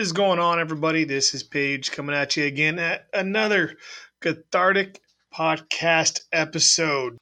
Is 0.00 0.12
going 0.12 0.38
on, 0.38 0.58
everybody? 0.58 1.04
This 1.04 1.34
is 1.34 1.42
Paige 1.42 1.92
coming 1.92 2.16
at 2.16 2.34
you 2.34 2.46
again 2.46 2.78
at 2.78 3.06
another 3.12 3.76
cathartic 4.22 4.98
podcast 5.30 6.20
episode. 6.32 7.18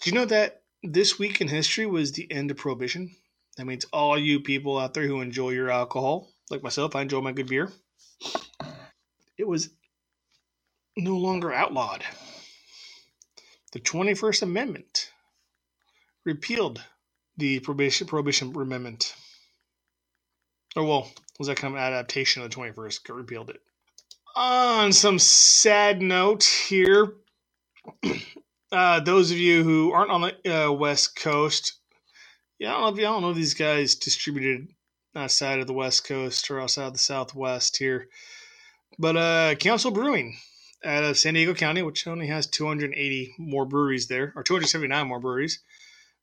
Do 0.00 0.08
you 0.08 0.16
know 0.16 0.24
that 0.24 0.62
this 0.82 1.18
week 1.18 1.42
in 1.42 1.48
history 1.48 1.84
was 1.84 2.12
the 2.12 2.26
end 2.32 2.50
of 2.50 2.56
Prohibition? 2.56 3.14
That 3.58 3.66
means 3.66 3.84
all 3.92 4.16
you 4.18 4.40
people 4.40 4.78
out 4.78 4.94
there 4.94 5.06
who 5.06 5.20
enjoy 5.20 5.50
your 5.50 5.70
alcohol, 5.70 6.30
like 6.48 6.62
myself, 6.62 6.96
I 6.96 7.02
enjoy 7.02 7.20
my 7.20 7.32
good 7.32 7.46
beer. 7.46 7.70
It 9.36 9.46
was 9.46 9.68
no 10.96 11.18
longer 11.18 11.52
outlawed. 11.52 12.04
The 13.72 13.80
21st 13.80 14.40
Amendment 14.40 15.12
repealed 16.24 16.82
the 17.36 17.60
Prohibition, 17.60 18.06
Prohibition 18.06 18.56
Amendment. 18.56 19.14
Or, 20.74 20.84
well, 20.84 21.12
was 21.38 21.48
that 21.48 21.56
kind 21.56 21.74
of 21.74 21.80
adaptation 21.80 22.42
of 22.42 22.50
the 22.50 22.56
21st? 22.56 23.04
Got 23.04 23.16
repealed 23.16 23.50
it. 23.50 23.60
On 24.36 24.92
some 24.92 25.18
sad 25.18 26.02
note 26.02 26.44
here, 26.44 27.14
uh, 28.72 29.00
those 29.00 29.30
of 29.30 29.38
you 29.38 29.62
who 29.62 29.92
aren't 29.92 30.10
on 30.10 30.22
the 30.22 30.66
uh, 30.66 30.72
West 30.72 31.16
Coast, 31.16 31.74
yeah, 32.58 32.70
I 32.70 32.72
don't 32.72 32.82
know 32.82 32.88
if 32.88 32.96
don't 32.96 33.22
know 33.22 33.30
if 33.30 33.36
these 33.36 33.54
guys 33.54 33.94
distributed 33.94 34.68
outside 35.14 35.60
of 35.60 35.66
the 35.66 35.72
West 35.72 36.04
Coast 36.06 36.50
or 36.50 36.60
outside 36.60 36.86
of 36.86 36.92
the 36.92 36.98
Southwest 36.98 37.76
here, 37.76 38.08
but 38.98 39.16
uh, 39.16 39.54
Council 39.56 39.90
Brewing 39.90 40.36
out 40.84 41.04
of 41.04 41.18
San 41.18 41.34
Diego 41.34 41.54
County, 41.54 41.82
which 41.82 42.06
only 42.06 42.26
has 42.26 42.46
280 42.46 43.34
more 43.38 43.64
breweries 43.64 44.06
there, 44.06 44.32
or 44.36 44.42
279 44.42 45.06
more 45.06 45.20
breweries, 45.20 45.60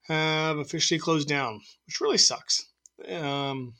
have 0.07 0.57
officially 0.57 0.99
closed 0.99 1.27
down, 1.27 1.61
which 1.85 2.01
really 2.01 2.17
sucks. 2.17 2.65
Um, 3.09 3.73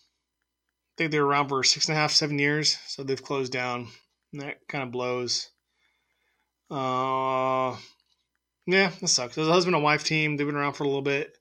think 1.02 1.12
they 1.12 1.20
were 1.20 1.28
around 1.28 1.50
for 1.50 1.64
six 1.64 1.88
and 1.88 1.98
a 1.98 2.00
half, 2.00 2.12
seven 2.12 2.38
years, 2.38 2.78
so 2.88 3.04
they've 3.04 3.22
closed 3.22 3.52
down. 3.52 3.88
And 4.32 4.42
that 4.42 4.68
kind 4.68 4.84
of 4.84 4.92
blows. 4.92 5.50
Uh, 6.70 7.76
yeah, 8.68 8.92
that 9.02 9.08
sucks. 9.08 9.36
There's 9.36 9.48
a 9.48 9.52
husband 9.52 9.76
and 9.76 9.84
wife 9.84 10.04
team. 10.04 10.38
They've 10.38 10.48
been 10.48 10.56
around 10.56 10.74
for 10.74 10.84
a 10.84 10.88
little 10.88 11.02
bit. 11.02 11.36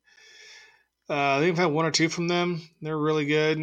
Uh, 1.08 1.36
I 1.36 1.40
think 1.40 1.52
I've 1.52 1.64
had 1.64 1.72
one 1.72 1.84
or 1.84 1.90
two 1.90 2.08
from 2.08 2.28
them. 2.28 2.62
They're 2.80 2.98
really 2.98 3.26
good. 3.26 3.58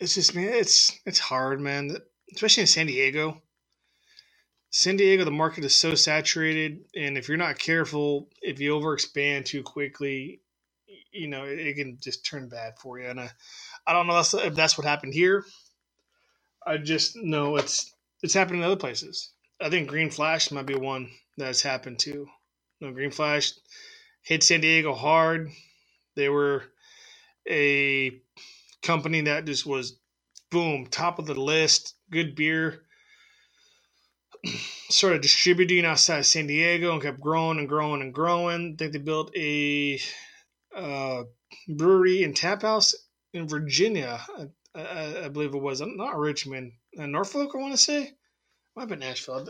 It's 0.00 0.14
just 0.14 0.34
man, 0.34 0.48
it's 0.48 0.98
it's 1.04 1.18
hard, 1.18 1.60
man. 1.60 1.96
Especially 2.32 2.62
in 2.62 2.66
San 2.66 2.86
Diego. 2.86 3.42
San 4.70 4.96
Diego, 4.96 5.24
the 5.24 5.30
market 5.30 5.64
is 5.64 5.74
so 5.74 5.94
saturated, 5.94 6.84
and 6.94 7.16
if 7.16 7.28
you're 7.28 7.36
not 7.36 7.58
careful, 7.58 8.28
if 8.42 8.60
you 8.60 8.72
overexpand 8.72 9.44
too 9.44 9.62
quickly, 9.62 10.40
you 11.16 11.28
know 11.28 11.44
it, 11.44 11.58
it 11.58 11.76
can 11.76 11.98
just 12.00 12.24
turn 12.24 12.48
bad 12.48 12.74
for 12.78 12.98
you. 12.98 13.08
And 13.08 13.20
I, 13.20 13.30
I 13.86 13.92
don't 13.92 14.06
know 14.06 14.18
if 14.18 14.54
that's 14.54 14.76
what 14.76 14.86
happened 14.86 15.14
here. 15.14 15.44
I 16.66 16.78
just 16.78 17.16
know 17.16 17.56
it's 17.56 17.94
it's 18.22 18.34
happened 18.34 18.58
in 18.58 18.64
other 18.64 18.76
places. 18.76 19.32
I 19.60 19.70
think 19.70 19.88
Green 19.88 20.10
Flash 20.10 20.50
might 20.50 20.66
be 20.66 20.74
one 20.74 21.10
that's 21.36 21.62
happened 21.62 21.98
too. 21.98 22.26
No, 22.80 22.92
Green 22.92 23.10
Flash 23.10 23.52
hit 24.22 24.42
San 24.42 24.60
Diego 24.60 24.94
hard. 24.94 25.50
They 26.14 26.28
were 26.28 26.64
a 27.48 28.20
company 28.82 29.22
that 29.22 29.44
just 29.44 29.64
was 29.64 29.98
boom, 30.50 30.86
top 30.86 31.18
of 31.18 31.26
the 31.26 31.34
list, 31.34 31.94
good 32.10 32.34
beer. 32.34 32.82
Started 34.88 35.22
distributing 35.22 35.84
outside 35.84 36.18
of 36.18 36.26
San 36.26 36.46
Diego 36.46 36.92
and 36.92 37.02
kept 37.02 37.20
growing 37.20 37.58
and 37.58 37.68
growing 37.68 38.02
and 38.02 38.14
growing. 38.14 38.74
I 38.74 38.76
think 38.76 38.92
they 38.92 38.98
built 38.98 39.30
a 39.36 40.00
uh, 40.76 41.24
brewery 41.68 42.22
and 42.22 42.36
tap 42.36 42.62
house 42.62 42.94
in 43.32 43.48
Virginia. 43.48 44.20
I, 44.74 44.80
I, 44.80 45.24
I 45.24 45.28
believe 45.28 45.54
it 45.54 45.62
was 45.62 45.80
not 45.80 46.18
Richmond, 46.18 46.72
uh, 46.98 47.06
Norfolk. 47.06 47.52
I 47.54 47.58
want 47.58 47.72
to 47.72 47.78
say 47.78 48.12
might 48.76 48.82
have 48.82 48.88
been 48.90 48.98
Nashville, 48.98 49.48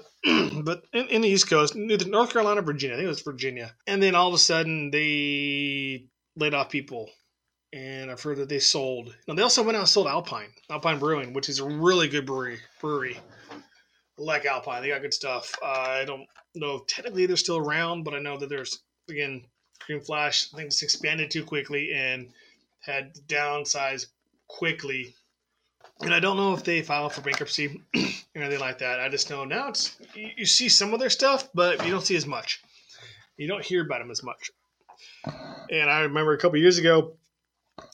but 0.62 0.84
in, 0.92 1.08
in, 1.08 1.22
the 1.22 1.28
East 1.28 1.50
Coast, 1.50 1.74
North 1.74 2.32
Carolina, 2.32 2.62
Virginia. 2.62 2.94
I 2.94 2.98
think 2.98 3.06
it 3.06 3.08
was 3.08 3.22
Virginia. 3.22 3.74
And 3.88 4.00
then 4.00 4.14
all 4.14 4.28
of 4.28 4.34
a 4.34 4.38
sudden, 4.38 4.92
they 4.92 6.06
laid 6.36 6.54
off 6.54 6.70
people, 6.70 7.10
and 7.72 8.08
I've 8.08 8.22
heard 8.22 8.38
that 8.38 8.48
they 8.48 8.60
sold. 8.60 9.16
Now 9.26 9.34
they 9.34 9.42
also 9.42 9.64
went 9.64 9.76
out 9.76 9.80
and 9.80 9.88
sold 9.88 10.06
Alpine, 10.06 10.52
Alpine 10.70 11.00
Brewing, 11.00 11.32
which 11.32 11.48
is 11.48 11.58
a 11.58 11.66
really 11.66 12.08
good 12.08 12.24
brewery. 12.24 12.58
Brewery, 12.80 13.18
like 14.16 14.46
Alpine, 14.46 14.82
they 14.82 14.90
got 14.90 15.02
good 15.02 15.12
stuff. 15.14 15.52
Uh, 15.60 15.66
I 15.66 16.04
don't 16.04 16.26
know 16.54 16.76
if 16.76 16.86
technically 16.86 17.26
they're 17.26 17.36
still 17.36 17.58
around, 17.58 18.04
but 18.04 18.14
I 18.14 18.20
know 18.20 18.38
that 18.38 18.48
there's 18.48 18.78
again 19.10 19.42
Green 19.86 20.00
Flash. 20.00 20.48
I 20.52 20.56
think 20.56 20.68
it's 20.68 20.82
expanded 20.82 21.30
too 21.30 21.44
quickly 21.44 21.92
and 21.92 22.28
had 22.80 23.14
downsized 23.26 24.06
quickly. 24.48 25.14
And 26.00 26.14
I 26.14 26.20
don't 26.20 26.36
know 26.36 26.54
if 26.54 26.64
they 26.64 26.82
filed 26.82 27.12
for 27.12 27.20
bankruptcy 27.20 27.82
or 27.96 28.42
anything 28.42 28.60
like 28.60 28.78
that. 28.78 29.00
I 29.00 29.08
just 29.08 29.30
know 29.30 29.44
now 29.44 29.68
it's 29.68 29.96
you, 30.14 30.46
see 30.46 30.68
some 30.68 30.94
of 30.94 31.00
their 31.00 31.10
stuff, 31.10 31.48
but 31.54 31.84
you 31.84 31.90
don't 31.90 32.04
see 32.04 32.16
as 32.16 32.26
much. 32.26 32.62
You 33.36 33.48
don't 33.48 33.64
hear 33.64 33.84
about 33.84 34.00
them 34.00 34.10
as 34.10 34.22
much. 34.22 34.50
And 35.70 35.90
I 35.90 36.00
remember 36.00 36.32
a 36.32 36.38
couple 36.38 36.58
years 36.58 36.78
ago, 36.78 37.14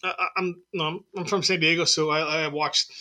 I, 0.05 0.29
am 0.37 0.63
I'm, 0.79 1.05
I'm 1.17 1.25
from 1.25 1.43
San 1.43 1.61
Diego, 1.61 1.85
so 1.85 2.11
I, 2.11 2.45
I 2.45 2.49
watched 2.49 2.93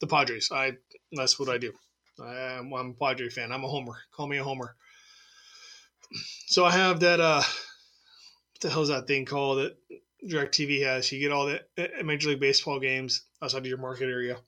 the 0.00 0.06
Padres. 0.06 0.50
I 0.52 0.72
that's 1.12 1.38
what 1.38 1.48
I 1.48 1.58
do. 1.58 1.72
I, 2.20 2.58
am 2.58 2.72
a 2.72 2.92
Padre 2.92 3.28
fan. 3.28 3.52
I'm 3.52 3.64
a 3.64 3.68
homer. 3.68 3.96
Call 4.12 4.26
me 4.26 4.38
a 4.38 4.44
homer. 4.44 4.74
So 6.46 6.64
I 6.64 6.72
have 6.72 7.00
that. 7.00 7.20
uh 7.20 7.42
the 8.60 8.70
hell's 8.70 8.88
that 8.88 9.06
thing 9.06 9.24
called? 9.24 9.58
That 9.58 9.76
DirecTV 10.26 10.82
has. 10.84 11.10
You 11.12 11.20
get 11.20 11.32
all 11.32 11.46
the 11.46 11.62
uh, 11.78 12.02
Major 12.04 12.30
League 12.30 12.40
Baseball 12.40 12.80
games 12.80 13.22
outside 13.42 13.58
of 13.58 13.66
your 13.66 13.78
market 13.78 14.08
area. 14.08 14.38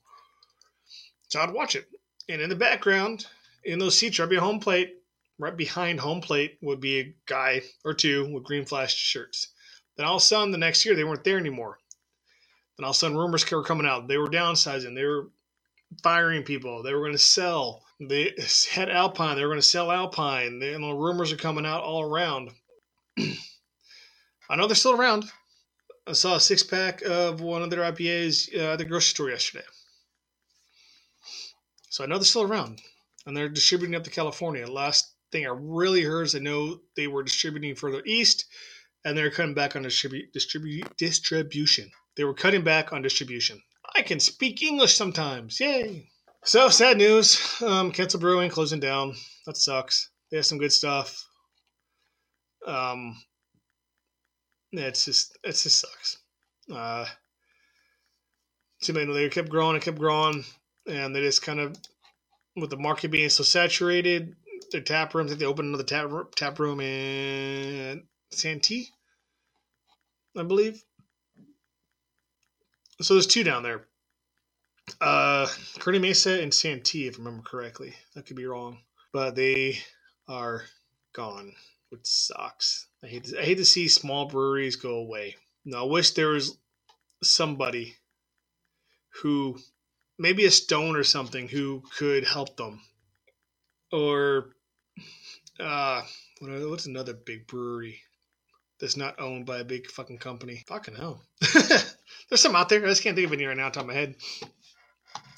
So 1.29 1.39
I'd 1.39 1.53
watch 1.53 1.75
it. 1.75 1.87
And 2.27 2.41
in 2.41 2.49
the 2.49 2.55
background, 2.55 3.25
in 3.63 3.79
those 3.79 3.97
seats 3.97 4.19
right 4.19 4.29
behind 4.29 4.45
home 4.45 4.59
plate, 4.59 4.95
right 5.39 5.55
behind 5.55 5.99
home 5.99 6.21
plate 6.21 6.57
would 6.61 6.81
be 6.81 6.99
a 6.99 7.15
guy 7.25 7.61
or 7.85 7.93
two 7.93 8.31
with 8.33 8.43
green 8.43 8.65
flash 8.65 8.93
shirts. 8.93 9.47
Then 9.95 10.05
all 10.05 10.17
of 10.17 10.21
a 10.21 10.25
sudden, 10.25 10.51
the 10.51 10.57
next 10.57 10.85
year, 10.85 10.95
they 10.95 11.03
weren't 11.03 11.23
there 11.23 11.37
anymore. 11.37 11.79
Then 12.77 12.85
all 12.85 12.91
of 12.91 12.95
a 12.95 12.99
sudden, 12.99 13.17
rumors 13.17 13.49
were 13.49 13.63
coming 13.63 13.87
out. 13.87 14.07
They 14.07 14.17
were 14.17 14.27
downsizing. 14.27 14.95
They 14.95 15.05
were 15.05 15.29
firing 16.03 16.43
people. 16.43 16.83
They 16.83 16.93
were 16.93 17.01
going 17.01 17.11
to 17.13 17.17
sell. 17.17 17.83
They 17.99 18.33
had 18.71 18.89
Alpine. 18.89 19.35
They 19.35 19.43
were 19.43 19.49
going 19.49 19.59
to 19.59 19.65
sell 19.65 19.91
Alpine. 19.91 20.61
You 20.61 20.79
know, 20.79 20.97
rumors 20.97 21.31
are 21.31 21.37
coming 21.37 21.65
out 21.65 21.83
all 21.83 22.03
around. 22.03 22.51
I 24.51 24.57
know 24.57 24.67
they're 24.67 24.75
still 24.75 24.99
around. 24.99 25.31
I 26.05 26.11
saw 26.11 26.35
a 26.35 26.39
six 26.41 26.61
pack 26.61 27.01
of 27.03 27.39
one 27.39 27.61
of 27.61 27.69
their 27.69 27.89
IPAs 27.89 28.53
uh, 28.53 28.73
at 28.73 28.79
the 28.79 28.85
grocery 28.85 29.13
store 29.13 29.29
yesterday. 29.29 29.63
So 31.89 32.03
I 32.03 32.07
know 32.07 32.17
they're 32.17 32.25
still 32.25 32.41
around 32.41 32.81
and 33.25 33.35
they're 33.35 33.47
distributing 33.47 33.95
up 33.95 34.03
to 34.03 34.09
California. 34.09 34.67
Last 34.67 35.13
thing 35.31 35.45
I 35.45 35.51
really 35.55 36.03
heard 36.03 36.23
is 36.23 36.35
I 36.35 36.39
know 36.39 36.81
they 36.97 37.07
were 37.07 37.23
distributing 37.23 37.75
further 37.75 38.01
east 38.05 38.45
and 39.05 39.17
they're 39.17 39.31
cutting 39.31 39.53
back 39.53 39.77
on 39.77 39.85
distribu- 39.85 40.29
distribu- 40.35 40.97
distribution. 40.97 41.89
They 42.17 42.25
were 42.25 42.33
cutting 42.33 42.65
back 42.65 42.91
on 42.91 43.01
distribution. 43.01 43.61
I 43.95 44.01
can 44.01 44.19
speak 44.19 44.61
English 44.61 44.95
sometimes. 44.95 45.61
Yay. 45.61 46.09
So 46.43 46.67
sad 46.67 46.97
news. 46.97 47.39
Um, 47.61 47.93
Council 47.93 48.19
Brewing 48.19 48.49
closing 48.49 48.81
down. 48.81 49.15
That 49.45 49.55
sucks. 49.55 50.09
They 50.29 50.37
have 50.37 50.45
some 50.45 50.57
good 50.57 50.73
stuff. 50.73 51.25
Um, 52.67 53.15
it's 54.71 55.05
just 55.05 55.37
it 55.43 55.51
just 55.51 55.79
sucks. 55.79 56.17
Uh, 56.73 57.05
too 58.81 58.93
many 58.93 59.11
they 59.13 59.29
kept 59.29 59.49
growing 59.49 59.75
and 59.75 59.83
kept 59.83 59.99
growing, 59.99 60.43
and 60.87 61.15
they 61.15 61.21
just 61.21 61.41
kind 61.41 61.59
of 61.59 61.75
with 62.55 62.69
the 62.69 62.77
market 62.77 63.11
being 63.11 63.29
so 63.29 63.43
saturated, 63.43 64.35
their 64.71 64.81
tap 64.81 65.13
rooms. 65.13 65.35
They 65.35 65.45
opened 65.45 65.69
another 65.69 65.83
tap 65.83 66.09
tap 66.35 66.59
room 66.59 66.79
in 66.79 68.03
Santee, 68.31 68.89
I 70.37 70.43
believe. 70.43 70.83
So 73.01 73.15
there's 73.15 73.27
two 73.27 73.43
down 73.43 73.63
there. 73.63 73.87
Uh, 74.99 75.47
Kearny 75.79 75.99
Mesa 75.99 76.41
and 76.41 76.53
Santee, 76.53 77.07
if 77.07 77.15
I 77.15 77.19
remember 77.19 77.43
correctly. 77.43 77.93
I 78.15 78.21
could 78.21 78.35
be 78.35 78.45
wrong, 78.45 78.79
but 79.13 79.35
they 79.35 79.79
are 80.27 80.63
gone, 81.13 81.53
which 81.89 82.05
sucks. 82.05 82.87
I 83.03 83.07
hate 83.07 83.23
to, 83.25 83.39
I 83.39 83.43
hate 83.43 83.57
to 83.57 83.65
see 83.65 83.87
small 83.87 84.27
breweries 84.27 84.75
go 84.75 84.95
away. 84.95 85.35
Now, 85.65 85.85
I 85.85 85.89
wish 85.89 86.11
there 86.11 86.29
was 86.29 86.57
somebody 87.23 87.95
who, 89.21 89.57
maybe 90.17 90.45
a 90.45 90.51
stone 90.51 90.95
or 90.95 91.03
something, 91.03 91.47
who 91.47 91.83
could 91.97 92.25
help 92.25 92.57
them. 92.57 92.81
Or, 93.91 94.55
uh, 95.59 96.01
what's 96.39 96.85
another 96.85 97.13
big 97.13 97.47
brewery 97.47 98.01
that's 98.79 98.97
not 98.97 99.19
owned 99.19 99.45
by 99.45 99.59
a 99.59 99.65
big 99.65 99.87
fucking 99.87 100.19
company? 100.19 100.63
Fucking 100.67 100.95
hell. 100.95 101.21
There's 102.29 102.41
some 102.41 102.55
out 102.55 102.69
there. 102.69 102.83
I 102.83 102.89
just 102.89 103.03
can't 103.03 103.15
think 103.15 103.27
of 103.27 103.33
any 103.33 103.45
right 103.45 103.57
now 103.57 103.69
top 103.69 103.83
of 103.83 103.87
my 103.87 103.93
head. 103.93 104.15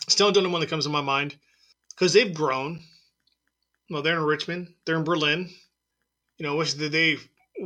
Still 0.08 0.32
don't 0.32 0.44
know 0.44 0.50
one 0.50 0.62
that 0.62 0.70
comes 0.70 0.84
to 0.84 0.90
my 0.90 1.02
mind 1.02 1.36
because 1.90 2.14
they've 2.14 2.34
grown. 2.34 2.82
Well, 3.90 4.02
they're 4.02 4.18
in 4.18 4.24
Richmond. 4.24 4.74
They're 4.86 4.98
in 4.98 5.04
Berlin. 5.04 5.50
You 6.38 6.46
know, 6.46 6.54
I 6.54 6.58
wish 6.58 6.74
that 6.74 6.92
they 6.92 7.18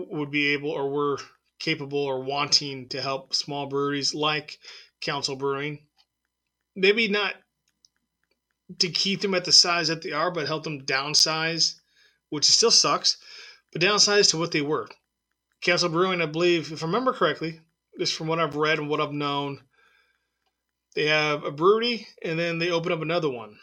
would 0.10 0.32
be 0.32 0.48
able 0.54 0.70
or 0.70 0.90
were 0.90 1.18
capable 1.60 2.00
or 2.00 2.22
wanting 2.24 2.88
to 2.90 3.02
help 3.02 3.34
small 3.34 3.66
breweries 3.68 4.14
like 4.14 4.60
Council 5.02 5.36
Brewing. 5.36 5.80
Maybe 6.76 7.08
not 7.08 7.36
to 8.80 8.90
keep 8.90 9.22
them 9.22 9.34
at 9.34 9.46
the 9.46 9.52
size 9.52 9.88
that 9.88 10.02
they 10.02 10.12
are, 10.12 10.30
but 10.32 10.48
help 10.48 10.64
them 10.64 10.86
downsize, 10.86 11.76
which 12.30 12.46
still 12.46 12.72
sucks, 12.72 13.18
but 13.72 13.82
downsize 13.82 14.30
to 14.32 14.38
what 14.38 14.52
they 14.52 14.62
were. 14.62 14.88
Council 15.62 15.90
Brewing, 15.90 16.22
I 16.22 16.28
believe, 16.28 16.72
if 16.72 16.84
I 16.84 16.86
remember 16.86 17.14
correctly, 17.14 17.60
just 17.98 18.14
from 18.14 18.28
what 18.28 18.40
I've 18.40 18.56
read 18.56 18.78
and 18.78 18.90
what 18.90 19.02
I've 19.02 19.12
known, 19.12 19.62
they 20.96 21.06
have 21.06 21.44
a 21.44 21.52
brewery 21.52 22.08
and 22.24 22.38
then 22.38 22.60
they 22.60 22.72
open 22.72 22.92
up 22.92 23.02
another 23.02 23.30
one 23.30 23.58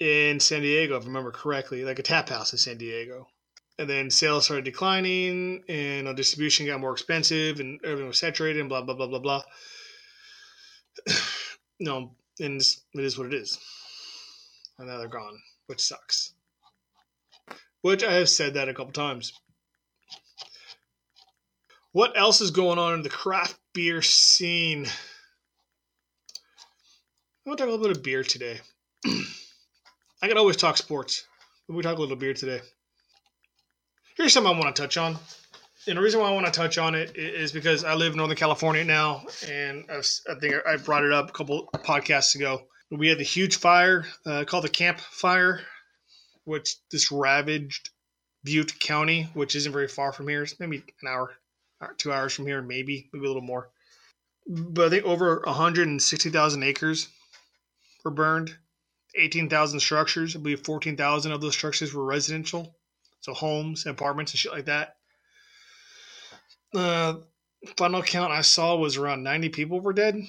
in 0.00 0.40
San 0.40 0.62
Diego, 0.62 0.96
if 0.96 1.04
I 1.04 1.06
remember 1.06 1.30
correctly, 1.30 1.84
like 1.84 1.98
a 1.98 2.02
tap 2.02 2.28
house 2.28 2.52
in 2.52 2.58
San 2.58 2.78
Diego. 2.78 3.28
And 3.78 3.90
then 3.90 4.10
sales 4.10 4.44
started 4.44 4.64
declining 4.64 5.64
and 5.68 6.06
uh, 6.06 6.12
distribution 6.12 6.66
got 6.66 6.80
more 6.80 6.92
expensive 6.92 7.58
and 7.58 7.80
everything 7.84 8.06
was 8.06 8.18
saturated 8.18 8.60
and 8.60 8.68
blah, 8.68 8.82
blah, 8.82 8.94
blah, 8.94 9.08
blah, 9.08 9.18
blah. 9.18 9.42
no, 11.80 12.12
and 12.38 12.60
it 12.60 13.04
is 13.04 13.18
what 13.18 13.26
it 13.26 13.34
is. 13.34 13.58
And 14.78 14.88
now 14.88 14.98
they're 14.98 15.08
gone, 15.08 15.40
which 15.66 15.80
sucks. 15.80 16.34
Which 17.82 18.04
I 18.04 18.12
have 18.14 18.28
said 18.28 18.54
that 18.54 18.68
a 18.68 18.74
couple 18.74 18.92
times. 18.92 19.32
What 21.92 22.18
else 22.18 22.40
is 22.40 22.50
going 22.50 22.78
on 22.78 22.94
in 22.94 23.02
the 23.02 23.08
craft 23.08 23.56
beer 23.72 24.02
scene? 24.02 24.86
I 27.46 27.50
want 27.50 27.58
to 27.58 27.64
talk 27.64 27.68
a 27.68 27.70
little 27.72 27.86
bit 27.88 27.96
of 27.96 28.02
beer 28.02 28.24
today. 28.24 28.60
I 30.22 30.28
can 30.28 30.38
always 30.38 30.56
talk 30.56 30.76
sports, 30.76 31.26
but 31.68 31.76
we 31.76 31.82
talk 31.82 31.98
a 31.98 32.00
little 32.00 32.16
beer 32.16 32.34
today. 32.34 32.60
Here's 34.16 34.32
something 34.32 34.54
I 34.54 34.58
want 34.58 34.74
to 34.74 34.80
touch 34.80 34.96
on. 34.96 35.18
And 35.88 35.98
the 35.98 36.02
reason 36.02 36.20
why 36.20 36.28
I 36.28 36.32
want 36.32 36.46
to 36.46 36.52
touch 36.52 36.78
on 36.78 36.94
it 36.94 37.16
is 37.16 37.50
because 37.50 37.82
I 37.82 37.94
live 37.94 38.12
in 38.12 38.18
Northern 38.18 38.36
California 38.36 38.84
now, 38.84 39.26
and 39.48 39.84
I, 39.90 39.96
was, 39.96 40.22
I 40.30 40.38
think 40.38 40.54
I 40.66 40.76
brought 40.76 41.04
it 41.04 41.12
up 41.12 41.28
a 41.28 41.32
couple 41.32 41.68
podcasts 41.74 42.36
ago. 42.36 42.62
We 42.90 43.08
had 43.08 43.18
the 43.18 43.24
huge 43.24 43.56
fire 43.56 44.06
uh, 44.24 44.44
called 44.44 44.64
the 44.64 44.68
Camp 44.68 45.00
Fire, 45.00 45.62
which 46.44 46.76
this 46.92 47.10
ravaged 47.10 47.90
Butte 48.44 48.78
County, 48.78 49.24
which 49.34 49.56
isn't 49.56 49.72
very 49.72 49.88
far 49.88 50.12
from 50.12 50.28
here. 50.28 50.44
It's 50.44 50.60
maybe 50.60 50.84
an 51.02 51.08
hour, 51.08 51.32
two 51.98 52.12
hours 52.12 52.32
from 52.32 52.46
here, 52.46 52.62
maybe, 52.62 53.10
maybe 53.12 53.24
a 53.24 53.28
little 53.28 53.42
more. 53.42 53.68
But 54.46 54.86
I 54.86 54.90
think 54.90 55.04
over 55.06 55.42
160,000 55.44 56.62
acres 56.62 57.08
were 58.04 58.12
burned, 58.12 58.56
18,000 59.16 59.80
structures. 59.80 60.36
I 60.36 60.38
believe 60.38 60.64
14,000 60.64 61.32
of 61.32 61.40
those 61.40 61.54
structures 61.54 61.92
were 61.92 62.04
residential, 62.04 62.76
so 63.24 63.32
homes, 63.32 63.86
and 63.86 63.94
apartments, 63.94 64.32
and 64.32 64.38
shit 64.38 64.52
like 64.52 64.66
that. 64.66 64.96
Uh, 66.74 67.14
final 67.78 68.02
count 68.02 68.32
I 68.32 68.42
saw 68.42 68.76
was 68.76 68.98
around 68.98 69.22
90 69.22 69.48
people 69.48 69.80
were 69.80 69.94
dead, 69.94 70.20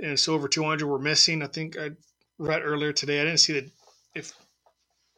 and 0.00 0.18
so 0.20 0.34
over 0.34 0.46
200 0.46 0.86
were 0.86 1.00
missing. 1.00 1.42
I 1.42 1.48
think 1.48 1.76
I 1.76 1.90
read 2.38 2.62
earlier 2.62 2.92
today. 2.92 3.20
I 3.20 3.24
didn't 3.24 3.40
see 3.40 3.54
that 3.54 3.70
if 4.14 4.32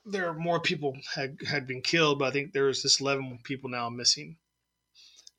there 0.06 0.30
are 0.30 0.34
more 0.34 0.60
people 0.60 0.96
had 1.14 1.36
had 1.46 1.66
been 1.66 1.82
killed, 1.82 2.20
but 2.20 2.28
I 2.28 2.30
think 2.30 2.54
there 2.54 2.64
was 2.64 2.80
just 2.80 3.02
11 3.02 3.40
people 3.44 3.68
now 3.68 3.90
missing. 3.90 4.38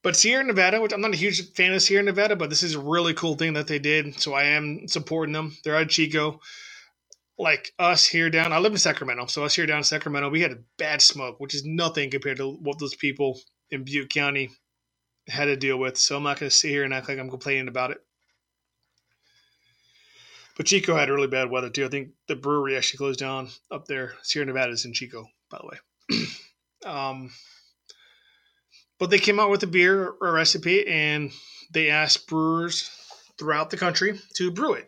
But 0.03 0.15
Sierra 0.15 0.43
Nevada, 0.43 0.81
which 0.81 0.93
I'm 0.93 1.01
not 1.01 1.13
a 1.13 1.17
huge 1.17 1.51
fan 1.53 1.73
of 1.73 1.81
Sierra 1.81 2.03
Nevada, 2.03 2.35
but 2.35 2.51
this 2.51 2.61
is 2.61 2.75
a 2.75 2.79
really 2.79 3.15
cool 3.15 3.35
thing 3.35 3.53
that 3.53 3.67
they 3.67 3.79
did. 3.79 4.19
So 4.19 4.33
I 4.35 4.43
am 4.43 4.87
supporting 4.87 5.33
them. 5.33 5.57
They're 5.63 5.75
out 5.75 5.83
of 5.83 5.89
Chico. 5.89 6.41
Like 7.41 7.73
us 7.79 8.05
here 8.05 8.29
down, 8.29 8.53
I 8.53 8.59
live 8.59 8.71
in 8.71 8.77
Sacramento. 8.77 9.25
So 9.25 9.43
us 9.43 9.55
here 9.55 9.65
down 9.65 9.79
in 9.79 9.83
Sacramento, 9.83 10.29
we 10.29 10.41
had 10.41 10.51
a 10.51 10.59
bad 10.77 11.01
smoke, 11.01 11.39
which 11.39 11.55
is 11.55 11.65
nothing 11.65 12.11
compared 12.11 12.37
to 12.37 12.51
what 12.51 12.77
those 12.77 12.93
people 12.93 13.41
in 13.71 13.83
Butte 13.83 14.13
County 14.13 14.51
had 15.27 15.45
to 15.45 15.55
deal 15.55 15.77
with. 15.79 15.97
So 15.97 16.17
I'm 16.17 16.23
not 16.23 16.39
going 16.39 16.51
to 16.51 16.55
sit 16.55 16.69
here 16.69 16.83
and 16.83 16.93
act 16.93 17.09
like 17.09 17.17
I'm 17.17 17.31
complaining 17.31 17.67
about 17.67 17.89
it. 17.89 17.97
But 20.55 20.67
Chico 20.67 20.95
had 20.95 21.09
really 21.09 21.25
bad 21.25 21.49
weather 21.49 21.71
too. 21.71 21.83
I 21.83 21.87
think 21.87 22.09
the 22.27 22.35
brewery 22.35 22.77
actually 22.77 22.99
closed 22.99 23.19
down 23.19 23.49
up 23.71 23.87
there. 23.87 24.13
Sierra 24.21 24.45
Nevada 24.45 24.73
is 24.73 24.85
in 24.85 24.93
Chico, 24.93 25.25
by 25.49 25.59
the 25.59 25.67
way. 25.67 26.25
um, 26.85 27.31
but 28.99 29.09
they 29.09 29.17
came 29.17 29.39
out 29.39 29.49
with 29.49 29.63
a 29.63 29.67
beer 29.67 30.13
a 30.21 30.31
recipe 30.31 30.87
and 30.87 31.31
they 31.71 31.89
asked 31.89 32.27
brewers 32.27 32.91
throughout 33.39 33.71
the 33.71 33.77
country 33.77 34.19
to 34.35 34.51
brew 34.51 34.73
it. 34.73 34.87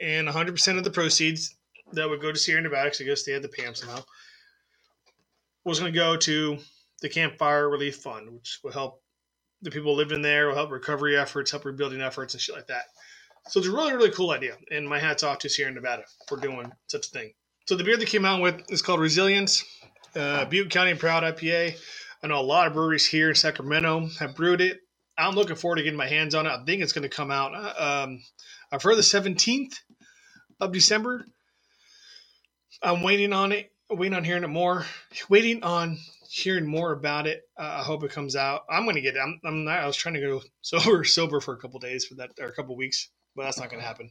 And 0.00 0.26
100% 0.26 0.78
of 0.78 0.84
the 0.84 0.90
proceeds 0.90 1.54
that 1.94 2.08
would 2.08 2.20
go 2.20 2.32
to 2.32 2.38
Sierra 2.38 2.62
Nevada, 2.62 2.86
because 2.86 3.00
I 3.00 3.04
guess 3.04 3.22
they 3.24 3.32
had 3.32 3.42
the 3.42 3.48
them 3.48 3.74
somehow, 3.74 4.02
was 5.64 5.80
going 5.80 5.92
to 5.92 5.98
go 5.98 6.16
to 6.16 6.58
the 7.00 7.08
Campfire 7.08 7.68
Relief 7.68 7.96
Fund, 7.96 8.30
which 8.32 8.60
will 8.62 8.72
help 8.72 9.02
the 9.62 9.70
people 9.70 9.94
living 9.94 10.22
there, 10.22 10.48
will 10.48 10.54
help 10.54 10.70
recovery 10.70 11.16
efforts, 11.16 11.50
help 11.50 11.64
rebuilding 11.64 12.02
efforts, 12.02 12.34
and 12.34 12.40
shit 12.40 12.54
like 12.54 12.66
that. 12.68 12.84
So 13.48 13.60
it's 13.60 13.68
a 13.68 13.72
really, 13.72 13.92
really 13.92 14.10
cool 14.10 14.30
idea. 14.30 14.56
And 14.70 14.88
my 14.88 14.98
hat's 14.98 15.22
off 15.22 15.38
to 15.40 15.48
Sierra 15.48 15.72
Nevada 15.72 16.04
for 16.28 16.38
doing 16.38 16.72
such 16.86 17.06
a 17.06 17.10
thing. 17.10 17.32
So 17.66 17.76
the 17.76 17.84
beer 17.84 17.96
they 17.96 18.04
came 18.04 18.24
out 18.24 18.42
with 18.42 18.62
is 18.70 18.82
called 18.82 19.00
Resilience, 19.00 19.64
uh, 20.16 20.44
Butte 20.46 20.70
County 20.70 20.94
Proud 20.94 21.22
IPA. 21.22 21.76
I 22.22 22.26
know 22.26 22.38
a 22.38 22.42
lot 22.42 22.66
of 22.66 22.72
breweries 22.72 23.06
here 23.06 23.28
in 23.28 23.34
Sacramento 23.34 24.08
have 24.18 24.34
brewed 24.34 24.60
it. 24.60 24.80
I'm 25.16 25.34
looking 25.34 25.56
forward 25.56 25.76
to 25.76 25.82
getting 25.82 25.98
my 25.98 26.08
hands 26.08 26.34
on 26.34 26.46
it. 26.46 26.50
I 26.50 26.64
think 26.64 26.82
it's 26.82 26.92
going 26.92 27.08
to 27.08 27.14
come 27.14 27.30
out. 27.30 27.54
Uh, 27.54 28.04
um, 28.04 28.22
I've 28.72 28.82
heard 28.82 28.96
the 28.96 29.02
17th 29.02 29.74
of 30.60 30.72
December. 30.72 31.24
I'm 32.84 33.02
waiting 33.02 33.32
on 33.32 33.52
it. 33.52 33.72
Waiting 33.90 34.16
on 34.16 34.24
hearing 34.24 34.44
it 34.44 34.48
more. 34.48 34.84
Waiting 35.28 35.62
on 35.62 35.98
hearing 36.30 36.66
more 36.66 36.92
about 36.92 37.26
it. 37.26 37.42
Uh, 37.58 37.78
I 37.80 37.82
hope 37.82 38.04
it 38.04 38.10
comes 38.10 38.36
out. 38.36 38.62
I'm 38.70 38.84
to 38.96 39.00
get 39.00 39.16
it. 39.16 39.20
I'm, 39.20 39.40
I'm 39.44 39.64
not, 39.64 39.78
I 39.78 39.86
was 39.86 39.96
trying 39.96 40.14
to 40.14 40.20
go 40.20 40.42
sober 40.62 41.04
sober 41.04 41.40
for 41.40 41.54
a 41.54 41.58
couple 41.58 41.80
days 41.80 42.04
for 42.04 42.16
that 42.16 42.30
or 42.40 42.46
a 42.46 42.52
couple 42.52 42.76
weeks, 42.76 43.08
but 43.34 43.44
that's 43.44 43.58
not 43.58 43.70
to 43.80 43.86
happen. 43.88 44.10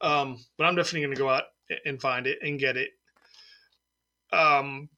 Um, 0.00 0.38
but 0.56 0.64
I'm 0.64 0.76
definitely 0.76 1.00
to 1.14 1.20
go 1.20 1.28
out 1.28 1.44
and 1.84 2.00
find 2.00 2.26
it 2.26 2.38
and 2.42 2.58
get 2.58 2.76
it. 2.76 2.90
Um, 4.32 4.90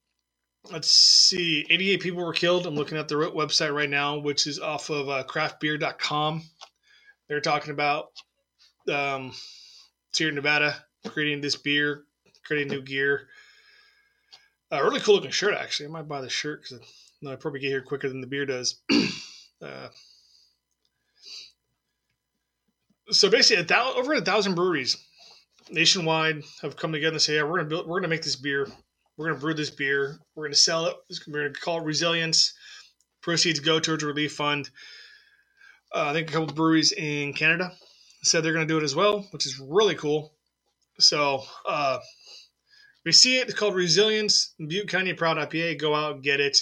let's 0.70 0.90
see 0.90 1.66
88 1.70 2.00
people 2.00 2.22
were 2.22 2.34
killed 2.34 2.66
i'm 2.66 2.74
looking 2.74 2.98
at 2.98 3.08
the 3.08 3.14
website 3.14 3.74
right 3.74 3.88
now 3.88 4.18
which 4.18 4.46
is 4.46 4.58
off 4.58 4.90
of 4.90 5.08
uh, 5.08 5.24
craftbeer.com 5.24 6.42
they're 7.28 7.40
talking 7.40 7.70
about 7.70 8.08
um, 8.88 9.32
Sierra 10.12 10.32
Nevada 10.32 10.76
creating 11.06 11.40
this 11.40 11.56
beer 11.56 12.04
creating 12.44 12.68
new 12.68 12.82
gear 12.82 13.28
uh, 14.72 14.82
really 14.82 15.00
cool 15.00 15.16
looking 15.16 15.30
shirt 15.30 15.54
actually 15.54 15.86
i 15.86 15.90
might 15.90 16.08
buy 16.08 16.20
the 16.20 16.28
shirt 16.28 16.62
because 16.62 16.86
i 17.26 17.34
probably 17.36 17.60
get 17.60 17.68
here 17.68 17.82
quicker 17.82 18.08
than 18.08 18.20
the 18.20 18.26
beer 18.26 18.46
does 18.46 18.80
uh, 19.62 19.88
so 23.10 23.30
basically 23.30 23.64
a 23.64 23.82
over 23.96 24.14
a 24.14 24.20
thousand 24.20 24.54
breweries 24.54 24.96
nationwide 25.70 26.42
have 26.62 26.76
come 26.76 26.92
together 26.92 27.14
and 27.14 27.22
say 27.22 27.36
yeah 27.36 27.42
we're 27.42 27.56
gonna 27.58 27.68
build 27.68 27.86
we're 27.86 28.00
gonna 28.00 28.08
make 28.08 28.22
this 28.22 28.36
beer 28.36 28.66
we're 29.20 29.26
going 29.26 29.36
to 29.36 29.40
brew 29.42 29.52
this 29.52 29.68
beer. 29.68 30.18
We're 30.34 30.44
going 30.44 30.54
to 30.54 30.58
sell 30.58 30.86
it. 30.86 30.96
We're 31.28 31.50
to 31.50 31.60
call 31.60 31.80
it 31.80 31.84
Resilience. 31.84 32.54
Proceeds 33.20 33.60
go 33.60 33.78
towards 33.78 34.02
a 34.02 34.06
relief 34.06 34.32
fund. 34.32 34.70
Uh, 35.94 36.06
I 36.06 36.12
think 36.14 36.30
a 36.30 36.32
couple 36.32 36.54
breweries 36.54 36.92
in 36.92 37.34
Canada 37.34 37.70
said 38.22 38.42
they're 38.42 38.54
going 38.54 38.66
to 38.66 38.72
do 38.72 38.78
it 38.78 38.82
as 38.82 38.96
well, 38.96 39.28
which 39.32 39.44
is 39.44 39.60
really 39.60 39.94
cool. 39.94 40.32
So 41.00 41.42
uh, 41.68 41.98
we 43.04 43.12
see 43.12 43.38
it. 43.38 43.48
It's 43.48 43.58
called 43.58 43.74
Resilience 43.74 44.54
Butte 44.58 44.88
County 44.88 45.14
Proud 45.14 45.36
IPA. 45.36 45.78
Go 45.78 45.94
out 45.94 46.14
and 46.16 46.22
get 46.22 46.40
it. 46.40 46.58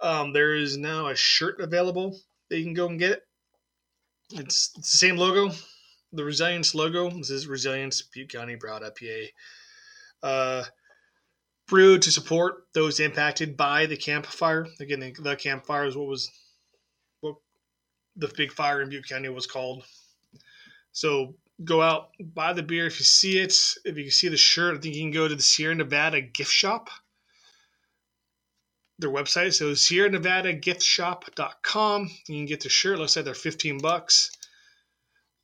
Um, 0.00 0.32
there 0.32 0.54
is 0.54 0.76
now 0.76 1.08
a 1.08 1.16
shirt 1.16 1.60
available 1.60 2.18
that 2.50 2.58
you 2.58 2.64
can 2.64 2.74
go 2.74 2.88
and 2.88 2.98
get 2.98 3.12
it. 3.12 3.22
It's, 4.32 4.72
it's 4.76 4.92
the 4.92 4.98
same 4.98 5.16
logo, 5.16 5.54
the 6.12 6.24
Resilience 6.24 6.74
logo. 6.74 7.10
This 7.10 7.30
is 7.30 7.46
Resilience 7.46 8.02
Butte 8.02 8.32
County 8.32 8.56
Proud 8.56 8.82
IPA. 8.82 9.28
Uh, 10.22 10.64
brewed 11.68 12.02
to 12.02 12.12
support 12.12 12.64
those 12.74 13.00
impacted 13.00 13.56
by 13.56 13.86
the 13.86 13.96
campfire. 13.96 14.66
Again, 14.80 15.12
the 15.18 15.36
Camp 15.36 15.66
Fire 15.66 15.86
is 15.86 15.96
what 15.96 16.08
was 16.08 16.30
what 17.20 17.36
the 18.16 18.28
big 18.36 18.52
fire 18.52 18.82
in 18.82 18.88
Butte 18.88 19.08
County 19.08 19.28
was 19.28 19.46
called. 19.46 19.84
So 20.92 21.34
go 21.64 21.82
out, 21.82 22.10
buy 22.20 22.52
the 22.52 22.62
beer 22.62 22.86
if 22.86 22.98
you 22.98 23.04
see 23.04 23.38
it. 23.38 23.54
If 23.84 23.96
you 23.96 24.04
can 24.04 24.12
see 24.12 24.28
the 24.28 24.36
shirt, 24.36 24.76
I 24.76 24.80
think 24.80 24.94
you 24.94 25.02
can 25.02 25.12
go 25.12 25.28
to 25.28 25.34
the 25.34 25.42
Sierra 25.42 25.74
Nevada 25.74 26.20
gift 26.20 26.52
shop. 26.52 26.90
Their 28.98 29.10
website. 29.10 29.54
So 29.54 29.74
Sierra 29.74 30.10
Nevada 30.10 30.52
gift 30.54 30.82
shop.com. 30.82 32.10
You 32.28 32.36
can 32.36 32.46
get 32.46 32.60
the 32.62 32.68
shirt. 32.68 32.98
looks 32.98 33.16
like 33.16 33.24
they're 33.26 33.34
15 33.34 33.78
bucks. 33.78 34.30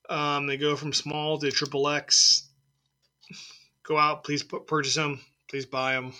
Um, 0.08 0.46
they 0.46 0.56
go 0.56 0.76
from 0.76 0.92
small 0.92 1.38
to 1.38 1.50
triple 1.50 1.88
X. 1.88 2.48
Go 3.84 3.98
out, 3.98 4.24
please 4.24 4.42
purchase 4.42 4.94
them 4.94 5.20
please 5.52 5.66
buy 5.66 5.92
them 5.92 6.14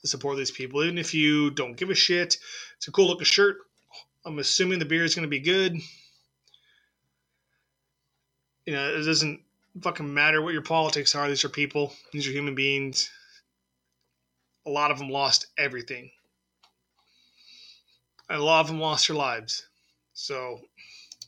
to 0.00 0.08
support 0.08 0.36
these 0.36 0.52
people. 0.52 0.82
Even 0.84 0.96
if 0.96 1.12
you 1.12 1.50
don't 1.50 1.76
give 1.76 1.90
a 1.90 1.94
shit, 1.94 2.38
it's 2.76 2.88
a 2.88 2.92
cool 2.92 3.08
looking 3.08 3.24
shirt. 3.24 3.56
I'm 4.24 4.38
assuming 4.38 4.78
the 4.78 4.84
beer 4.84 5.02
is 5.04 5.14
going 5.16 5.24
to 5.24 5.28
be 5.28 5.40
good. 5.40 5.76
You 8.66 8.74
know, 8.74 8.94
it 8.94 9.04
doesn't 9.04 9.40
fucking 9.82 10.12
matter 10.12 10.40
what 10.40 10.52
your 10.52 10.62
politics 10.62 11.14
are. 11.14 11.28
These 11.28 11.44
are 11.44 11.50
people. 11.50 11.92
These 12.12 12.26
are 12.26 12.32
human 12.32 12.54
beings. 12.54 13.10
A 14.66 14.70
lot 14.70 14.90
of 14.90 14.98
them 14.98 15.10
lost 15.10 15.46
everything. 15.58 16.10
And 18.30 18.40
a 18.40 18.44
lot 18.44 18.60
of 18.60 18.68
them 18.68 18.80
lost 18.80 19.08
their 19.08 19.16
lives. 19.16 19.66
So 20.14 20.60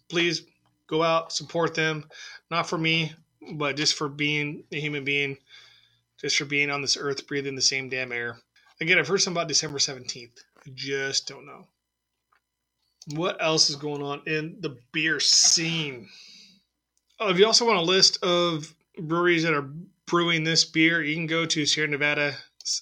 please 0.09 0.43
go 0.87 1.03
out, 1.03 1.33
support 1.33 1.75
them. 1.75 2.09
Not 2.51 2.69
for 2.69 2.79
me, 2.79 3.13
but 3.53 3.77
just 3.77 3.95
for 3.95 4.09
being 4.09 4.65
a 4.73 4.81
human 4.81 5.05
being 5.05 5.37
just 6.21 6.37
for 6.37 6.45
being 6.45 6.71
on 6.71 6.81
this 6.81 6.97
earth 6.97 7.27
breathing 7.27 7.55
the 7.55 7.63
same 7.63 7.89
damn 7.89 8.13
air. 8.13 8.39
Again, 8.81 8.99
I've 8.99 9.09
heard 9.09 9.21
something 9.21 9.39
about 9.39 9.49
December 9.49 9.79
17th. 9.79 10.39
I 10.59 10.71
just 10.75 11.29
don't 11.29 11.47
know. 11.47 11.67
What 13.15 13.37
else 13.41 13.71
is 13.71 13.77
going 13.77 14.03
on 14.03 14.23
in 14.27 14.57
the 14.61 14.77
beer 14.93 15.21
scene? 15.21 16.09
Oh, 17.19 17.31
if 17.31 17.39
you 17.39 17.47
also 17.47 17.67
want 17.67 17.79
a 17.79 17.83
list 17.83 18.23
of 18.23 18.75
breweries 18.99 19.45
that 19.45 19.55
are 19.55 19.71
brewing 20.07 20.45
this 20.45 20.65
beer, 20.65 21.03
you 21.03 21.15
can 21.15 21.27
go 21.27 21.47
to 21.47 21.65
Sierra 21.65 21.89
Nevada 21.89 22.35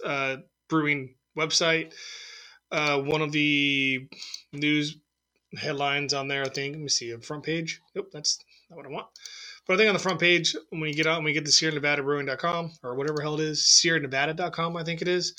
uh, 0.05 0.39
brewing 0.69 1.15
website. 1.39 1.93
Uh, 2.73 2.99
one 3.01 3.23
of 3.23 3.31
the 3.31 4.09
news 4.53 4.97
headlines 5.57 6.13
on 6.13 6.27
there, 6.27 6.43
I 6.43 6.49
think. 6.49 6.75
Let 6.75 6.83
me 6.83 6.89
see, 6.89 7.13
a 7.13 7.19
front 7.21 7.45
page. 7.45 7.81
Nope, 7.95 8.11
that's 8.13 8.41
not 8.69 8.77
what 8.77 8.87
I 8.87 8.91
want. 8.91 9.07
But 9.67 9.75
I 9.75 9.77
think 9.77 9.89
on 9.89 9.95
the 9.95 10.01
front 10.01 10.19
page, 10.19 10.57
when 10.71 10.89
you 10.89 10.95
get 10.95 11.07
out, 11.07 11.19
when 11.19 11.29
you 11.29 11.35
get 11.35 11.47
to 11.47 11.53
Sierra 11.53 11.75
Nevada 11.75 12.03
Brewing.com 12.03 12.73
or 12.83 12.97
whatever 12.97 13.23
hell 13.23 13.35
it 13.35 13.41
is, 13.41 13.65
Sierra 13.65 14.01
Nevada.com, 14.01 14.77
I 14.77 14.83
think 14.83 15.01
it 15.01 15.09
is, 15.09 15.35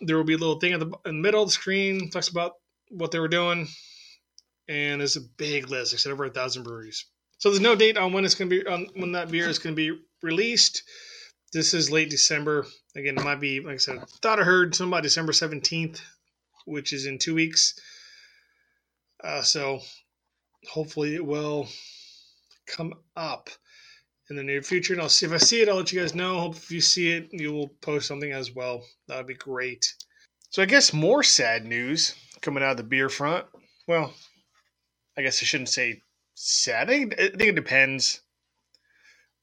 there 0.00 0.16
will 0.16 0.24
be 0.24 0.34
a 0.34 0.38
little 0.38 0.58
thing 0.58 0.72
in 0.72 0.80
the, 0.80 0.86
in 1.06 1.16
the 1.16 1.22
middle 1.22 1.42
of 1.42 1.48
the 1.48 1.52
screen, 1.52 2.10
talks 2.10 2.28
about 2.28 2.54
what 2.90 3.12
they 3.12 3.20
were 3.20 3.28
doing. 3.28 3.68
And 4.68 5.00
there's 5.00 5.16
a 5.16 5.20
big 5.36 5.70
list, 5.70 5.92
like 5.92 5.98
I 5.98 6.00
said, 6.00 6.12
over 6.12 6.24
a 6.24 6.30
thousand 6.30 6.64
breweries. 6.64 7.06
So 7.38 7.50
there's 7.50 7.60
no 7.60 7.76
date 7.76 7.98
on 7.98 8.12
when 8.12 8.24
it's 8.24 8.34
going 8.34 8.50
to 8.50 8.62
be, 8.62 8.66
on 8.66 8.86
when 8.94 9.12
that 9.12 9.30
beer 9.30 9.48
is 9.48 9.58
going 9.58 9.74
to 9.74 9.76
be 9.76 10.00
released. 10.22 10.82
This 11.52 11.74
is 11.74 11.90
late 11.90 12.10
December. 12.10 12.66
Again, 12.96 13.18
it 13.18 13.24
might 13.24 13.40
be, 13.40 13.60
like 13.60 13.74
I 13.74 13.78
said, 13.78 14.08
thought 14.22 14.40
I 14.40 14.44
heard 14.44 14.74
something 14.74 14.92
about 14.92 15.02
December 15.02 15.32
17th, 15.32 16.00
which 16.64 16.92
is 16.92 17.06
in 17.06 17.18
two 17.18 17.34
weeks. 17.34 17.78
Uh, 19.22 19.42
so 19.42 19.80
hopefully 20.68 21.14
it 21.14 21.24
will 21.24 21.68
come 22.66 22.94
up 23.16 23.50
in 24.30 24.36
the 24.36 24.42
near 24.42 24.62
future. 24.62 24.94
And 24.94 25.02
I'll 25.02 25.08
see 25.08 25.26
if 25.26 25.32
I 25.32 25.36
see 25.36 25.60
it, 25.60 25.68
I'll 25.68 25.76
let 25.76 25.92
you 25.92 26.00
guys 26.00 26.14
know. 26.14 26.40
Hope 26.40 26.56
if 26.56 26.70
you 26.70 26.80
see 26.80 27.12
it, 27.12 27.28
you 27.32 27.52
will 27.52 27.68
post 27.80 28.08
something 28.08 28.32
as 28.32 28.54
well. 28.54 28.82
That 29.08 29.18
would 29.18 29.26
be 29.26 29.34
great. 29.34 29.94
So 30.50 30.62
I 30.62 30.66
guess 30.66 30.92
more 30.92 31.22
sad 31.22 31.64
news 31.66 32.14
coming 32.40 32.62
out 32.62 32.72
of 32.72 32.76
the 32.78 32.82
beer 32.82 33.08
front. 33.08 33.46
Well, 33.86 34.14
I 35.16 35.22
guess 35.22 35.42
I 35.42 35.44
shouldn't 35.44 35.68
say 35.68 36.02
sad. 36.36 36.88
I 36.88 36.92
think, 36.92 37.14
I 37.14 37.28
think 37.28 37.42
it 37.42 37.54
depends 37.56 38.20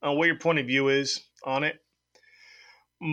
on 0.01 0.17
what 0.17 0.27
your 0.27 0.37
point 0.37 0.59
of 0.59 0.67
view 0.67 0.89
is 0.89 1.21
on 1.43 1.63
it. 1.63 1.79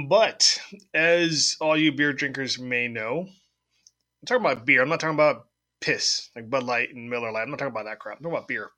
But 0.09 0.61
as 0.95 1.57
all 1.61 1.77
you 1.77 1.91
beer 1.91 2.13
drinkers 2.13 2.59
may 2.59 2.87
know, 2.87 3.27
I'm 3.27 4.27
talking 4.27 4.45
about 4.45 4.65
beer. 4.67 4.83
I'm 4.83 4.89
not 4.89 5.01
talking 5.01 5.15
about 5.15 5.47
piss 5.81 6.31
like 6.37 6.49
Bud 6.49 6.63
Light 6.63 6.95
and 6.95 7.11
Miller 7.11 7.33
Lite. 7.33 7.43
I'm 7.43 7.51
not 7.51 7.59
talking 7.59 7.73
about 7.73 7.87
that 7.87 7.99
crap. 7.99 8.19
I'm 8.19 8.23
talking 8.23 8.37
about 8.37 8.49
beer. 8.49 8.71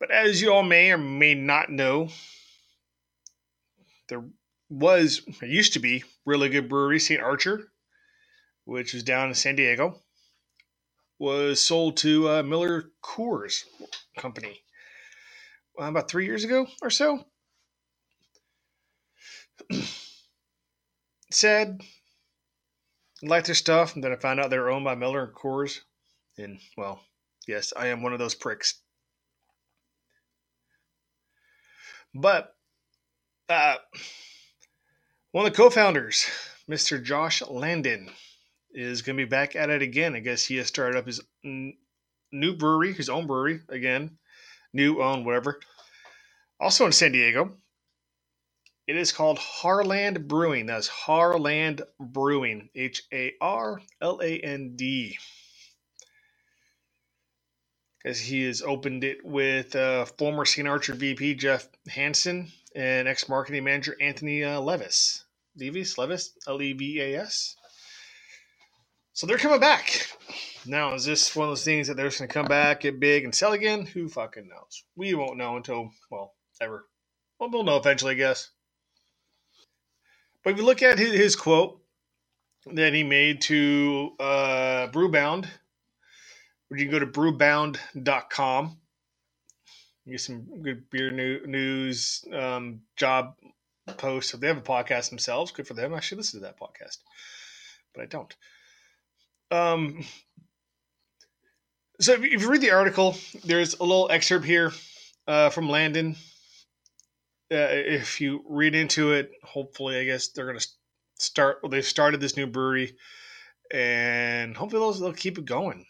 But 0.00 0.10
as 0.12 0.40
you 0.40 0.52
all 0.52 0.62
may 0.62 0.92
or 0.92 0.98
may 0.98 1.34
not 1.34 1.70
know, 1.70 2.08
there 4.08 4.24
was, 4.70 5.22
it 5.42 5.48
used 5.48 5.72
to 5.72 5.80
be, 5.80 6.04
really 6.24 6.48
good 6.48 6.68
brewery, 6.68 7.00
St. 7.00 7.20
Archer, 7.20 7.72
which 8.64 8.94
was 8.94 9.02
down 9.02 9.28
in 9.28 9.34
San 9.34 9.56
Diego, 9.56 10.00
was 11.18 11.60
sold 11.60 11.96
to 11.98 12.28
uh, 12.28 12.42
Miller 12.42 12.90
Coors 13.02 13.64
Company 14.18 14.60
uh, 15.80 15.84
about 15.84 16.10
three 16.10 16.26
years 16.26 16.44
ago 16.44 16.66
or 16.82 16.90
so. 16.90 17.24
Said, 21.32 21.82
liked 23.22 23.46
their 23.46 23.54
stuff, 23.54 23.94
and 23.94 24.02
then 24.04 24.12
I 24.12 24.16
found 24.16 24.40
out 24.40 24.50
they 24.50 24.58
were 24.58 24.70
owned 24.70 24.84
by 24.84 24.94
Miller 24.94 25.24
and 25.24 25.34
Coors. 25.34 25.80
And, 26.38 26.58
well, 26.76 27.00
yes, 27.46 27.72
I 27.76 27.88
am 27.88 28.02
one 28.02 28.12
of 28.12 28.18
those 28.18 28.34
pricks. 28.34 28.80
But 32.14 32.54
uh, 33.48 33.76
one 35.32 35.46
of 35.46 35.52
the 35.52 35.56
co-founders, 35.56 36.26
Mr. 36.70 37.02
Josh 37.02 37.42
Landan, 37.42 38.10
is 38.72 39.02
going 39.02 39.16
to 39.16 39.24
be 39.24 39.28
back 39.28 39.56
at 39.56 39.70
it 39.70 39.82
again. 39.82 40.14
I 40.14 40.20
guess 40.20 40.44
he 40.44 40.56
has 40.56 40.66
started 40.66 40.98
up 40.98 41.06
his 41.06 41.20
n- 41.44 41.76
new 42.32 42.54
brewery, 42.54 42.92
his 42.92 43.08
own 43.08 43.26
brewery 43.26 43.60
again, 43.68 44.18
new 44.72 45.02
own 45.02 45.24
whatever. 45.24 45.60
Also 46.60 46.86
in 46.86 46.92
San 46.92 47.12
Diego. 47.12 47.56
It 48.86 48.96
is 48.96 49.12
called 49.12 49.38
Harland 49.38 50.28
Brewing. 50.28 50.64
That's 50.64 50.88
Harland 50.88 51.82
Brewing, 52.00 52.70
H 52.74 53.02
A 53.12 53.34
R 53.38 53.82
L 54.00 54.20
A 54.22 54.38
N 54.40 54.76
D. 54.76 55.18
Because 57.98 58.18
he 58.18 58.44
has 58.44 58.62
opened 58.62 59.04
it 59.04 59.22
with 59.22 59.76
uh, 59.76 60.06
former 60.06 60.46
St. 60.46 60.66
Archer 60.66 60.94
VP 60.94 61.34
Jeff 61.34 61.68
Hansen 61.86 62.50
and 62.74 63.06
ex 63.06 63.28
marketing 63.28 63.64
manager 63.64 63.94
Anthony 64.00 64.42
uh, 64.42 64.58
Levis. 64.58 65.22
Levis? 65.54 65.98
Levis? 65.98 66.32
L 66.46 66.62
E 66.62 66.72
V 66.72 67.00
A 67.00 67.20
S. 67.20 67.56
So 69.18 69.26
they're 69.26 69.36
coming 69.36 69.58
back. 69.58 70.06
Now, 70.64 70.94
is 70.94 71.04
this 71.04 71.34
one 71.34 71.48
of 71.48 71.50
those 71.50 71.64
things 71.64 71.88
that 71.88 71.96
they're 71.96 72.06
just 72.06 72.20
going 72.20 72.28
to 72.28 72.32
come 72.32 72.46
back, 72.46 72.82
get 72.82 73.00
big, 73.00 73.24
and 73.24 73.34
sell 73.34 73.50
again? 73.50 73.84
Who 73.84 74.08
fucking 74.08 74.46
knows? 74.46 74.84
We 74.94 75.12
won't 75.14 75.38
know 75.38 75.56
until, 75.56 75.90
well, 76.08 76.36
ever. 76.60 76.86
Well, 77.40 77.50
we'll 77.50 77.64
know 77.64 77.78
eventually, 77.78 78.12
I 78.12 78.14
guess. 78.14 78.48
But 80.44 80.50
if 80.52 80.58
you 80.58 80.64
look 80.64 80.84
at 80.84 81.00
his, 81.00 81.14
his 81.14 81.34
quote 81.34 81.80
that 82.66 82.94
he 82.94 83.02
made 83.02 83.40
to 83.40 84.12
uh, 84.20 84.86
Brewbound, 84.92 85.48
where 86.68 86.78
you 86.78 86.86
can 86.86 86.92
go 86.92 87.00
to 87.00 87.06
brewbound.com, 87.06 88.76
get 90.08 90.20
some 90.20 90.62
good 90.62 90.88
beer 90.90 91.10
new, 91.10 91.44
news, 91.44 92.24
um, 92.32 92.82
job 92.94 93.34
posts. 93.96 94.30
They 94.30 94.46
have 94.46 94.58
a 94.58 94.60
podcast 94.60 95.08
themselves, 95.08 95.50
good 95.50 95.66
for 95.66 95.74
them. 95.74 95.92
I 95.92 95.98
should 95.98 96.18
listen 96.18 96.38
to 96.38 96.46
that 96.46 96.60
podcast, 96.60 96.98
but 97.92 98.04
I 98.04 98.06
don't. 98.06 98.32
Um, 99.50 100.04
so 102.00 102.12
if 102.12 102.42
you, 102.42 102.48
read 102.48 102.60
the 102.60 102.70
article, 102.70 103.16
there's 103.44 103.74
a 103.74 103.82
little 103.82 104.10
excerpt 104.10 104.44
here 104.44 104.72
uh, 105.26 105.50
from 105.50 105.68
Landan. 105.68 106.16
Uh, 107.50 107.72
if 107.72 108.20
you 108.20 108.44
read 108.48 108.74
into 108.74 109.12
it, 109.12 109.32
hopefully, 109.42 109.98
I 109.98 110.04
guess 110.04 110.28
they're 110.28 110.46
going 110.46 110.58
to 110.58 110.68
start. 111.18 111.58
Well, 111.62 111.70
they've 111.70 111.84
started 111.84 112.20
this 112.20 112.36
new 112.36 112.46
brewery, 112.46 112.94
and 113.72 114.56
hopefully 114.56 114.80
they'll, 114.80 114.92
they'll 114.92 115.12
keep 115.12 115.38
it 115.38 115.46
going 115.46 115.86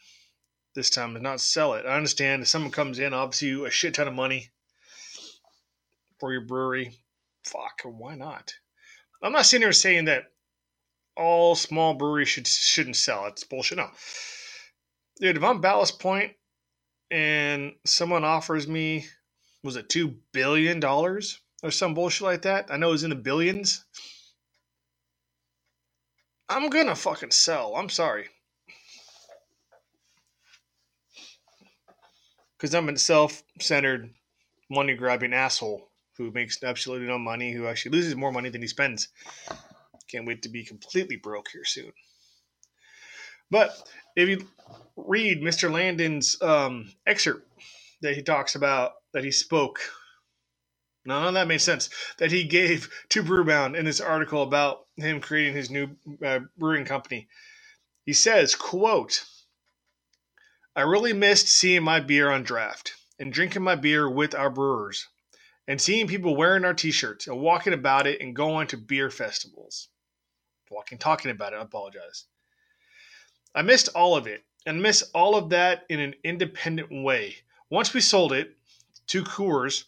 this 0.75 0.91
time 0.91 1.17
and 1.17 1.23
not 1.23 1.41
sell 1.41 1.75
it. 1.75 1.85
I 1.85 1.97
understand 1.97 2.43
if 2.43 2.49
someone 2.49 2.71
comes 2.71 3.01
in, 3.01 3.13
obviously 3.13 3.49
you 3.49 3.67
a 3.67 3.71
shit 3.71 3.95
ton 3.95 4.07
of 4.07 4.15
money 4.15 4.51
for 6.21 6.33
your 6.33 6.43
brewery. 6.43 6.93
Fuck, 7.45 7.83
why 7.85 8.15
not? 8.15 8.55
I'm 9.23 9.33
not 9.33 9.47
sitting 9.47 9.65
here 9.65 9.73
saying 9.73 10.05
that 10.05 10.25
all 11.19 11.55
small 11.55 11.95
breweries 11.95 12.29
should 12.29 12.47
shouldn't 12.47 12.97
sell. 12.97 13.27
It's 13.27 13.45
bullshit. 13.45 13.79
No, 13.79 13.91
dude. 15.21 15.37
If 15.37 15.43
I'm 15.43 15.61
Ballast 15.61 15.99
Point 15.99 16.33
and 17.11 17.73
someone 17.85 18.25
offers 18.25 18.69
me, 18.69 19.07
was 19.65 19.77
it 19.77 19.89
two 19.89 20.17
billion 20.33 20.81
dollars 20.81 21.41
or 21.63 21.71
some 21.71 21.95
bullshit 21.95 22.23
like 22.23 22.43
that? 22.43 22.69
I 22.71 22.77
know 22.77 22.91
it 22.91 22.93
was 22.93 23.05
in 23.05 23.11
the 23.11 23.17
billions. 23.17 23.85
I'm 26.49 26.71
gonna 26.71 26.95
fucking 26.95 27.33
sell. 27.33 27.75
I'm 27.77 27.91
sorry. 27.91 28.29
Because 32.57 32.75
I'm 32.75 32.89
a 32.89 32.97
self 32.97 33.43
centered, 33.61 34.15
money 34.71 34.95
grabbing 34.95 35.35
asshole 35.35 35.91
who 36.17 36.31
makes 36.33 36.63
absolutely 36.63 37.07
no 37.07 37.19
money, 37.19 37.53
who 37.53 37.67
actually 37.67 37.93
loses 37.93 38.17
more 38.17 38.33
money 38.33 38.49
than 38.49 38.63
he 38.63 38.69
spends. 38.69 39.09
Can't 40.11 40.27
wait 40.27 40.43
to 40.43 40.49
be 40.49 40.65
completely 40.65 41.17
broke 41.17 41.49
here 41.53 41.65
soon. 41.65 41.93
But 43.51 43.71
if 44.17 44.29
you 44.29 44.47
read 44.97 45.43
Mr. 45.43 45.71
Landan's 45.71 46.41
um, 46.43 46.93
excerpt 47.07 47.49
that 48.03 48.15
he 48.15 48.23
talks 48.23 48.55
about, 48.55 48.93
that 49.13 49.25
he 49.25 49.31
spoke, 49.31 49.81
none 51.05 51.29
of 51.29 51.35
that 51.35 51.49
made 51.49 51.61
sense, 51.61 51.91
that 52.19 52.33
he 52.33 52.45
gave 52.45 52.91
to 53.11 53.23
Brewbound 53.23 53.77
in 53.77 53.85
this 53.85 54.01
article 54.01 54.43
about 54.43 54.87
him 54.97 55.21
creating 55.21 55.55
his 55.55 55.71
new 55.71 55.89
uh, 56.25 56.41
brewing 56.59 56.85
company. 56.85 57.29
He 58.05 58.13
says, 58.13 58.55
quote, 58.55 59.25
I 60.77 60.83
really 60.83 61.13
missed 61.13 61.49
seeing 61.49 61.83
my 61.83 62.01
beer 62.01 62.31
on 62.31 62.45
draft 62.45 62.95
and 63.19 63.33
drinking 63.33 63.63
my 63.63 63.75
beer 63.75 64.09
with 64.09 64.35
our 64.35 64.51
brewers 64.51 65.07
and 65.67 65.81
seeing 65.81 66.07
people 66.07 66.37
wearing 66.37 66.65
our 66.65 66.75
t-shirts 66.75 67.27
and 67.27 67.41
walking 67.41 67.73
about 67.73 68.07
it 68.07 68.21
and 68.21 68.35
going 68.35 68.69
to 68.69 68.77
beer 68.77 69.11
festivals. 69.11 69.89
Walking, 70.71 70.99
talking 70.99 71.31
about 71.31 71.53
it, 71.53 71.57
I 71.57 71.63
apologize. 71.63 72.25
I 73.55 73.63
missed 73.63 73.89
all 73.95 74.17
of 74.17 74.27
it 74.27 74.45
and 74.67 74.83
miss 74.83 75.03
all 75.15 75.35
of 75.35 75.51
that 75.51 75.85
in 75.89 76.01
an 76.01 76.15
independent 76.25 76.89
way. 76.91 77.37
Once 77.71 77.95
we 77.95 78.01
sold 78.01 78.33
it 78.33 78.57
to 79.09 79.25
Coors, 79.25 79.85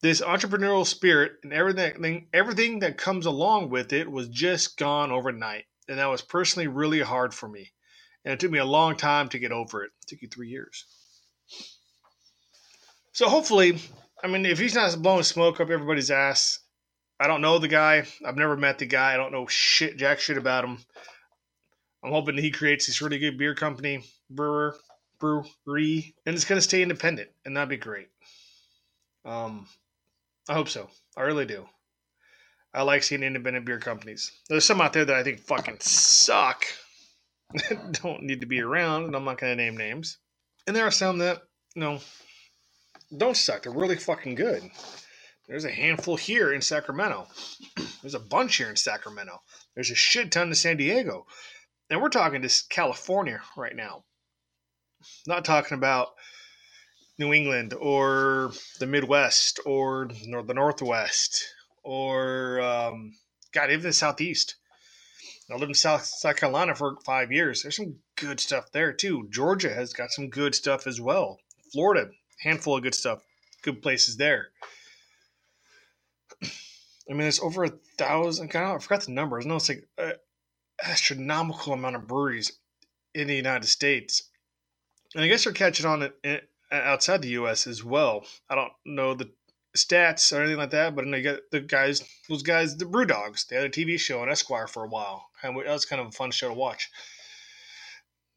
this 0.00 0.20
entrepreneurial 0.20 0.86
spirit 0.86 1.32
and 1.42 1.52
everything 1.52 2.26
everything 2.32 2.78
that 2.80 2.98
comes 2.98 3.26
along 3.26 3.70
with 3.70 3.92
it 3.92 4.10
was 4.10 4.28
just 4.28 4.76
gone 4.76 5.10
overnight. 5.10 5.64
And 5.88 5.98
that 5.98 6.06
was 6.06 6.22
personally 6.22 6.68
really 6.68 7.00
hard 7.00 7.34
for 7.34 7.48
me. 7.48 7.72
And 8.24 8.32
it 8.32 8.40
took 8.40 8.50
me 8.50 8.58
a 8.58 8.64
long 8.64 8.96
time 8.96 9.28
to 9.30 9.38
get 9.38 9.52
over 9.52 9.84
it. 9.84 9.92
It 10.02 10.08
took 10.08 10.22
you 10.22 10.28
three 10.28 10.48
years. 10.48 10.84
So 13.12 13.28
hopefully, 13.28 13.78
I 14.22 14.26
mean, 14.26 14.44
if 14.46 14.58
he's 14.58 14.74
not 14.74 15.00
blowing 15.00 15.22
smoke 15.22 15.60
up 15.60 15.70
everybody's 15.70 16.10
ass, 16.10 16.58
I 17.18 17.26
don't 17.26 17.40
know 17.40 17.58
the 17.58 17.68
guy. 17.68 18.04
I've 18.24 18.36
never 18.36 18.56
met 18.56 18.78
the 18.78 18.86
guy. 18.86 19.14
I 19.14 19.16
don't 19.16 19.32
know 19.32 19.46
shit, 19.46 19.96
jack 19.96 20.20
shit 20.20 20.36
about 20.36 20.64
him. 20.64 20.78
I'm 22.02 22.10
hoping 22.10 22.36
he 22.36 22.50
creates 22.50 22.86
this 22.86 23.00
really 23.00 23.18
good 23.18 23.38
beer 23.38 23.54
company, 23.54 24.04
brewer, 24.28 24.76
brewery, 25.18 26.14
and 26.26 26.34
it's 26.34 26.44
going 26.44 26.58
to 26.58 26.62
stay 26.62 26.82
independent, 26.82 27.30
and 27.44 27.56
that'd 27.56 27.68
be 27.68 27.76
great. 27.76 28.08
Um, 29.24 29.66
I 30.48 30.54
hope 30.54 30.68
so. 30.68 30.90
I 31.16 31.22
really 31.22 31.46
do. 31.46 31.66
I 32.74 32.82
like 32.82 33.04
seeing 33.04 33.22
independent 33.22 33.64
beer 33.64 33.78
companies. 33.78 34.32
There's 34.48 34.64
some 34.64 34.80
out 34.80 34.92
there 34.92 35.04
that 35.04 35.16
I 35.16 35.22
think 35.22 35.40
fucking 35.40 35.78
suck. 35.80 36.64
don't 38.02 38.24
need 38.24 38.40
to 38.40 38.46
be 38.46 38.60
around, 38.60 39.04
and 39.04 39.16
I'm 39.16 39.24
not 39.24 39.38
going 39.38 39.56
to 39.56 39.62
name 39.62 39.76
names. 39.76 40.18
And 40.66 40.74
there 40.74 40.86
are 40.86 40.90
some 40.90 41.18
that, 41.18 41.42
you 41.74 41.80
know, 41.80 42.00
don't 43.16 43.36
suck. 43.36 43.62
They're 43.62 43.72
really 43.72 43.96
fucking 43.96 44.34
good. 44.34 44.62
There's 45.46 45.64
a 45.64 45.70
handful 45.70 46.16
here 46.16 46.52
in 46.52 46.62
Sacramento. 46.62 47.26
There's 48.02 48.14
a 48.14 48.20
bunch 48.20 48.56
here 48.56 48.70
in 48.70 48.76
Sacramento. 48.76 49.40
There's 49.74 49.90
a 49.90 49.94
shit 49.94 50.32
ton 50.32 50.48
in 50.48 50.54
San 50.54 50.78
Diego. 50.78 51.26
And 51.90 52.00
we're 52.00 52.08
talking 52.08 52.40
to 52.42 52.62
California 52.70 53.40
right 53.56 53.76
now. 53.76 54.04
Not 55.26 55.44
talking 55.44 55.76
about 55.76 56.08
New 57.18 57.34
England 57.34 57.74
or 57.74 58.52
the 58.80 58.86
Midwest 58.86 59.60
or 59.66 60.08
the 60.08 60.54
Northwest 60.54 61.44
or, 61.82 62.60
um, 62.60 63.12
God, 63.52 63.70
even 63.70 63.82
the 63.82 63.92
Southeast. 63.92 64.56
I 65.50 65.54
lived 65.54 65.70
in 65.70 65.74
South, 65.74 66.06
South 66.06 66.36
Carolina 66.36 66.74
for 66.74 66.96
five 67.04 67.30
years. 67.30 67.62
There's 67.62 67.76
some 67.76 67.96
good 68.16 68.40
stuff 68.40 68.72
there 68.72 68.94
too. 68.94 69.28
Georgia 69.30 69.74
has 69.74 69.92
got 69.92 70.10
some 70.10 70.30
good 70.30 70.54
stuff 70.54 70.86
as 70.86 71.02
well. 71.02 71.38
Florida, 71.70 72.10
handful 72.40 72.78
of 72.78 72.82
good 72.82 72.94
stuff, 72.94 73.22
good 73.62 73.82
places 73.82 74.16
there. 74.16 74.48
I 77.08 77.12
mean, 77.12 77.22
there's 77.22 77.40
over 77.40 77.64
a 77.64 77.72
thousand. 77.98 78.54
I, 78.54 78.74
I 78.74 78.78
forgot 78.78 79.02
the 79.02 79.12
numbers. 79.12 79.46
Know 79.46 79.56
it's 79.56 79.68
like 79.68 79.86
an 79.98 80.14
astronomical 80.82 81.72
amount 81.72 81.96
of 81.96 82.06
breweries 82.06 82.52
in 83.14 83.28
the 83.28 83.36
United 83.36 83.66
States, 83.66 84.22
and 85.14 85.22
I 85.22 85.28
guess 85.28 85.44
they're 85.44 85.52
catching 85.52 85.86
on 85.86 86.02
uh, 86.02 86.08
uh, 86.24 86.38
outside 86.72 87.22
the 87.22 87.28
U.S. 87.28 87.66
as 87.66 87.84
well. 87.84 88.24
I 88.48 88.54
don't 88.54 88.72
know 88.86 89.14
the 89.14 89.30
stats 89.76 90.32
or 90.32 90.40
anything 90.40 90.58
like 90.58 90.70
that, 90.70 90.94
but 90.94 91.04
I 91.04 91.08
know 91.08 91.16
you 91.16 91.24
got 91.24 91.40
the 91.50 91.60
guys, 91.60 92.02
those 92.28 92.42
guys, 92.42 92.76
the 92.76 92.86
Brew 92.86 93.04
Dogs. 93.04 93.44
They 93.44 93.56
had 93.56 93.66
a 93.66 93.70
TV 93.70 93.98
show 93.98 94.20
on 94.22 94.30
Esquire 94.30 94.66
for 94.66 94.84
a 94.84 94.88
while, 94.88 95.28
and 95.42 95.56
that 95.56 95.66
was 95.66 95.84
kind 95.84 96.00
of 96.00 96.08
a 96.08 96.12
fun 96.12 96.30
show 96.30 96.48
to 96.48 96.54
watch. 96.54 96.90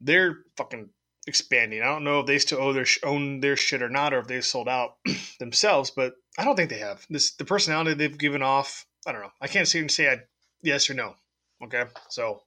They're 0.01 0.39
fucking 0.57 0.89
expanding. 1.27 1.81
I 1.81 1.85
don't 1.85 2.03
know 2.03 2.21
if 2.21 2.25
they 2.25 2.39
still 2.39 2.61
own 2.61 2.73
their 2.73 2.85
own 3.03 3.39
their 3.41 3.55
shit 3.55 3.83
or 3.83 3.89
not, 3.89 4.13
or 4.13 4.19
if 4.19 4.27
they've 4.27 4.45
sold 4.45 4.67
out 4.69 4.95
themselves. 5.39 5.91
But 5.91 6.15
I 6.37 6.43
don't 6.43 6.55
think 6.55 6.69
they 6.69 6.79
have. 6.79 7.05
This 7.09 7.33
the 7.33 7.45
personality 7.45 7.93
they've 7.93 8.17
given 8.17 8.41
off. 8.41 8.85
I 9.05 9.11
don't 9.11 9.21
know. 9.21 9.31
I 9.41 9.47
can't 9.47 9.73
and 9.75 9.91
say 9.91 10.09
I, 10.09 10.19
yes 10.61 10.89
or 10.89 10.93
no. 10.93 11.15
Okay, 11.63 11.83
so 12.09 12.41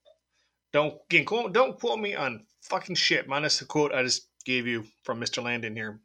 don't 0.72 0.94
again, 1.10 1.24
quote, 1.24 1.52
don't 1.52 1.78
quote 1.78 2.00
me 2.00 2.14
on 2.14 2.46
fucking 2.62 2.96
shit. 2.96 3.28
Minus 3.28 3.58
the 3.58 3.64
quote 3.64 3.92
I 3.92 4.02
just 4.02 4.26
gave 4.44 4.66
you 4.66 4.84
from 5.02 5.20
Mr. 5.20 5.42
Landan 5.42 5.76
here. 5.76 6.00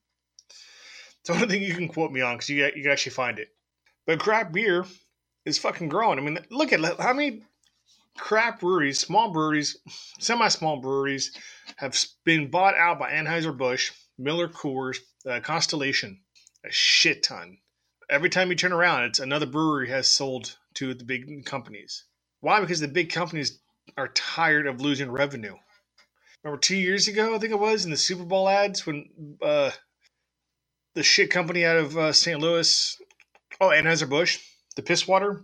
It's 0.50 1.30
the 1.30 1.34
only 1.34 1.48
thing 1.48 1.64
you 1.64 1.74
can 1.74 1.88
quote 1.88 2.12
me 2.12 2.22
on 2.22 2.36
because 2.36 2.50
you 2.50 2.66
you 2.76 2.84
can 2.84 2.92
actually 2.92 3.14
find 3.14 3.40
it. 3.40 3.50
But 4.06 4.20
craft 4.20 4.52
beer 4.54 4.86
is 5.46 5.58
fucking 5.58 5.90
growing. 5.90 6.20
I 6.20 6.22
mean, 6.22 6.40
look 6.52 6.74
at 6.74 6.82
how 7.00 7.14
many 7.14 7.44
craft 8.18 8.62
breweries, 8.62 9.00
small 9.00 9.32
breweries, 9.32 9.78
semi-small 10.20 10.78
breweries 10.78 11.32
have 11.78 11.98
been 12.24 12.50
bought 12.50 12.76
out 12.76 13.00
by 13.00 13.12
Anheuser-Busch, 13.12 13.92
Miller 14.18 14.48
Coors, 14.48 14.98
uh, 15.30 15.40
Constellation, 15.42 16.22
a 16.66 16.72
shit 16.72 17.24
ton. 17.24 17.58
Every 18.10 18.30
time 18.30 18.50
you 18.50 18.56
turn 18.56 18.74
around, 18.74 19.04
it's 19.04 19.20
another 19.20 19.46
brewery 19.46 19.90
has 19.90 20.08
sold 20.08 20.58
to 20.76 20.94
the 20.94 21.04
big 21.04 21.46
companies. 21.46 22.06
Why? 22.42 22.60
Because 22.60 22.80
the 22.80 22.88
big 22.88 23.12
companies 23.12 23.60
are 23.98 24.10
tired 24.10 24.68
of 24.68 24.82
losing 24.82 25.12
revenue. 25.12 25.56
Remember 26.44 26.60
two 26.60 26.78
years 26.78 27.08
ago, 27.08 27.34
I 27.34 27.40
think 27.40 27.52
it 27.52 27.60
was 27.60 27.86
in 27.86 27.92
the 27.92 27.98
Super 27.98 28.24
Bowl 28.24 28.48
ads 28.48 28.86
when 28.86 29.38
uh, 29.42 29.72
the 30.94 31.04
shit 31.04 31.32
company 31.32 31.66
out 31.66 31.78
of 31.78 31.98
uh, 31.98 32.14
St. 32.14 32.40
Louis, 32.40 32.98
oh 33.60 33.70
Anheuser 33.70 34.08
Busch, 34.08 34.40
the 34.76 34.84
piss 34.84 35.08
water, 35.08 35.44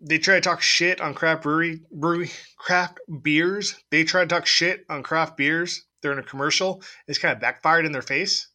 they 0.00 0.18
try 0.18 0.34
to 0.34 0.40
talk 0.40 0.62
shit 0.62 1.00
on 1.00 1.14
craft 1.14 1.42
brewery 1.42 1.80
brewery 1.90 2.30
craft 2.56 3.00
beers. 3.22 3.76
They 3.90 4.04
try 4.04 4.22
to 4.22 4.26
talk 4.26 4.46
shit 4.46 4.84
on 4.88 5.02
craft 5.02 5.36
beers. 5.36 5.84
They're 6.00 6.12
in 6.12 6.18
a 6.18 6.22
commercial. 6.22 6.82
It's 7.08 7.18
kind 7.18 7.34
of 7.34 7.40
backfired 7.40 7.86
in 7.86 7.92
their 7.92 8.02
face. 8.02 8.48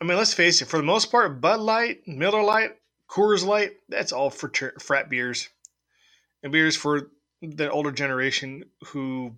I 0.00 0.06
mean, 0.06 0.16
let's 0.16 0.32
face 0.32 0.62
it. 0.62 0.68
For 0.68 0.78
the 0.78 0.82
most 0.82 1.10
part, 1.10 1.42
Bud 1.42 1.60
Light, 1.60 2.08
Miller 2.08 2.42
Lite, 2.42 2.76
Coors 3.06 3.44
Light, 3.44 3.72
that's 3.88 4.12
all 4.12 4.30
for 4.30 4.48
ter- 4.48 4.78
frat 4.78 5.10
beers, 5.10 5.50
and 6.42 6.52
beers 6.52 6.74
for 6.74 7.10
the 7.42 7.70
older 7.70 7.92
generation 7.92 8.64
who 8.86 9.34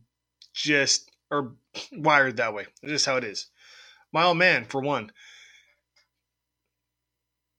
just 0.55 1.11
are 1.33 1.53
wired 1.92 2.37
that 2.37 2.55
way. 2.55 2.66
That's 2.81 2.92
just 2.92 3.07
how 3.07 3.16
it 3.16 3.25
is. 3.25 3.48
My 4.12 4.25
old 4.25 4.38
man, 4.38 4.64
for 4.66 4.81
one, 4.81 5.11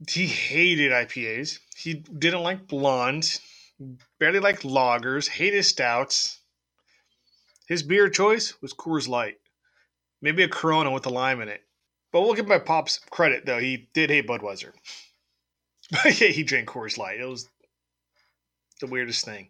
he 0.10 0.28
hated 0.28 0.92
IPAs. 0.92 1.60
He 1.76 1.94
didn't 1.94 2.44
like 2.44 2.68
blondes, 2.68 3.40
barely 4.20 4.40
liked 4.40 4.64
lagers, 4.64 5.28
hated 5.28 5.64
stouts. 5.64 6.40
His 7.68 7.84
beer 7.84 8.10
choice 8.10 8.62
was 8.62 8.74
Coors 8.74 9.08
Light, 9.08 9.38
maybe 10.22 10.44
a 10.44 10.50
Corona 10.50 10.92
with 10.92 11.06
a 11.06 11.10
lime 11.10 11.42
in 11.42 11.50
it. 11.50 11.62
But 12.12 12.22
we'll 12.22 12.34
give 12.34 12.48
my 12.48 12.60
pops 12.60 13.00
credit 13.10 13.46
though; 13.46 13.60
he 13.60 13.90
did 13.94 14.10
hate 14.10 14.28
Budweiser. 14.28 14.74
But 15.92 16.06
yeah, 16.22 16.28
he 16.28 16.44
drank 16.44 16.68
Coors 16.68 16.98
Light. 16.98 17.20
It 17.20 17.26
was 17.26 17.50
the 18.80 18.88
weirdest 18.88 19.26
thing. 19.26 19.50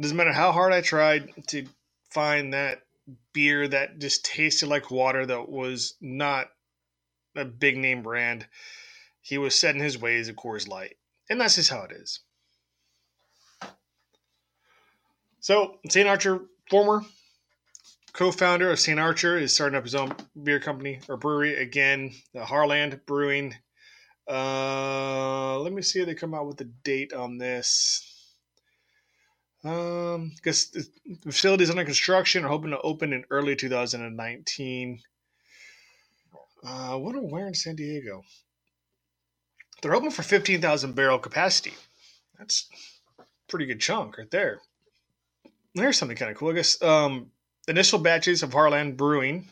Doesn't 0.00 0.16
matter 0.16 0.32
how 0.32 0.52
hard 0.52 0.72
I 0.72 0.80
tried 0.80 1.30
to 1.48 1.66
find 2.10 2.54
that 2.54 2.82
beer 3.32 3.68
that 3.68 3.98
just 3.98 4.24
tasted 4.24 4.68
like 4.68 4.90
water 4.90 5.26
that 5.26 5.48
was 5.48 5.94
not 6.00 6.50
a 7.36 7.44
big 7.44 7.76
name 7.76 8.02
brand 8.02 8.46
he 9.24 9.38
was 9.38 9.58
set 9.58 9.74
in 9.74 9.80
his 9.80 9.98
ways 9.98 10.28
of 10.28 10.36
Coors 10.36 10.68
Light. 10.68 10.98
And 11.30 11.40
that's 11.40 11.54
just 11.54 11.70
how 11.70 11.82
it 11.84 11.92
is. 11.92 12.20
So, 15.40 15.78
St. 15.88 16.06
Archer, 16.06 16.42
former 16.68 17.02
co 18.12 18.30
founder 18.30 18.70
of 18.70 18.78
St. 18.78 19.00
Archer, 19.00 19.38
is 19.38 19.54
starting 19.54 19.78
up 19.78 19.84
his 19.84 19.94
own 19.94 20.14
beer 20.42 20.60
company 20.60 21.00
or 21.08 21.16
brewery 21.16 21.56
again, 21.56 22.12
the 22.34 22.44
Harland 22.44 23.00
Brewing. 23.06 23.54
Uh, 24.28 25.58
let 25.58 25.72
me 25.72 25.80
see 25.80 26.00
if 26.00 26.06
they 26.06 26.14
come 26.14 26.34
out 26.34 26.46
with 26.46 26.60
a 26.60 26.64
date 26.64 27.14
on 27.14 27.38
this. 27.38 28.36
Um, 29.64 30.32
because 30.36 30.70
the 30.70 30.86
facility 31.24 31.64
is 31.64 31.70
under 31.70 31.84
construction, 31.84 32.44
are 32.44 32.48
hoping 32.48 32.72
to 32.72 32.80
open 32.82 33.14
in 33.14 33.24
early 33.30 33.56
2019. 33.56 35.00
Uh, 36.62 36.92
I 36.92 36.94
wonder 36.96 37.22
where 37.22 37.46
in 37.46 37.54
San 37.54 37.76
Diego. 37.76 38.22
They're 39.84 39.92
hoping 39.92 40.12
for 40.12 40.22
15,000 40.22 40.94
barrel 40.94 41.18
capacity. 41.18 41.74
That's 42.38 42.70
pretty 43.48 43.66
good 43.66 43.82
chunk 43.82 44.16
right 44.16 44.30
there. 44.30 44.62
There's 45.74 45.98
something 45.98 46.16
kind 46.16 46.30
of 46.30 46.38
cool. 46.38 46.48
I 46.48 46.54
guess 46.54 46.80
um, 46.80 47.26
initial 47.68 47.98
batches 47.98 48.42
of 48.42 48.54
Harland 48.54 48.96
Brewing, 48.96 49.46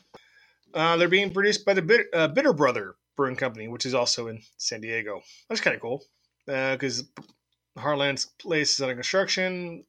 uh, 0.73 0.97
they're 0.97 1.09
being 1.09 1.35
produced 1.35 1.67
by 1.67 1.75
the 1.75 1.83
Bitter, 1.83 2.07
uh, 2.15 2.29
Bitter 2.29 2.55
Brother 2.55 2.95
Brewing 3.15 3.37
Company, 3.37 3.69
which 3.69 3.85
is 3.85 3.93
also 3.93 4.29
in 4.29 4.41
San 4.57 4.81
Diego. 4.81 5.21
That's 5.51 5.61
kind 5.61 5.75
of 5.75 5.83
cool 5.83 6.03
because 6.47 7.05
uh, 7.19 7.81
Harland's 7.81 8.25
place 8.25 8.73
is 8.73 8.81
under 8.81 8.95
construction. 8.95 9.85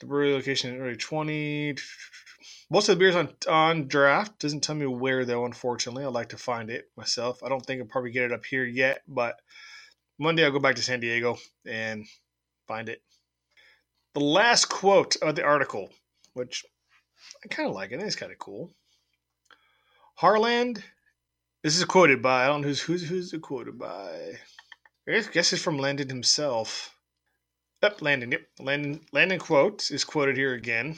The 0.00 0.06
brewery 0.06 0.32
location 0.32 0.74
is 0.74 0.80
early 0.80 0.96
20. 0.96 1.74
Most 2.68 2.88
of 2.88 2.96
the 2.96 2.98
beers 2.98 3.14
on 3.14 3.32
on 3.48 3.86
draft 3.86 4.40
doesn't 4.40 4.62
tell 4.62 4.74
me 4.74 4.86
where 4.86 5.24
though. 5.24 5.44
Unfortunately, 5.44 6.04
I'd 6.04 6.12
like 6.12 6.30
to 6.30 6.36
find 6.36 6.68
it 6.68 6.90
myself. 6.96 7.42
I 7.44 7.48
don't 7.48 7.64
think 7.64 7.80
I'll 7.80 7.86
probably 7.86 8.10
get 8.10 8.24
it 8.24 8.32
up 8.32 8.44
here 8.44 8.64
yet, 8.64 9.02
but 9.06 9.40
Monday 10.18 10.44
I'll 10.44 10.50
go 10.50 10.58
back 10.58 10.76
to 10.76 10.82
San 10.82 11.00
Diego 11.00 11.38
and 11.64 12.06
find 12.66 12.88
it. 12.88 13.02
The 14.14 14.20
last 14.20 14.64
quote 14.64 15.16
of 15.22 15.36
the 15.36 15.44
article, 15.44 15.90
which 16.32 16.64
I 17.44 17.48
kind 17.48 17.68
of 17.68 17.74
like 17.74 17.92
it. 17.92 18.02
It's 18.02 18.16
kind 18.16 18.32
of 18.32 18.38
cool. 18.38 18.72
Harland. 20.16 20.82
This 21.62 21.76
is 21.76 21.84
quoted 21.84 22.22
by 22.22 22.44
I 22.44 22.46
don't 22.46 22.62
know 22.62 22.68
who's 22.68 22.80
who's 22.80 23.08
who's 23.08 23.32
it 23.32 23.42
quoted 23.42 23.78
by. 23.78 24.38
I 25.08 25.20
guess 25.32 25.52
it's 25.52 25.62
from 25.62 25.78
Landan 25.78 26.08
himself. 26.08 26.96
Yep, 27.82 28.00
Landan. 28.00 28.32
Yep, 28.32 28.42
Landan. 28.60 29.00
Landan 29.12 29.38
quote 29.38 29.90
is 29.90 30.02
quoted 30.02 30.36
here 30.36 30.54
again. 30.54 30.96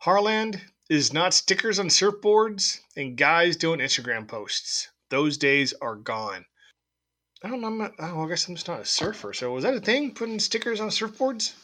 Harland 0.00 0.60
is 0.88 1.12
not 1.12 1.34
stickers 1.34 1.78
on 1.78 1.88
surfboards 1.88 2.78
and 2.96 3.16
guys 3.16 3.56
doing 3.56 3.80
Instagram 3.80 4.28
posts. 4.28 4.88
Those 5.10 5.36
days 5.36 5.74
are 5.80 5.96
gone. 5.96 6.44
I 7.42 7.48
don't 7.48 7.60
know. 7.60 7.66
I'm 7.68 7.78
not, 7.78 7.92
oh, 7.98 8.24
I 8.24 8.28
guess 8.28 8.48
I'm 8.48 8.54
just 8.54 8.68
not 8.68 8.80
a 8.80 8.84
surfer. 8.84 9.32
So 9.32 9.52
was 9.52 9.64
that 9.64 9.74
a 9.74 9.80
thing? 9.80 10.14
Putting 10.14 10.38
stickers 10.38 10.80
on 10.80 10.88
surfboards? 10.88 11.54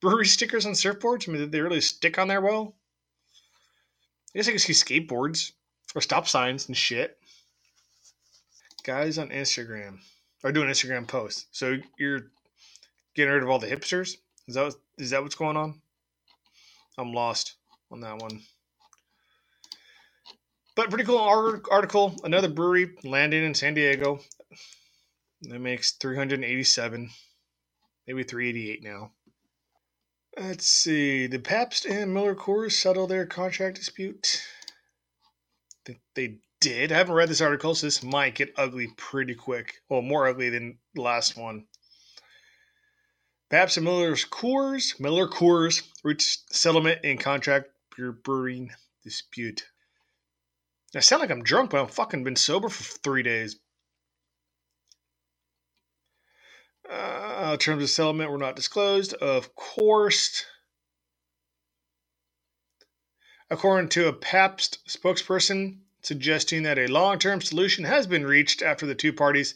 Brewery 0.00 0.26
stickers 0.26 0.64
on 0.64 0.72
surfboards? 0.72 1.28
I 1.28 1.32
mean, 1.32 1.40
did 1.40 1.52
they 1.52 1.60
really 1.60 1.80
stick 1.80 2.18
on 2.18 2.28
there 2.28 2.40
well? 2.40 2.76
I 4.34 4.38
guess 4.38 4.48
I 4.48 4.52
can 4.52 4.60
see 4.60 4.72
skateboards. 4.72 5.52
or 5.94 6.00
stop 6.00 6.28
signs 6.28 6.68
and 6.68 6.76
shit. 6.76 7.18
Guys 8.84 9.18
on 9.18 9.28
Instagram 9.30 9.98
are 10.44 10.52
doing 10.52 10.68
Instagram 10.68 11.06
posts. 11.06 11.46
So 11.50 11.78
you're 11.98 12.30
getting 13.14 13.32
rid 13.32 13.42
of 13.42 13.50
all 13.50 13.58
the 13.58 13.66
hipsters. 13.66 14.16
Is 14.46 14.54
that 14.54 14.74
is 14.98 15.10
that 15.10 15.22
what's 15.22 15.34
going 15.34 15.56
on? 15.56 15.82
I'm 16.96 17.12
lost 17.12 17.56
on 17.90 18.00
that 18.00 18.18
one. 18.18 18.40
But 20.76 20.88
pretty 20.88 21.04
cool 21.04 21.18
article. 21.18 22.14
Another 22.24 22.48
brewery 22.48 22.90
landing 23.04 23.44
in 23.44 23.54
San 23.54 23.74
Diego. 23.74 24.20
That 25.42 25.58
makes 25.58 25.92
387, 25.92 27.10
maybe 28.06 28.22
388 28.22 28.82
now. 28.82 29.12
Let's 30.38 30.66
see. 30.66 31.26
The 31.26 31.38
Pabst 31.38 31.86
and 31.86 32.14
Miller 32.14 32.34
Coors 32.34 32.72
settle 32.72 33.06
their 33.06 33.26
contract 33.26 33.76
dispute? 33.76 34.42
Think 35.84 36.00
they 36.14 36.38
did. 36.60 36.92
I 36.92 36.98
haven't 36.98 37.14
read 37.14 37.28
this 37.28 37.40
article, 37.40 37.74
so 37.74 37.86
this 37.86 38.02
might 38.02 38.34
get 38.36 38.54
ugly 38.56 38.88
pretty 38.96 39.34
quick. 39.34 39.80
Well, 39.88 40.02
more 40.02 40.28
ugly 40.28 40.50
than 40.50 40.78
the 40.94 41.02
last 41.02 41.36
one. 41.36 41.66
Pabst 43.50 43.76
and 43.78 43.84
Miller's 43.84 44.24
Coors, 44.24 45.00
Miller 45.00 45.26
Coors 45.26 45.82
reached 46.04 46.54
settlement 46.54 47.04
in 47.04 47.18
contract 47.18 47.70
brewing 48.12 48.70
dispute. 49.04 49.64
I 50.94 51.00
sound 51.00 51.20
like 51.20 51.30
I'm 51.30 51.44
drunk, 51.44 51.70
but 51.70 51.80
I've 51.80 51.90
fucking 51.90 52.24
been 52.24 52.36
sober 52.36 52.68
for 52.68 52.82
three 52.82 53.22
days. 53.22 53.56
Uh, 56.90 57.56
terms 57.56 57.82
of 57.82 57.90
settlement 57.90 58.30
were 58.30 58.38
not 58.38 58.56
disclosed. 58.56 59.14
Of 59.14 59.54
course, 59.54 60.44
according 63.48 63.90
to 63.90 64.08
a 64.08 64.12
Pabst 64.12 64.78
spokesperson, 64.88 65.78
suggesting 66.02 66.64
that 66.64 66.78
a 66.78 66.88
long 66.88 67.18
term 67.18 67.40
solution 67.40 67.84
has 67.84 68.06
been 68.06 68.26
reached 68.26 68.62
after 68.62 68.86
the 68.86 68.94
two 68.94 69.12
parties 69.12 69.54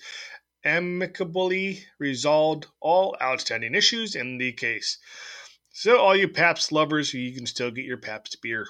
amicably 0.64 1.84
resolved 1.98 2.66
all 2.80 3.16
outstanding 3.20 3.74
issues 3.74 4.14
in 4.14 4.38
the 4.38 4.52
case. 4.52 4.98
So, 5.76 5.98
all 5.98 6.14
you 6.14 6.28
Pabst 6.28 6.70
lovers, 6.70 7.12
you 7.12 7.34
can 7.34 7.46
still 7.46 7.72
get 7.72 7.84
your 7.84 7.96
Pabst 7.96 8.40
beer. 8.40 8.68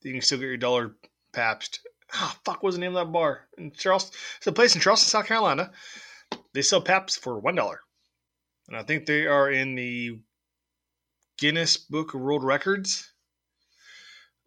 You 0.00 0.12
can 0.12 0.22
still 0.22 0.38
get 0.38 0.46
your 0.46 0.56
dollar 0.56 0.96
Pabst. 1.34 1.80
Ah, 2.14 2.32
oh, 2.34 2.40
fuck, 2.46 2.62
what 2.62 2.68
was 2.68 2.76
the 2.76 2.80
name 2.80 2.96
of 2.96 3.06
that 3.06 3.12
bar 3.12 3.46
in 3.58 3.72
Charleston? 3.72 4.18
It's 4.38 4.46
a 4.46 4.52
place 4.52 4.74
in 4.74 4.80
Charleston, 4.80 5.10
South 5.10 5.26
Carolina. 5.26 5.70
They 6.54 6.62
sell 6.62 6.80
Pabst 6.80 7.20
for 7.20 7.38
one 7.38 7.56
dollar, 7.56 7.80
and 8.68 8.76
I 8.76 8.82
think 8.82 9.04
they 9.04 9.26
are 9.26 9.50
in 9.50 9.74
the 9.74 10.18
Guinness 11.36 11.76
Book 11.76 12.14
of 12.14 12.22
World 12.22 12.42
Records. 12.42 13.12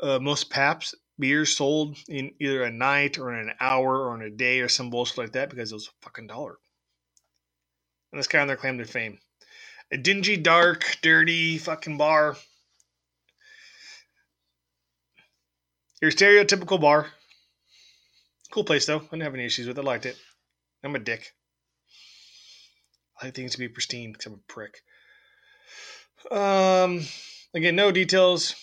Uh, 0.02 0.18
most 0.18 0.50
Pabst 0.50 0.96
beers 1.20 1.56
sold 1.56 1.96
in 2.10 2.34
either 2.40 2.64
a 2.64 2.72
night 2.72 3.20
or 3.20 3.32
in 3.32 3.50
an 3.50 3.56
hour 3.60 4.10
or 4.10 4.16
in 4.16 4.24
a 4.24 4.36
day 4.36 4.62
or 4.62 4.68
some 4.68 4.90
bullshit 4.90 5.20
like 5.20 5.34
that 5.34 5.52
because 5.52 5.72
it 5.72 5.76
was 5.76 5.90
a 5.90 6.04
fucking 6.04 6.26
dollar. 6.26 6.58
And 8.12 8.18
that's 8.18 8.28
kind 8.28 8.42
of 8.42 8.48
their 8.48 8.58
claim 8.58 8.80
to 8.80 8.86
fame. 8.86 9.20
A 9.92 9.98
dingy, 9.98 10.38
dark, 10.38 10.98
dirty 11.02 11.58
fucking 11.58 11.98
bar. 11.98 12.36
Your 16.02 16.12
stereotypical 16.12 16.82
bar. 16.82 17.08
Cool 18.52 18.64
place 18.64 18.86
though. 18.86 18.98
I 18.98 19.04
didn't 19.04 19.22
have 19.22 19.34
any 19.34 19.46
issues 19.46 19.68
with 19.68 19.78
it. 19.78 19.82
I 19.82 19.86
liked 19.86 20.06
it. 20.06 20.18
I'm 20.84 20.96
a 20.96 21.00
dick. 21.00 21.34
I 23.22 23.26
like 23.26 23.36
things 23.36 23.54
to 23.54 23.58
be 23.58 23.70
pristine 23.70 24.12
because 24.12 24.26
I'm 24.26 24.34
a 24.34 24.52
prick. 24.52 24.82
Um, 26.32 27.02
again, 27.54 27.76
no 27.76 27.92
details 27.92 28.56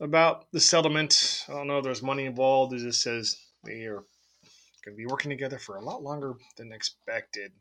about 0.00 0.50
the 0.52 0.60
settlement. 0.60 1.44
I 1.48 1.52
don't 1.52 1.66
know 1.66 1.78
if 1.78 1.84
there's 1.84 2.02
money 2.02 2.24
involved. 2.24 2.72
It 2.72 2.80
just 2.80 3.02
says 3.02 3.36
they 3.64 3.84
are 3.84 4.04
going 4.84 4.94
to 4.94 4.96
be 4.96 5.06
working 5.06 5.30
together 5.30 5.58
for 5.58 5.76
a 5.76 5.84
lot 5.84 6.02
longer 6.02 6.34
than 6.56 6.72
expected. 6.72 7.52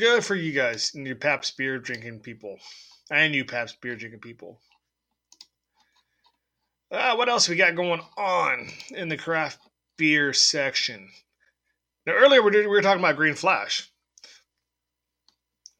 Good 0.00 0.24
for 0.24 0.34
you 0.34 0.52
guys 0.52 0.92
and 0.94 1.06
your 1.06 1.16
Pabst 1.16 1.58
beer 1.58 1.78
drinking 1.78 2.20
people. 2.20 2.58
And 3.10 3.34
you 3.34 3.44
Pabst 3.44 3.82
beer 3.82 3.96
drinking 3.96 4.20
people. 4.20 4.58
Uh, 6.90 7.16
what 7.16 7.28
else 7.28 7.50
we 7.50 7.54
got 7.54 7.74
going 7.74 8.00
on 8.16 8.70
in 8.92 9.10
the 9.10 9.18
craft 9.18 9.58
beer 9.98 10.32
section? 10.32 11.10
Now, 12.06 12.14
earlier 12.14 12.40
we 12.40 12.66
were 12.66 12.80
talking 12.80 13.04
about 13.04 13.16
Green 13.16 13.34
Flash. 13.34 13.90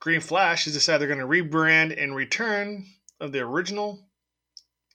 Green 0.00 0.20
Flash 0.20 0.66
has 0.66 0.74
decided 0.74 1.00
they're 1.00 1.16
going 1.16 1.26
to 1.26 1.42
rebrand 1.42 1.96
and 1.96 2.14
return 2.14 2.84
of 3.20 3.32
the 3.32 3.40
original 3.40 4.06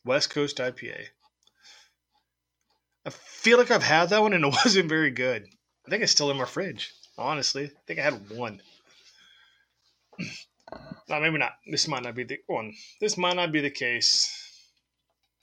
West 0.04 0.30
Coast 0.30 0.58
IPA. 0.58 1.04
I 3.08 3.10
feel 3.10 3.58
like 3.58 3.72
I've 3.72 3.82
had 3.82 4.10
that 4.10 4.22
one 4.22 4.34
and 4.34 4.46
it 4.46 4.56
wasn't 4.66 4.88
very 4.88 5.10
good. 5.10 5.48
I 5.88 5.90
think 5.90 6.04
it's 6.04 6.12
still 6.12 6.30
in 6.30 6.38
my 6.38 6.46
fridge. 6.46 6.94
Honestly, 7.18 7.66
I 7.66 7.82
think 7.88 8.00
I 8.00 8.04
had 8.04 8.30
one. 8.30 8.62
No, 11.10 11.20
maybe 11.20 11.38
not. 11.38 11.54
This 11.70 11.88
might 11.88 12.04
not 12.04 12.16
be 12.16 12.24
the 12.24 12.40
one. 12.48 12.74
This 13.00 13.18
might 13.18 13.36
not 13.36 13.52
be 13.52 13.62
the 13.62 13.70
case. 13.70 14.32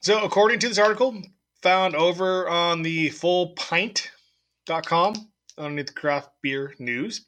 So, 0.00 0.24
according 0.24 0.58
to 0.60 0.68
this 0.68 0.78
article, 0.78 1.22
found 1.62 1.94
over 1.94 2.48
on 2.48 2.82
the 2.82 3.10
fullpint.com 3.10 5.14
underneath 5.58 5.94
craft 5.94 6.30
beer 6.42 6.74
news, 6.78 7.26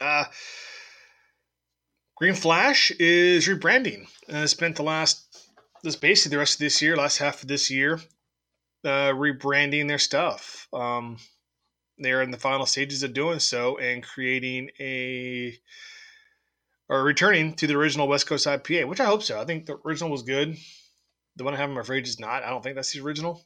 uh, 0.00 0.24
Green 2.16 2.34
Flash 2.34 2.90
is 2.92 3.48
rebranding. 3.48 4.06
Uh, 4.32 4.46
spent 4.46 4.76
the 4.76 4.82
last, 4.82 5.26
this 5.82 5.96
basically 5.96 6.36
the 6.36 6.38
rest 6.38 6.54
of 6.54 6.60
this 6.60 6.80
year, 6.80 6.96
last 6.96 7.18
half 7.18 7.42
of 7.42 7.48
this 7.48 7.70
year, 7.70 8.00
uh, 8.84 9.12
rebranding 9.12 9.88
their 9.88 9.98
stuff. 9.98 10.68
Um, 10.72 11.18
they're 11.98 12.22
in 12.22 12.30
the 12.30 12.38
final 12.38 12.66
stages 12.66 13.02
of 13.02 13.14
doing 13.14 13.40
so 13.40 13.78
and 13.78 14.02
creating 14.02 14.70
a, 14.80 15.58
or 16.88 17.02
returning 17.02 17.54
to 17.54 17.66
the 17.66 17.76
original 17.76 18.08
West 18.08 18.26
Coast 18.26 18.46
IPA, 18.46 18.88
which 18.88 19.00
I 19.00 19.06
hope 19.06 19.22
so. 19.22 19.40
I 19.40 19.44
think 19.44 19.66
the 19.66 19.78
original 19.84 20.10
was 20.10 20.22
good. 20.22 20.56
The 21.36 21.44
one 21.44 21.54
I 21.54 21.56
have 21.56 21.70
in 21.70 21.74
my 21.74 21.82
fridge 21.82 22.08
is 22.08 22.20
not. 22.20 22.42
I 22.42 22.50
don't 22.50 22.62
think 22.62 22.76
that's 22.76 22.92
the 22.92 23.00
original. 23.00 23.44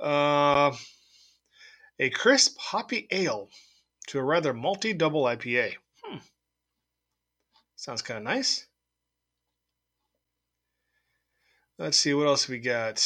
Uh, 0.00 0.72
a 1.98 2.10
crisp 2.10 2.56
hoppy 2.58 3.08
ale 3.10 3.50
to 4.08 4.18
a 4.18 4.22
rather 4.22 4.54
malty 4.54 4.96
double 4.96 5.24
IPA. 5.24 5.74
Hmm. 6.02 6.18
Sounds 7.76 8.02
kind 8.02 8.18
of 8.18 8.24
nice. 8.24 8.66
Let's 11.78 11.98
see 11.98 12.14
what 12.14 12.26
else 12.26 12.48
we 12.48 12.58
got 12.58 13.04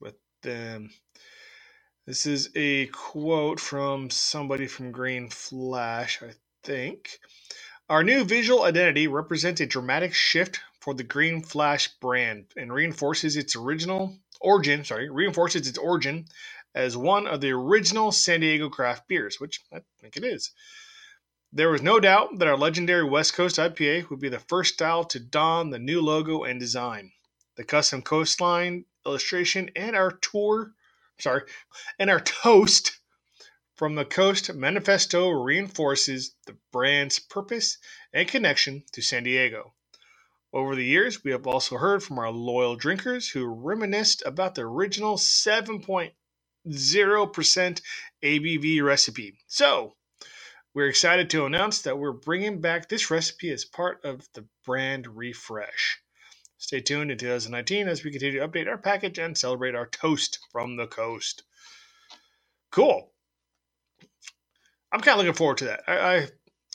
with 0.00 0.14
them. 0.42 0.90
This 2.06 2.24
is 2.24 2.50
a 2.54 2.86
quote 2.86 3.60
from 3.60 4.08
somebody 4.08 4.66
from 4.66 4.92
Green 4.92 5.28
Flash, 5.28 6.22
I 6.22 6.32
think. 6.62 7.18
Our 7.88 8.04
new 8.04 8.24
visual 8.24 8.64
identity 8.64 9.08
represents 9.08 9.60
a 9.60 9.66
dramatic 9.66 10.14
shift 10.14 10.60
for 10.80 10.94
the 10.94 11.04
Green 11.04 11.42
Flash 11.42 11.88
brand 12.00 12.46
and 12.56 12.72
reinforces 12.72 13.36
its 13.36 13.56
original 13.56 14.18
origin, 14.40 14.84
sorry, 14.84 15.08
reinforces 15.10 15.66
its 15.66 15.78
origin 15.78 16.26
as 16.74 16.96
one 16.96 17.26
of 17.26 17.40
the 17.40 17.50
original 17.50 18.12
San 18.12 18.40
Diego 18.40 18.68
craft 18.68 19.08
beers, 19.08 19.40
which 19.40 19.60
I 19.72 19.80
think 20.00 20.16
it 20.16 20.24
is. 20.24 20.52
There 21.52 21.70
was 21.70 21.80
no 21.80 21.98
doubt 21.98 22.38
that 22.38 22.48
our 22.48 22.58
legendary 22.58 23.04
West 23.04 23.32
Coast 23.32 23.56
IPA 23.56 24.10
would 24.10 24.20
be 24.20 24.28
the 24.28 24.38
first 24.38 24.74
style 24.74 25.04
to 25.04 25.18
don 25.18 25.70
the 25.70 25.78
new 25.78 26.02
logo 26.02 26.44
and 26.44 26.60
design. 26.60 27.12
The 27.56 27.64
custom 27.64 28.02
coastline 28.02 28.84
illustration 29.06 29.70
and 29.74 29.96
our 29.96 30.12
tour, 30.12 30.74
sorry, 31.18 31.42
and 31.98 32.10
our 32.10 32.20
toast 32.20 32.97
from 33.78 33.94
the 33.94 34.04
Coast 34.04 34.52
Manifesto 34.52 35.30
reinforces 35.30 36.34
the 36.46 36.56
brand's 36.72 37.20
purpose 37.20 37.78
and 38.12 38.28
connection 38.28 38.82
to 38.90 39.00
San 39.00 39.22
Diego. 39.22 39.72
Over 40.52 40.74
the 40.74 40.84
years, 40.84 41.22
we 41.22 41.30
have 41.30 41.46
also 41.46 41.76
heard 41.76 42.02
from 42.02 42.18
our 42.18 42.32
loyal 42.32 42.74
drinkers 42.74 43.28
who 43.28 43.46
reminisced 43.46 44.20
about 44.26 44.56
the 44.56 44.62
original 44.62 45.16
7.0% 45.16 46.10
ABV 48.24 48.82
recipe. 48.82 49.38
So, 49.46 49.94
we're 50.74 50.88
excited 50.88 51.30
to 51.30 51.46
announce 51.46 51.82
that 51.82 51.98
we're 51.98 52.10
bringing 52.10 52.60
back 52.60 52.88
this 52.88 53.12
recipe 53.12 53.52
as 53.52 53.64
part 53.64 54.04
of 54.04 54.28
the 54.34 54.44
brand 54.64 55.06
refresh. 55.16 56.00
Stay 56.56 56.80
tuned 56.80 57.12
in 57.12 57.18
2019 57.18 57.86
as 57.86 58.02
we 58.02 58.10
continue 58.10 58.40
to 58.40 58.48
update 58.48 58.66
our 58.66 58.78
package 58.78 59.18
and 59.18 59.38
celebrate 59.38 59.76
our 59.76 59.86
toast 59.86 60.40
from 60.50 60.76
the 60.76 60.88
coast. 60.88 61.44
Cool. 62.72 63.12
I'm 64.92 65.00
kind 65.00 65.18
of 65.18 65.26
looking 65.26 65.36
forward 65.36 65.58
to 65.58 65.66
that. 65.66 65.82
I, 65.88 65.98
I, 65.98 66.16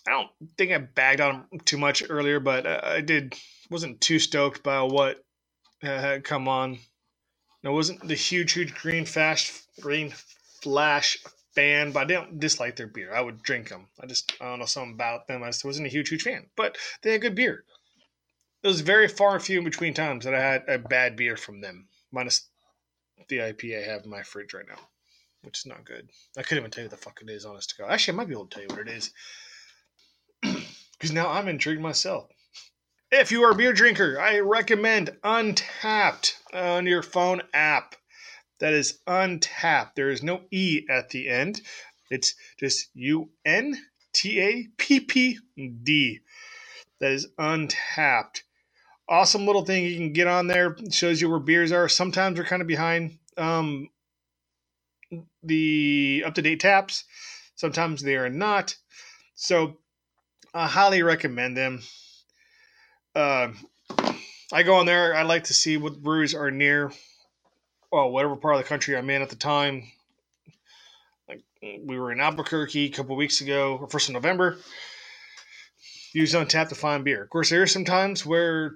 I 0.07 0.11
don't 0.11 0.29
think 0.57 0.71
I 0.71 0.79
bagged 0.79 1.21
on 1.21 1.45
them 1.51 1.59
too 1.61 1.77
much 1.77 2.03
earlier, 2.09 2.39
but 2.39 2.67
I, 2.67 2.95
I 2.97 3.01
did 3.01 3.35
wasn't 3.71 4.01
too 4.01 4.19
stoked 4.19 4.63
by 4.63 4.81
what 4.83 5.23
had 5.81 6.23
come 6.23 6.47
on. 6.47 6.79
It 7.63 7.69
wasn't 7.69 8.07
the 8.07 8.15
huge, 8.15 8.53
huge 8.53 8.75
green 8.75 9.05
flash 9.05 9.51
green 9.81 10.13
flash 10.63 11.17
fan, 11.55 11.91
but 11.91 12.01
I 12.01 12.05
didn't 12.05 12.39
dislike 12.39 12.75
their 12.77 12.87
beer. 12.87 13.13
I 13.13 13.21
would 13.21 13.43
drink 13.43 13.69
them. 13.69 13.87
I 14.01 14.07
just 14.07 14.33
I 14.41 14.45
don't 14.45 14.59
know 14.59 14.65
something 14.65 14.93
about 14.93 15.27
them. 15.27 15.43
I 15.43 15.47
just 15.49 15.65
wasn't 15.65 15.87
a 15.87 15.91
huge 15.91 16.09
huge 16.09 16.23
fan, 16.23 16.47
but 16.57 16.77
they 17.03 17.13
had 17.13 17.21
good 17.21 17.35
beer. 17.35 17.63
it 18.63 18.67
was 18.67 18.81
very 18.81 19.07
far 19.07 19.35
and 19.35 19.43
few 19.43 19.59
in 19.59 19.63
between 19.65 19.93
times 19.93 20.25
that 20.25 20.35
I 20.35 20.41
had 20.41 20.63
a 20.67 20.77
bad 20.77 21.15
beer 21.15 21.37
from 21.37 21.61
them, 21.61 21.87
minus 22.11 22.49
the 23.29 23.37
IPA 23.39 23.83
I 23.83 23.91
have 23.91 24.03
in 24.05 24.11
my 24.11 24.23
fridge 24.23 24.53
right 24.53 24.67
now, 24.67 24.79
which 25.43 25.59
is 25.59 25.65
not 25.65 25.85
good. 25.85 26.09
I 26.37 26.43
couldn't 26.43 26.59
even 26.63 26.71
tell 26.71 26.83
you 26.83 26.89
what 26.89 26.97
the 26.99 27.03
fuck 27.03 27.19
it 27.21 27.29
is, 27.29 27.45
honest 27.45 27.71
to 27.71 27.77
God. 27.83 27.91
Actually, 27.91 28.15
I 28.15 28.17
might 28.17 28.27
be 28.27 28.33
able 28.33 28.47
to 28.47 28.55
tell 28.55 28.63
you 28.63 28.69
what 28.69 28.87
it 28.87 28.89
is. 28.89 29.11
Because 30.99 31.13
now 31.13 31.29
I'm 31.29 31.49
intrigued 31.49 31.81
myself. 31.81 32.29
If 33.11 33.31
you 33.31 33.43
are 33.43 33.51
a 33.51 33.55
beer 33.55 33.73
drinker, 33.73 34.19
I 34.19 34.39
recommend 34.39 35.17
Untappd 35.23 36.33
on 36.53 36.85
your 36.87 37.03
phone 37.03 37.41
app. 37.53 37.95
That 38.59 38.73
is 38.73 38.99
Untappd. 39.07 39.95
There 39.95 40.09
is 40.09 40.23
no 40.23 40.41
E 40.51 40.85
at 40.89 41.09
the 41.09 41.29
end. 41.29 41.61
It's 42.09 42.35
just 42.59 42.89
U 42.95 43.29
N 43.45 43.77
T 44.13 44.39
A 44.41 44.67
P 44.77 44.99
P 45.01 45.39
D. 45.83 46.21
That 47.01 47.11
is 47.11 47.27
Untappd. 47.39 48.41
Awesome 49.09 49.45
little 49.45 49.65
thing 49.65 49.85
you 49.85 49.97
can 49.97 50.13
get 50.13 50.27
on 50.27 50.47
there. 50.47 50.77
Shows 50.91 51.21
you 51.21 51.29
where 51.29 51.39
beers 51.39 51.71
are. 51.71 51.89
Sometimes 51.89 52.35
they're 52.35 52.45
kind 52.45 52.61
of 52.61 52.67
behind 52.67 53.19
um, 53.37 53.89
the 55.43 56.23
up 56.25 56.35
to 56.35 56.41
date 56.41 56.59
taps. 56.59 57.03
Sometimes 57.55 58.01
they 58.01 58.15
are 58.15 58.29
not. 58.29 58.75
So 59.35 59.77
I 60.53 60.67
highly 60.67 61.03
recommend 61.03 61.57
them. 61.57 61.81
Uh, 63.15 63.49
I 64.51 64.63
go 64.63 64.75
on 64.75 64.85
there. 64.85 65.15
I 65.15 65.23
like 65.23 65.45
to 65.45 65.53
see 65.53 65.77
what 65.77 66.01
breweries 66.01 66.35
are 66.35 66.51
near, 66.51 66.91
well, 67.91 68.11
whatever 68.11 68.35
part 68.35 68.55
of 68.55 68.61
the 68.61 68.67
country 68.67 68.95
I'm 68.95 69.09
in 69.09 69.21
at 69.21 69.29
the 69.29 69.35
time. 69.35 69.83
Like 71.27 71.43
we 71.61 71.97
were 71.97 72.11
in 72.11 72.19
Albuquerque 72.19 72.85
a 72.85 72.89
couple 72.89 73.15
weeks 73.15 73.41
ago, 73.41 73.77
or 73.81 73.87
first 73.87 74.09
of 74.09 74.13
November. 74.13 74.57
Use 76.13 76.33
Untappd 76.33 76.69
to 76.69 76.75
find 76.75 77.03
beer. 77.03 77.23
Of 77.23 77.29
course, 77.31 77.49
there 77.49 77.63
are 77.63 77.67
some 77.67 77.85
times 77.85 78.23
where 78.23 78.75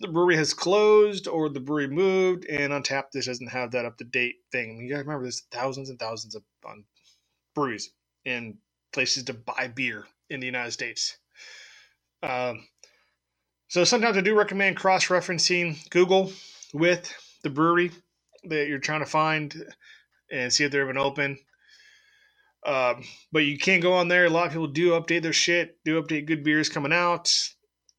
the 0.00 0.08
brewery 0.08 0.36
has 0.36 0.54
closed 0.54 1.28
or 1.28 1.48
the 1.48 1.60
brewery 1.60 1.88
moved, 1.88 2.46
and 2.46 2.72
Untappd 2.72 3.12
this 3.12 3.26
doesn't 3.26 3.50
have 3.50 3.72
that 3.72 3.84
up 3.84 3.96
to 3.98 4.04
date 4.04 4.36
thing. 4.50 4.78
You 4.78 4.90
gotta 4.90 5.04
remember, 5.04 5.24
there's 5.24 5.42
thousands 5.50 5.90
and 5.90 5.98
thousands 5.98 6.34
of 6.34 6.42
um, 6.68 6.84
breweries 7.54 7.90
and 8.26 8.56
places 8.92 9.24
to 9.24 9.34
buy 9.34 9.68
beer 9.68 10.06
in 10.30 10.40
the 10.40 10.46
United 10.46 10.72
States. 10.72 11.18
Um, 12.22 12.66
so 13.68 13.84
sometimes 13.84 14.16
I 14.16 14.20
do 14.20 14.36
recommend 14.36 14.76
cross 14.76 15.06
referencing 15.06 15.88
Google 15.90 16.32
with 16.72 17.12
the 17.42 17.50
brewery 17.50 17.90
that 18.44 18.68
you're 18.68 18.78
trying 18.78 19.00
to 19.00 19.06
find 19.06 19.54
and 20.30 20.52
see 20.52 20.64
if 20.64 20.70
they're 20.70 20.84
even 20.84 20.98
open. 20.98 21.38
Um, 22.66 23.04
but 23.30 23.40
you 23.40 23.58
can't 23.58 23.82
go 23.82 23.92
on 23.94 24.08
there. 24.08 24.24
A 24.24 24.30
lot 24.30 24.46
of 24.46 24.52
people 24.52 24.66
do 24.68 24.92
update 24.92 25.22
their 25.22 25.32
shit, 25.32 25.78
do 25.84 26.02
update 26.02 26.26
good 26.26 26.44
beers 26.44 26.68
coming 26.68 26.92
out. 26.92 27.30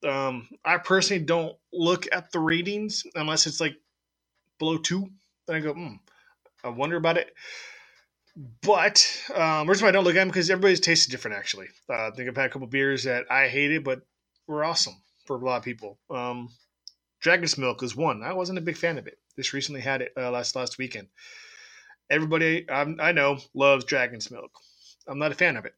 Um, 0.04 0.48
I 0.64 0.78
personally 0.78 1.24
don't 1.24 1.56
look 1.74 2.08
at 2.12 2.32
the 2.32 2.40
ratings 2.40 3.06
unless 3.16 3.48
it's 3.48 3.60
like 3.60 3.76
below 4.60 4.78
two. 4.78 5.10
Then 5.48 5.56
I 5.56 5.60
go, 5.60 5.74
hmm, 5.74 5.96
I 6.64 6.70
wonder 6.70 6.98
about 6.98 7.18
it. 7.18 7.34
But 8.62 9.06
um, 9.34 9.70
reason 9.70 9.86
why 9.86 9.90
I 9.90 9.92
don't 9.92 10.04
look 10.04 10.16
at 10.16 10.20
them 10.20 10.28
because 10.28 10.50
everybody's 10.50 10.82
taste 10.82 11.08
is 11.08 11.12
different. 11.12 11.38
Actually, 11.38 11.68
uh, 11.90 12.08
I 12.08 12.12
think 12.12 12.28
I've 12.28 12.36
had 12.36 12.48
a 12.48 12.50
couple 12.50 12.68
beers 12.68 13.04
that 13.04 13.26
I 13.32 13.48
hated, 13.48 13.84
but 13.84 14.02
were 14.48 14.66
awesome 14.66 14.96
for 15.26 15.38
a 15.38 15.40
lot 15.40 15.58
of 15.58 15.64
people. 15.64 15.98
Um, 16.10 16.50
Dragon's 17.22 17.58
Milk 17.58 17.82
is 17.82 17.96
one. 17.96 18.24
I 18.24 18.34
wasn't 18.34 18.60
a 18.60 18.62
big 18.62 18.78
fan 18.78 18.98
of 18.98 19.08
it. 19.08 19.18
Just 19.38 19.54
recently 19.54 19.82
had 19.82 20.02
it 20.02 20.12
uh, 20.18 20.32
last 20.32 20.56
last 20.56 20.78
weekend. 20.78 21.08
Everybody 22.10 22.70
I'm, 22.70 23.00
I 23.00 23.14
know 23.14 23.40
loves 23.54 23.86
Dragon's 23.86 24.30
Milk. 24.30 24.52
I'm 25.08 25.20
not 25.20 25.32
a 25.32 25.36
fan 25.36 25.56
of 25.56 25.66
it. 25.66 25.74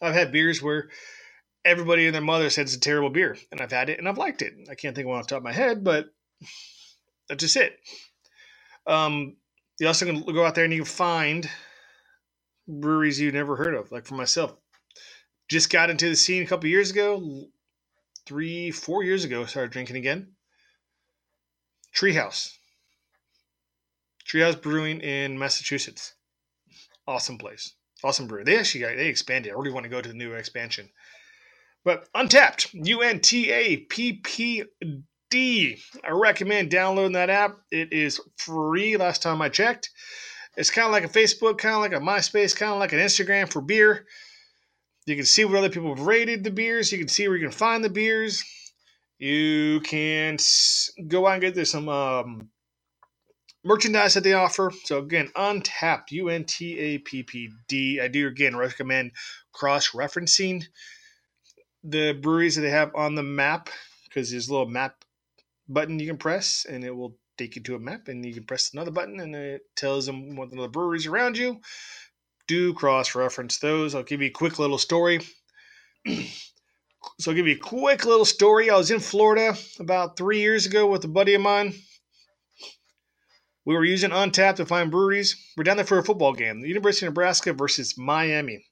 I've 0.00 0.14
had 0.14 0.32
beers 0.32 0.62
where 0.62 0.88
everybody 1.64 2.06
and 2.06 2.14
their 2.14 2.22
mother 2.22 2.50
said 2.50 2.62
it's 2.62 2.76
a 2.76 2.80
terrible 2.80 3.10
beer, 3.10 3.36
and 3.50 3.60
I've 3.60 3.72
had 3.72 3.88
it 3.88 3.98
and 3.98 4.08
I've 4.08 4.18
liked 4.18 4.42
it. 4.42 4.54
I 4.70 4.74
can't 4.74 4.94
think 4.94 5.06
of 5.06 5.10
one 5.10 5.18
off 5.18 5.26
the 5.26 5.30
top 5.30 5.38
of 5.38 5.44
my 5.44 5.52
head, 5.52 5.84
but 5.84 6.06
that's 7.28 7.42
just 7.42 7.56
it. 7.56 7.78
Um, 8.86 9.36
you 9.78 9.86
also 9.86 10.06
can 10.06 10.22
go 10.22 10.44
out 10.44 10.54
there 10.54 10.64
and 10.64 10.72
you 10.72 10.80
can 10.80 10.86
find 10.86 11.48
breweries 12.66 13.20
you've 13.20 13.34
never 13.34 13.56
heard 13.56 13.74
of. 13.74 13.92
Like 13.92 14.06
for 14.06 14.14
myself, 14.14 14.54
just 15.48 15.70
got 15.70 15.90
into 15.90 16.08
the 16.08 16.16
scene 16.16 16.42
a 16.42 16.46
couple 16.46 16.68
years 16.68 16.90
ago, 16.90 17.46
three, 18.26 18.70
four 18.70 19.02
years 19.02 19.24
ago, 19.24 19.44
started 19.44 19.72
drinking 19.72 19.96
again. 19.96 20.32
Treehouse. 21.94 22.56
Treehouse 24.26 24.60
Brewing 24.60 25.00
in 25.00 25.38
Massachusetts. 25.38 26.14
Awesome 27.06 27.38
place. 27.38 27.74
Awesome 28.04 28.26
brewery. 28.26 28.44
They 28.44 28.58
actually 28.58 28.82
got, 28.82 28.96
they 28.96 29.06
expanded. 29.06 29.52
I 29.52 29.56
really 29.56 29.72
want 29.72 29.84
to 29.84 29.90
go 29.90 30.00
to 30.00 30.08
the 30.08 30.14
new 30.14 30.34
expansion. 30.34 30.90
But 31.84 32.12
Untappd, 32.12 32.70
U 32.86 33.02
N 33.02 33.20
T 33.20 33.50
A 33.50 33.76
P 33.76 34.14
P 34.14 34.64
D. 35.30 35.78
I 36.04 36.10
recommend 36.10 36.70
downloading 36.70 37.12
that 37.12 37.30
app. 37.30 37.58
It 37.70 37.92
is 37.92 38.20
free 38.36 38.96
last 38.96 39.22
time 39.22 39.42
I 39.42 39.48
checked. 39.48 39.90
It's 40.56 40.70
kind 40.70 40.86
of 40.86 40.92
like 40.92 41.04
a 41.04 41.08
Facebook, 41.08 41.58
kind 41.58 41.74
of 41.74 41.80
like 41.80 41.92
a 41.92 42.04
MySpace, 42.04 42.56
kind 42.56 42.72
of 42.72 42.78
like 42.78 42.92
an 42.92 42.98
Instagram 42.98 43.50
for 43.50 43.60
beer. 43.60 44.06
You 45.06 45.16
can 45.16 45.24
see 45.24 45.44
what 45.44 45.56
other 45.56 45.70
people 45.70 45.94
have 45.94 46.04
rated 46.04 46.44
the 46.44 46.50
beers. 46.50 46.92
You 46.92 46.98
can 46.98 47.08
see 47.08 47.28
where 47.28 47.36
you 47.36 47.46
can 47.46 47.56
find 47.56 47.82
the 47.82 47.90
beers. 47.90 48.44
You 49.18 49.80
can 49.80 50.38
go 51.06 51.26
out 51.26 51.34
and 51.34 51.40
get 51.42 51.54
there's 51.54 51.70
some 51.70 51.88
um, 51.88 52.50
merchandise 53.64 54.14
that 54.14 54.24
they 54.24 54.32
offer. 54.32 54.72
So 54.84 54.98
again, 54.98 55.30
Untappd, 55.36 56.10
U 56.10 56.28
N 56.28 56.44
T 56.44 56.78
A 56.78 56.98
P 56.98 57.22
P 57.22 57.50
D. 57.68 58.00
I 58.00 58.08
do 58.08 58.26
again 58.26 58.56
recommend 58.56 59.12
cross 59.52 59.90
referencing 59.90 60.64
the 61.90 62.12
breweries 62.12 62.56
that 62.56 62.62
they 62.62 62.70
have 62.70 62.94
on 62.94 63.14
the 63.14 63.22
map 63.22 63.70
because 64.04 64.30
there's 64.30 64.48
a 64.48 64.52
little 64.52 64.68
map 64.68 65.04
button 65.68 65.98
you 65.98 66.06
can 66.06 66.18
press 66.18 66.66
and 66.68 66.84
it 66.84 66.94
will 66.94 67.16
take 67.36 67.56
you 67.56 67.62
to 67.62 67.76
a 67.76 67.78
map 67.78 68.08
and 68.08 68.24
you 68.26 68.34
can 68.34 68.44
press 68.44 68.72
another 68.72 68.90
button 68.90 69.20
and 69.20 69.34
it 69.34 69.62
tells 69.76 70.06
them 70.06 70.36
what 70.36 70.50
the 70.50 70.68
breweries 70.68 71.06
around 71.06 71.38
you. 71.38 71.60
Do 72.46 72.74
cross 72.74 73.14
reference 73.14 73.58
those. 73.58 73.94
I'll 73.94 74.02
give 74.02 74.20
you 74.20 74.28
a 74.28 74.30
quick 74.30 74.58
little 74.58 74.78
story. 74.78 75.20
So 77.20 77.30
i'll 77.30 77.36
give 77.36 77.46
you 77.46 77.54
a 77.54 77.58
quick 77.58 78.04
little 78.04 78.24
story. 78.24 78.70
I 78.70 78.76
was 78.76 78.90
in 78.90 78.98
florida 78.98 79.56
about 79.78 80.16
three 80.16 80.40
years 80.40 80.66
ago 80.66 80.88
with 80.88 81.04
a 81.04 81.08
buddy 81.08 81.34
of 81.34 81.40
mine. 81.40 81.72
We 83.64 83.74
were 83.74 83.84
using 83.84 84.10
Untappd 84.10 84.56
to 84.56 84.66
find 84.66 84.90
breweries. 84.90 85.36
We're 85.56 85.64
down 85.64 85.76
there 85.76 85.86
for 85.86 85.98
a 85.98 86.04
football 86.04 86.32
game 86.32 86.60
the 86.60 86.68
university 86.68 87.06
of 87.06 87.12
nebraska 87.12 87.52
versus 87.52 87.96
miami 87.96 88.67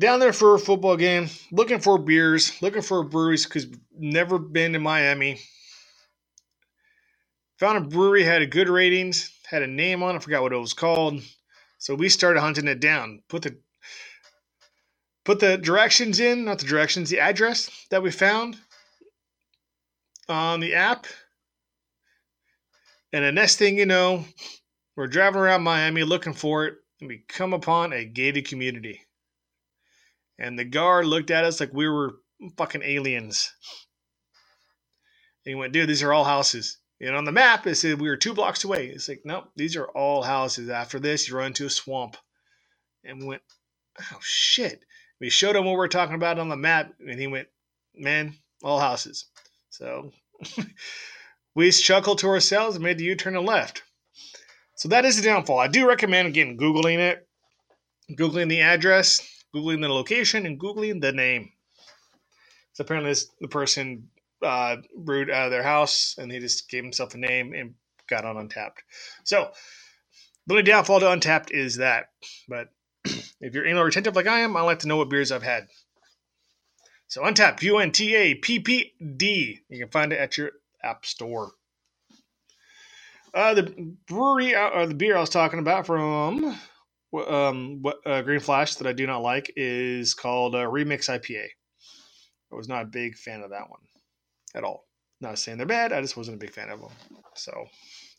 down 0.00 0.20
there 0.20 0.32
for 0.32 0.54
a 0.54 0.58
football 0.58 0.96
game, 0.96 1.28
looking 1.50 1.80
for 1.80 1.98
beers, 1.98 2.60
looking 2.62 2.82
for 2.82 3.02
breweries 3.02 3.44
because 3.44 3.66
never 3.96 4.38
been 4.38 4.72
to 4.74 4.78
Miami. 4.78 5.40
Found 7.58 7.78
a 7.78 7.88
brewery 7.88 8.22
had 8.22 8.42
a 8.42 8.46
good 8.46 8.68
ratings, 8.68 9.32
had 9.46 9.62
a 9.62 9.66
name 9.66 10.02
on 10.02 10.14
it, 10.14 10.22
forgot 10.22 10.42
what 10.42 10.52
it 10.52 10.58
was 10.58 10.74
called. 10.74 11.20
So 11.78 11.94
we 11.94 12.08
started 12.08 12.40
hunting 12.40 12.68
it 12.68 12.80
down. 12.80 13.22
Put 13.28 13.42
the 13.42 13.58
put 15.24 15.40
the 15.40 15.58
directions 15.58 16.20
in, 16.20 16.44
not 16.44 16.58
the 16.60 16.66
directions, 16.66 17.10
the 17.10 17.20
address 17.20 17.70
that 17.90 18.02
we 18.02 18.10
found 18.10 18.56
on 20.28 20.60
the 20.60 20.74
app. 20.74 21.06
And 23.12 23.24
the 23.24 23.32
next 23.32 23.56
thing 23.56 23.78
you 23.78 23.86
know, 23.86 24.24
we're 24.96 25.06
driving 25.06 25.40
around 25.40 25.62
Miami 25.62 26.04
looking 26.04 26.34
for 26.34 26.66
it, 26.66 26.74
and 27.00 27.08
we 27.08 27.24
come 27.28 27.52
upon 27.54 27.92
a 27.92 28.04
gated 28.04 28.46
community 28.48 29.00
and 30.38 30.58
the 30.58 30.64
guard 30.64 31.06
looked 31.06 31.30
at 31.30 31.44
us 31.44 31.60
like 31.60 31.72
we 31.72 31.88
were 31.88 32.16
fucking 32.56 32.82
aliens. 32.82 33.52
And 35.44 35.50
he 35.50 35.54
went, 35.54 35.72
dude, 35.72 35.88
these 35.88 36.02
are 36.02 36.12
all 36.12 36.24
houses. 36.24 36.78
And 37.00 37.14
on 37.14 37.24
the 37.24 37.32
map, 37.32 37.66
it 37.66 37.76
said 37.76 38.00
we 38.00 38.08
were 38.08 38.16
two 38.16 38.34
blocks 38.34 38.64
away. 38.64 38.88
It's 38.88 39.08
like, 39.08 39.22
nope, 39.24 39.50
these 39.56 39.76
are 39.76 39.86
all 39.86 40.22
houses. 40.22 40.68
After 40.68 40.98
this, 40.98 41.28
you 41.28 41.36
run 41.36 41.48
into 41.48 41.66
a 41.66 41.70
swamp. 41.70 42.16
And 43.04 43.20
we 43.20 43.26
went, 43.26 43.42
oh, 44.00 44.18
shit. 44.20 44.84
We 45.20 45.30
showed 45.30 45.56
him 45.56 45.64
what 45.64 45.72
we 45.72 45.84
are 45.84 45.88
talking 45.88 46.14
about 46.14 46.38
on 46.38 46.48
the 46.48 46.56
map, 46.56 46.92
and 47.00 47.18
he 47.18 47.26
went, 47.26 47.48
man, 47.94 48.34
all 48.62 48.78
houses. 48.78 49.26
So 49.70 50.12
we 51.54 51.70
chuckled 51.70 52.18
to 52.18 52.28
ourselves 52.28 52.76
and 52.76 52.84
made 52.84 52.98
the 52.98 53.04
U 53.04 53.16
turn 53.16 53.36
and 53.36 53.46
left. 53.46 53.82
So 54.76 54.88
that 54.88 55.04
is 55.04 55.16
the 55.16 55.22
downfall. 55.22 55.58
I 55.58 55.66
do 55.66 55.88
recommend, 55.88 56.28
again, 56.28 56.56
Googling 56.56 56.98
it, 56.98 57.26
Googling 58.12 58.48
the 58.48 58.60
address, 58.60 59.20
googling 59.54 59.82
the 59.82 59.88
location 59.88 60.46
and 60.46 60.60
googling 60.60 61.00
the 61.00 61.12
name. 61.12 61.52
So 62.74 62.82
apparently, 62.82 63.10
this, 63.10 63.28
the 63.40 63.48
person 63.48 64.08
uh, 64.42 64.76
brewed 64.96 65.30
out 65.30 65.46
of 65.46 65.50
their 65.50 65.62
house, 65.62 66.16
and 66.18 66.30
he 66.30 66.38
just 66.38 66.70
gave 66.70 66.84
himself 66.84 67.14
a 67.14 67.18
name 67.18 67.52
and 67.54 67.74
got 68.08 68.24
on 68.24 68.36
Untappd. 68.36 68.78
So 69.24 69.50
the 70.46 70.54
only 70.54 70.62
downfall 70.62 71.00
to 71.00 71.06
Untappd 71.06 71.50
is 71.50 71.76
that. 71.76 72.10
But 72.48 72.68
if 73.04 73.54
you're 73.54 73.66
anal 73.66 73.84
retentive 73.84 74.16
like 74.16 74.26
I 74.26 74.40
am, 74.40 74.56
I 74.56 74.62
like 74.62 74.80
to 74.80 74.88
know 74.88 74.96
what 74.96 75.10
beers 75.10 75.32
I've 75.32 75.42
had. 75.42 75.68
So 77.08 77.22
Untappd, 77.22 77.62
U 77.62 77.78
N 77.78 77.92
T 77.92 78.14
A 78.14 78.34
P 78.34 78.60
P 78.60 78.92
D. 79.16 79.60
You 79.68 79.78
can 79.78 79.90
find 79.90 80.12
it 80.12 80.18
at 80.18 80.36
your 80.36 80.52
app 80.82 81.06
store. 81.06 81.52
Uh, 83.34 83.54
the 83.54 83.94
brewery 84.06 84.54
uh, 84.54 84.68
or 84.68 84.86
the 84.86 84.94
beer 84.94 85.16
I 85.16 85.20
was 85.20 85.30
talking 85.30 85.58
about 85.58 85.86
from 85.86 86.58
um, 87.12 87.82
what 87.82 87.98
uh, 88.06 88.22
Green 88.22 88.40
Flash 88.40 88.76
that 88.76 88.86
I 88.86 88.92
do 88.92 89.06
not 89.06 89.22
like 89.22 89.52
is 89.56 90.14
called 90.14 90.54
a 90.54 90.64
Remix 90.64 91.08
IPA. 91.08 91.46
I 92.52 92.56
was 92.56 92.68
not 92.68 92.82
a 92.82 92.86
big 92.86 93.16
fan 93.16 93.42
of 93.42 93.50
that 93.50 93.68
one 93.68 93.80
at 94.54 94.64
all. 94.64 94.86
Not 95.20 95.38
saying 95.38 95.58
they're 95.58 95.66
bad, 95.66 95.92
I 95.92 96.00
just 96.00 96.16
wasn't 96.16 96.36
a 96.36 96.40
big 96.40 96.52
fan 96.52 96.70
of 96.70 96.80
them. 96.80 96.90
So, 97.34 97.52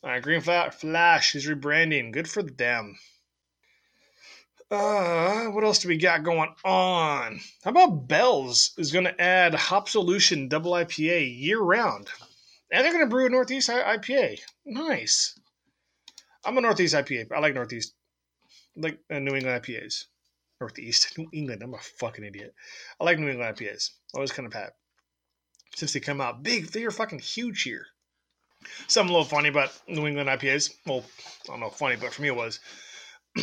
all 0.02 0.10
right, 0.10 0.22
Green 0.22 0.40
Flash 0.40 1.34
is 1.34 1.46
rebranding. 1.46 2.12
Good 2.12 2.28
for 2.28 2.42
them. 2.42 2.96
Uh, 4.70 5.46
what 5.46 5.64
else 5.64 5.80
do 5.80 5.88
we 5.88 5.96
got 5.96 6.22
going 6.22 6.54
on? 6.64 7.40
How 7.64 7.70
about 7.70 8.06
Bell's 8.06 8.72
is 8.78 8.92
going 8.92 9.06
to 9.06 9.20
add 9.20 9.52
Hop 9.52 9.88
Solution 9.88 10.46
Double 10.46 10.72
IPA 10.72 11.40
year 11.40 11.60
round, 11.60 12.08
and 12.70 12.84
they're 12.84 12.92
going 12.92 13.04
to 13.04 13.10
brew 13.10 13.26
a 13.26 13.30
Northeast 13.30 13.68
IPA. 13.68 14.38
Nice. 14.64 15.36
I'm 16.44 16.56
a 16.56 16.60
Northeast 16.60 16.94
IPA. 16.94 17.32
I 17.34 17.40
like 17.40 17.54
Northeast, 17.54 17.94
like 18.76 18.98
uh, 19.10 19.18
New 19.18 19.34
England 19.34 19.62
IPAs. 19.62 20.04
Northeast, 20.60 21.16
New 21.16 21.28
England. 21.32 21.62
I'm 21.62 21.74
a 21.74 21.78
fucking 21.78 22.24
idiot. 22.24 22.54
I 23.00 23.04
like 23.04 23.18
New 23.18 23.28
England 23.28 23.56
IPAs. 23.56 23.90
Always 24.14 24.32
kind 24.32 24.46
of 24.46 24.52
pat. 24.52 24.74
Since 25.74 25.92
they 25.92 26.00
come 26.00 26.20
out 26.20 26.42
big, 26.42 26.66
they 26.66 26.84
are 26.84 26.90
fucking 26.90 27.20
huge 27.20 27.62
here. 27.62 27.86
Something 28.88 29.14
a 29.14 29.18
little 29.18 29.28
funny 29.28 29.48
about 29.48 29.72
New 29.88 30.06
England 30.06 30.28
IPAs. 30.28 30.70
Well, 30.84 31.04
I 31.44 31.52
don't 31.52 31.60
know, 31.60 31.70
funny, 31.70 31.96
but 31.96 32.12
for 32.12 32.22
me 32.22 32.28
it 32.28 32.36
was. 32.36 32.60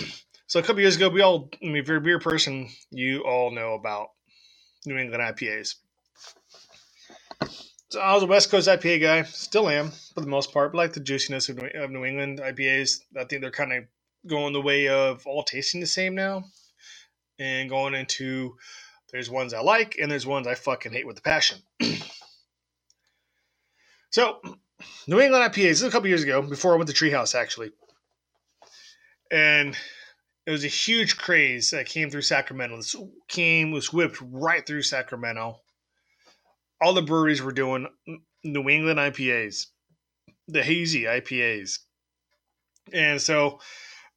So 0.49 0.61
a 0.61 0.63
couple 0.63 0.79
years 0.79 0.95
ago, 0.95 1.09
we 1.09 1.19
all, 1.19 1.49
I 1.61 1.65
mean, 1.65 1.75
if 1.75 1.89
you're 1.89 1.97
a 1.97 2.01
beer 2.01 2.19
person, 2.19 2.69
you 2.89 3.19
all 3.25 3.51
know 3.51 3.73
about 3.73 4.11
New 4.85 4.95
England 4.95 5.21
IPAs. 5.21 5.75
So 7.89 7.99
I 7.99 8.13
was 8.13 8.23
a 8.23 8.27
West 8.27 8.49
Coast 8.49 8.69
IPA 8.69 9.01
guy, 9.01 9.23
still 9.23 9.67
am 9.67 9.91
for 10.13 10.21
the 10.21 10.27
most 10.27 10.53
part, 10.53 10.71
but 10.71 10.77
like 10.77 10.93
the 10.93 11.01
juiciness 11.01 11.49
of 11.49 11.57
New 11.91 12.05
England 12.05 12.39
IPAs. 12.39 13.01
I 13.17 13.25
think 13.25 13.41
they're 13.41 13.51
kind 13.51 13.73
of 13.73 13.83
going 14.27 14.53
the 14.53 14.61
way 14.61 14.87
of 14.87 15.25
all 15.25 15.43
tasting 15.43 15.81
the 15.81 15.87
same 15.87 16.15
now, 16.15 16.43
and 17.39 17.69
going 17.69 17.95
into 17.95 18.55
there's 19.11 19.29
ones 19.29 19.53
I 19.53 19.61
like 19.61 19.97
and 20.01 20.11
there's 20.11 20.25
ones 20.25 20.47
I 20.47 20.55
fucking 20.55 20.91
hate 20.91 21.07
with 21.07 21.19
a 21.19 21.21
passion. 21.21 21.59
so 24.09 24.41
New 25.07 25.19
England 25.19 25.51
IPAs. 25.51 25.55
This 25.55 25.81
was 25.81 25.89
a 25.89 25.91
couple 25.91 26.09
years 26.09 26.23
ago, 26.23 26.41
before 26.41 26.73
I 26.73 26.77
went 26.77 26.89
to 26.89 26.95
Treehouse 26.95 27.35
actually, 27.35 27.71
and 29.31 29.75
it 30.45 30.51
was 30.51 30.63
a 30.63 30.69
huge 30.69 31.17
craze 31.17 31.71
that 31.71 31.87
came 31.87 32.09
through 32.09 32.21
Sacramento. 32.21 32.77
This 32.77 32.95
came 33.27 33.71
was 33.71 33.91
whipped 33.91 34.21
right 34.21 34.65
through 34.65 34.83
Sacramento. 34.83 35.59
All 36.81 36.93
the 36.93 37.01
breweries 37.01 37.41
were 37.41 37.51
doing 37.51 37.87
New 38.43 38.69
England 38.69 38.99
IPAs, 38.99 39.65
the 40.47 40.63
hazy 40.63 41.03
IPAs, 41.03 41.79
and 42.93 43.21
so 43.21 43.59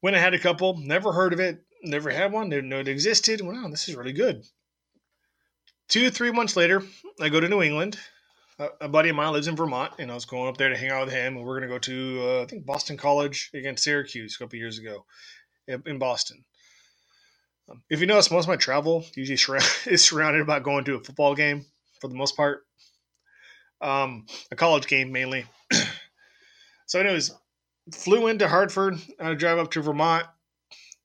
when 0.00 0.14
I 0.14 0.18
had 0.18 0.34
a 0.34 0.38
couple, 0.38 0.78
never 0.78 1.12
heard 1.12 1.32
of 1.32 1.40
it, 1.40 1.62
never 1.82 2.10
had 2.10 2.32
one, 2.32 2.50
didn't 2.50 2.68
know 2.68 2.80
it 2.80 2.88
existed. 2.88 3.40
Wow, 3.40 3.68
this 3.70 3.88
is 3.88 3.96
really 3.96 4.12
good. 4.12 4.44
Two, 5.88 6.10
three 6.10 6.30
months 6.30 6.56
later, 6.56 6.82
I 7.20 7.28
go 7.28 7.40
to 7.40 7.48
New 7.48 7.62
England. 7.62 7.98
A 8.80 8.88
buddy 8.88 9.08
of 9.08 9.16
mine 9.16 9.32
lives 9.32 9.48
in 9.48 9.56
Vermont, 9.56 9.94
and 9.98 10.10
I 10.10 10.14
was 10.14 10.26
going 10.26 10.46
up 10.46 10.58
there 10.58 10.68
to 10.68 10.76
hang 10.76 10.90
out 10.90 11.06
with 11.06 11.14
him. 11.14 11.36
And 11.36 11.46
we're 11.46 11.58
going 11.58 11.68
to 11.68 11.74
go 11.74 11.78
to, 11.78 12.20
uh, 12.22 12.42
I 12.42 12.46
think, 12.46 12.66
Boston 12.66 12.98
College 12.98 13.50
against 13.54 13.82
Syracuse 13.82 14.36
a 14.36 14.38
couple 14.38 14.58
years 14.58 14.78
ago 14.78 15.06
in 15.66 15.98
Boston. 15.98 16.44
Um, 17.70 17.82
if 17.88 18.00
you 18.00 18.06
notice, 18.06 18.30
most 18.30 18.44
of 18.44 18.48
my 18.48 18.56
travel 18.56 19.04
usually 19.14 19.60
is 19.86 20.04
surrounded 20.04 20.42
about 20.42 20.62
going 20.62 20.84
to 20.84 20.96
a 20.96 21.00
football 21.00 21.34
game 21.34 21.64
for 22.00 22.08
the 22.08 22.14
most 22.14 22.36
part, 22.36 22.66
um, 23.80 24.26
a 24.50 24.56
college 24.56 24.86
game 24.86 25.12
mainly. 25.12 25.46
so, 26.86 27.00
anyways, 27.00 27.32
flew 27.92 28.26
into 28.26 28.48
Hartford. 28.48 28.98
I 29.18 29.34
drive 29.34 29.58
up 29.58 29.70
to 29.72 29.82
Vermont. 29.82 30.26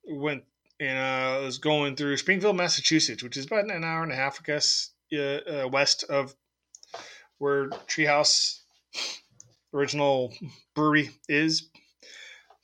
Went 0.08 0.44
and 0.80 0.98
uh, 0.98 1.46
was 1.46 1.58
going 1.58 1.96
through 1.96 2.18
Springfield, 2.18 2.56
Massachusetts, 2.56 3.24
which 3.24 3.38
is 3.38 3.46
about 3.46 3.70
an 3.70 3.84
hour 3.84 4.04
and 4.04 4.12
a 4.12 4.16
half, 4.16 4.40
I 4.42 4.44
guess, 4.46 4.92
uh, 5.14 5.68
west 5.70 6.04
of 6.04 6.36
where 7.38 7.70
Treehouse 7.88 8.60
original 9.74 10.34
brewery 10.74 11.12
is 11.28 11.70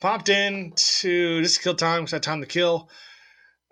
popped 0.00 0.28
in 0.28 0.72
to 0.76 1.42
just 1.42 1.62
kill 1.62 1.74
time 1.74 2.02
because 2.02 2.14
I 2.14 2.16
had 2.16 2.22
time 2.22 2.40
to 2.40 2.46
kill. 2.46 2.90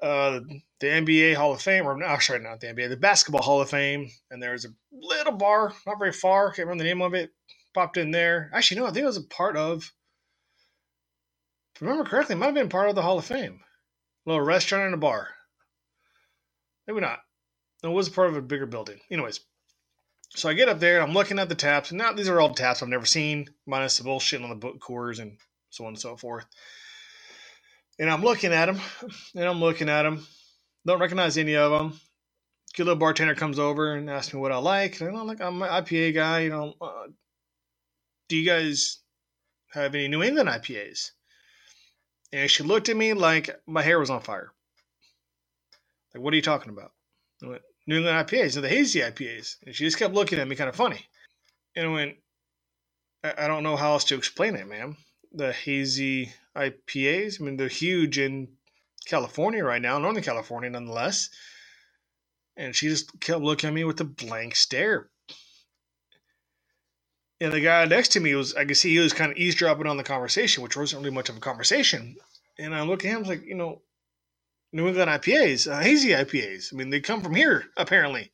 Uh, 0.02 0.40
the 0.80 0.86
NBA 0.86 1.34
Hall 1.34 1.52
of 1.52 1.60
Fame, 1.60 1.86
or 1.86 1.96
no, 1.96 2.18
sorry, 2.18 2.40
not 2.40 2.60
the 2.60 2.68
NBA, 2.68 2.88
the 2.88 2.96
Basketball 2.96 3.42
Hall 3.42 3.60
of 3.60 3.68
Fame, 3.68 4.08
and 4.30 4.42
there 4.42 4.52
was 4.52 4.64
a 4.64 4.70
little 4.92 5.34
bar, 5.34 5.74
not 5.86 5.98
very 5.98 6.12
far, 6.12 6.48
can't 6.48 6.66
remember 6.66 6.84
the 6.84 6.88
name 6.88 7.02
of 7.02 7.12
it. 7.12 7.30
Popped 7.74 7.98
in 7.98 8.10
there. 8.10 8.50
Actually, 8.54 8.80
no, 8.80 8.86
I 8.86 8.90
think 8.90 9.04
it 9.04 9.06
was 9.06 9.16
a 9.18 9.22
part 9.22 9.56
of. 9.56 9.92
If 11.80 11.86
I 11.86 11.90
remember 11.90 12.10
correctly, 12.10 12.34
might 12.34 12.46
have 12.46 12.54
been 12.54 12.68
part 12.68 12.90
of 12.90 12.94
the 12.94 13.00
Hall 13.00 13.16
of 13.16 13.24
Fame. 13.24 13.60
A 14.26 14.30
little 14.30 14.44
restaurant 14.44 14.84
and 14.84 14.94
a 14.94 14.98
bar. 14.98 15.28
Maybe 16.86 17.00
not. 17.00 17.20
It 17.82 17.86
was 17.86 18.10
part 18.10 18.28
of 18.28 18.36
a 18.36 18.42
bigger 18.42 18.66
building. 18.66 19.00
Anyways, 19.10 19.40
so 20.36 20.50
I 20.50 20.52
get 20.52 20.68
up 20.68 20.78
there 20.78 21.00
and 21.00 21.08
I'm 21.08 21.14
looking 21.14 21.38
at 21.38 21.48
the 21.48 21.54
taps, 21.54 21.90
and 21.90 21.96
now 21.96 22.12
these 22.12 22.28
are 22.28 22.38
all 22.38 22.52
taps 22.52 22.82
I've 22.82 22.90
never 22.90 23.06
seen, 23.06 23.48
minus 23.66 23.96
the 23.96 24.04
bullshit 24.04 24.42
on 24.42 24.50
the 24.50 24.56
book 24.56 24.78
cores 24.78 25.20
and 25.20 25.38
so 25.70 25.84
on 25.84 25.88
and 25.88 25.98
so 25.98 26.18
forth. 26.18 26.44
And 27.98 28.10
I'm 28.10 28.22
looking 28.22 28.52
at 28.52 28.66
them, 28.66 28.78
and 29.34 29.44
I'm 29.46 29.60
looking 29.60 29.88
at 29.88 30.02
them. 30.02 30.26
Don't 30.86 31.00
recognize 31.00 31.38
any 31.38 31.56
of 31.56 31.70
them. 31.70 31.98
Good 32.76 32.84
little 32.84 33.00
bartender 33.00 33.34
comes 33.34 33.58
over 33.58 33.94
and 33.94 34.10
asks 34.10 34.34
me 34.34 34.40
what 34.40 34.52
I 34.52 34.58
like. 34.58 35.00
And 35.00 35.16
I'm 35.16 35.26
like, 35.26 35.40
I'm 35.40 35.62
an 35.62 35.68
IPA 35.70 36.14
guy. 36.14 36.40
You 36.40 36.50
know, 36.50 36.74
uh, 36.78 37.06
do 38.28 38.36
you 38.36 38.44
guys 38.44 38.98
have 39.72 39.94
any 39.94 40.08
New 40.08 40.22
England 40.22 40.50
IPAs? 40.50 41.12
And 42.32 42.50
she 42.50 42.62
looked 42.62 42.88
at 42.88 42.96
me 42.96 43.12
like 43.12 43.50
my 43.66 43.82
hair 43.82 43.98
was 43.98 44.10
on 44.10 44.20
fire. 44.20 44.52
Like, 46.14 46.22
what 46.22 46.32
are 46.32 46.36
you 46.36 46.42
talking 46.42 46.70
about? 46.70 46.92
I 47.42 47.48
went, 47.48 47.62
New 47.86 47.98
England 47.98 48.28
IPAs, 48.28 48.56
and 48.56 48.64
the 48.64 48.68
hazy 48.68 49.00
IPAs. 49.00 49.56
And 49.64 49.74
she 49.74 49.84
just 49.84 49.98
kept 49.98 50.14
looking 50.14 50.38
at 50.38 50.48
me 50.48 50.56
kind 50.56 50.68
of 50.68 50.76
funny. 50.76 51.06
And 51.74 51.88
I 51.88 51.92
went, 51.92 52.16
I 53.22 53.46
don't 53.46 53.62
know 53.62 53.76
how 53.76 53.92
else 53.92 54.04
to 54.04 54.16
explain 54.16 54.54
it, 54.54 54.66
ma'am 54.66 54.96
the 55.32 55.52
hazy 55.52 56.32
IPAs. 56.56 57.40
I 57.40 57.44
mean, 57.44 57.56
they're 57.56 57.68
huge 57.68 58.18
in 58.18 58.48
California 59.06 59.64
right 59.64 59.82
now, 59.82 59.98
Northern 59.98 60.22
California, 60.22 60.70
nonetheless. 60.70 61.30
And 62.56 62.74
she 62.74 62.88
just 62.88 63.18
kept 63.20 63.40
looking 63.40 63.68
at 63.68 63.74
me 63.74 63.84
with 63.84 64.00
a 64.00 64.04
blank 64.04 64.56
stare. 64.56 65.09
And 67.40 67.52
the 67.52 67.60
guy 67.60 67.84
next 67.86 68.08
to 68.12 68.20
me 68.20 68.34
was, 68.34 68.54
I 68.54 68.64
could 68.64 68.76
see 68.76 68.90
he 68.90 68.98
was 68.98 69.14
kind 69.14 69.32
of 69.32 69.38
eavesdropping 69.38 69.86
on 69.86 69.96
the 69.96 70.02
conversation, 70.02 70.62
which 70.62 70.76
wasn't 70.76 71.02
really 71.02 71.14
much 71.14 71.30
of 71.30 71.36
a 71.36 71.40
conversation. 71.40 72.16
And 72.58 72.74
I 72.74 72.82
look 72.82 73.04
at 73.04 73.10
him, 73.10 73.16
I 73.16 73.20
was 73.20 73.28
like, 73.28 73.44
you 73.44 73.54
know, 73.54 73.80
New 74.72 74.86
England 74.86 75.10
IPAs, 75.10 75.70
uh, 75.70 75.80
hazy 75.80 76.10
IPAs. 76.10 76.72
I 76.72 76.76
mean, 76.76 76.90
they 76.90 77.00
come 77.00 77.22
from 77.22 77.34
here, 77.34 77.64
apparently. 77.76 78.30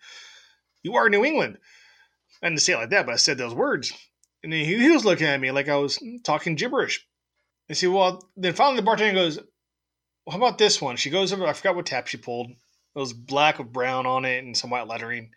You 0.83 0.97
are 0.97 1.09
New 1.09 1.25
England. 1.25 1.59
I 2.43 2.49
didn't 2.49 2.61
say 2.61 2.75
it 2.75 2.77
like 2.77 2.91
that, 2.91 3.07
but 3.07 3.13
I 3.13 3.17
said 3.17 3.39
those 3.39 3.55
words. 3.55 3.93
And 4.43 4.53
then 4.53 4.65
he, 4.65 4.77
he 4.77 4.91
was 4.91 5.05
looking 5.05 5.27
at 5.27 5.41
me 5.41 5.51
like 5.51 5.69
I 5.69 5.77
was 5.77 5.99
talking 6.25 6.57
gibberish. 6.57 7.07
I 7.71 7.73
said, 7.73 7.91
well, 7.91 8.29
then 8.37 8.53
finally 8.53 8.77
the 8.77 8.83
bartender 8.83 9.15
goes, 9.15 9.39
well, 9.39 10.37
how 10.37 10.37
about 10.37 10.59
this 10.59 10.81
one? 10.81 10.97
She 10.97 11.11
goes 11.11 11.33
over, 11.33 11.47
I 11.47 11.53
forgot 11.53 11.77
what 11.77 11.87
tap 11.87 12.09
she 12.09 12.17
pulled. 12.17 12.51
It 12.51 12.99
was 12.99 13.13
black 13.13 13.59
with 13.59 13.73
brown 13.73 14.07
on 14.07 14.25
it 14.25 14.45
and 14.45 14.57
some 14.57 14.71
white 14.71 14.89
lettering. 14.89 15.31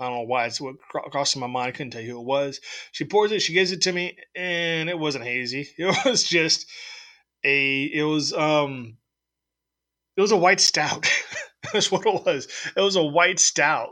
I 0.00 0.04
don't 0.08 0.14
know 0.14 0.22
why 0.22 0.46
it's 0.46 0.60
what 0.60 0.76
crossed 0.88 1.36
my 1.36 1.46
mind. 1.46 1.68
I 1.68 1.72
couldn't 1.72 1.90
tell 1.90 2.00
you 2.00 2.12
who 2.12 2.20
it 2.20 2.26
was. 2.26 2.60
She 2.90 3.04
pours 3.04 3.32
it, 3.32 3.42
she 3.42 3.52
gives 3.52 3.70
it 3.70 3.82
to 3.82 3.92
me, 3.92 4.16
and 4.34 4.88
it 4.88 4.98
wasn't 4.98 5.24
hazy. 5.24 5.68
It 5.78 6.04
was 6.06 6.24
just 6.24 6.66
a, 7.44 7.84
it 7.84 8.02
was, 8.02 8.32
um, 8.32 8.96
it 10.16 10.22
was 10.22 10.32
a 10.32 10.38
white 10.38 10.60
stout. 10.60 11.06
That's 11.72 11.92
what 11.92 12.06
it 12.06 12.24
was. 12.24 12.48
It 12.74 12.80
was 12.80 12.96
a 12.96 13.04
white 13.04 13.38
stout. 13.38 13.90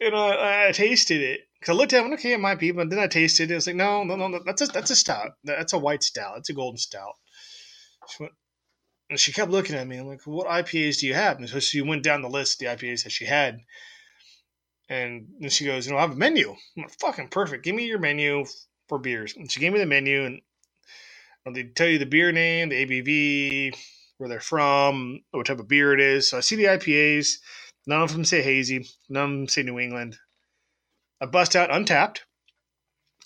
And 0.00 0.14
I, 0.14 0.68
I 0.68 0.72
tasted 0.72 1.20
it 1.20 1.40
because 1.60 1.74
I 1.74 1.76
looked 1.76 1.92
at 1.92 2.04
it, 2.04 2.12
okay, 2.14 2.32
it 2.32 2.40
might 2.40 2.58
be, 2.58 2.70
but 2.70 2.88
then 2.88 2.98
I 2.98 3.06
tasted 3.06 3.50
it. 3.50 3.54
It's 3.54 3.66
like, 3.66 3.76
no, 3.76 4.02
no, 4.04 4.16
no, 4.16 4.40
that's 4.44 4.62
a 4.62 4.66
that's 4.66 4.90
a 4.90 4.96
stout. 4.96 5.32
That's 5.44 5.72
a 5.72 5.78
white 5.78 6.02
stout. 6.02 6.38
It's 6.38 6.50
a 6.50 6.54
golden 6.54 6.78
stout. 6.78 7.14
She 8.08 8.22
went, 8.22 8.34
and 9.10 9.20
she 9.20 9.32
kept 9.32 9.50
looking 9.50 9.76
at 9.76 9.86
me. 9.86 9.98
I'm 9.98 10.06
like, 10.06 10.26
what 10.26 10.48
IPAs 10.48 11.00
do 11.00 11.06
you 11.06 11.14
have? 11.14 11.38
And 11.38 11.48
so 11.48 11.60
she 11.60 11.80
went 11.82 12.02
down 12.02 12.22
the 12.22 12.28
list 12.28 12.62
of 12.62 12.78
the 12.78 12.86
IPAs 12.86 13.04
that 13.04 13.10
she 13.10 13.24
had. 13.24 13.58
And 14.88 15.26
then 15.40 15.50
she 15.50 15.64
goes, 15.64 15.86
you 15.86 15.92
know, 15.92 15.98
I 15.98 16.02
have 16.02 16.12
a 16.12 16.16
menu. 16.16 16.50
I'm 16.50 16.82
like, 16.82 16.98
fucking 17.00 17.28
perfect. 17.28 17.64
Give 17.64 17.74
me 17.74 17.86
your 17.86 17.98
menu 17.98 18.44
for 18.88 18.98
beers. 18.98 19.34
And 19.36 19.50
she 19.50 19.60
gave 19.60 19.72
me 19.72 19.80
the 19.80 19.86
menu, 19.86 20.24
and 20.24 20.40
uh, 21.46 21.50
they 21.50 21.64
tell 21.64 21.88
you 21.88 21.98
the 21.98 22.06
beer 22.06 22.32
name, 22.32 22.68
the 22.68 22.86
ABV, 22.86 23.76
where 24.18 24.28
they're 24.28 24.40
from, 24.40 25.20
what 25.32 25.46
type 25.46 25.58
of 25.58 25.68
beer 25.68 25.92
it 25.92 26.00
is. 26.00 26.30
So 26.30 26.38
I 26.38 26.40
see 26.40 26.56
the 26.56 26.64
IPAs. 26.64 27.38
None 27.86 28.02
of 28.02 28.12
them 28.12 28.24
say 28.24 28.42
hazy. 28.42 28.88
None 29.08 29.24
of 29.24 29.30
them 29.30 29.48
say 29.48 29.62
New 29.62 29.78
England. 29.78 30.18
I 31.20 31.26
bust 31.26 31.56
out 31.56 31.70
Untappd, 31.70 32.18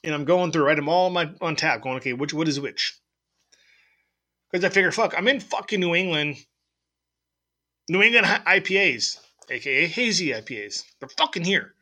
and 0.05 0.15
I'm 0.15 0.25
going 0.25 0.53
through, 0.53 0.65
right? 0.65 0.79
I'm 0.79 0.89
all 0.89 1.07
on 1.07 1.13
my 1.13 1.27
Untappd, 1.27 1.83
going, 1.83 1.97
okay, 1.97 2.13
which 2.13 2.33
what 2.33 2.49
is 2.49 2.61
which? 2.61 2.99
Because 4.51 4.65
I 4.65 4.69
figure, 4.69 4.93
fuck, 4.93 5.15
I'm 5.17 5.29
in 5.29 5.41
fucking 5.41 5.81
New 5.81 5.95
England. 5.95 6.37
New 7.89 8.03
England 8.03 8.27
IPAs, 8.27 9.19
aka 9.51 9.87
hazy 9.87 10.29
IPAs. 10.29 10.85
They're 11.01 11.09
fucking 11.19 11.45
here. 11.45 11.75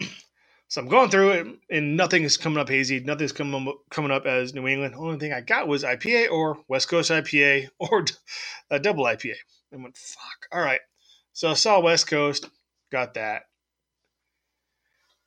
so 0.68 0.80
I'm 0.80 0.88
going 0.88 1.10
through 1.10 1.30
it, 1.32 1.46
and 1.70 1.96
nothing 1.96 2.24
is 2.24 2.36
coming 2.36 2.58
up 2.58 2.68
hazy. 2.68 3.00
Nothing's 3.00 3.32
coming 3.32 3.68
up, 3.68 3.76
coming 3.90 4.10
up 4.10 4.26
as 4.26 4.54
New 4.54 4.66
England. 4.66 4.94
The 4.94 4.98
only 4.98 5.18
thing 5.18 5.32
I 5.32 5.40
got 5.40 5.68
was 5.68 5.84
IPA 5.84 6.30
or 6.30 6.58
West 6.68 6.88
Coast 6.88 7.10
IPA 7.10 7.68
or 7.80 8.04
a 8.70 8.78
double 8.78 9.04
IPA. 9.04 9.34
I 9.72 9.76
went, 9.76 9.96
fuck. 9.96 10.48
All 10.52 10.60
right. 10.60 10.80
So 11.32 11.50
I 11.50 11.54
saw 11.54 11.80
West 11.80 12.06
Coast, 12.08 12.48
got 12.92 13.14
that. 13.14 13.42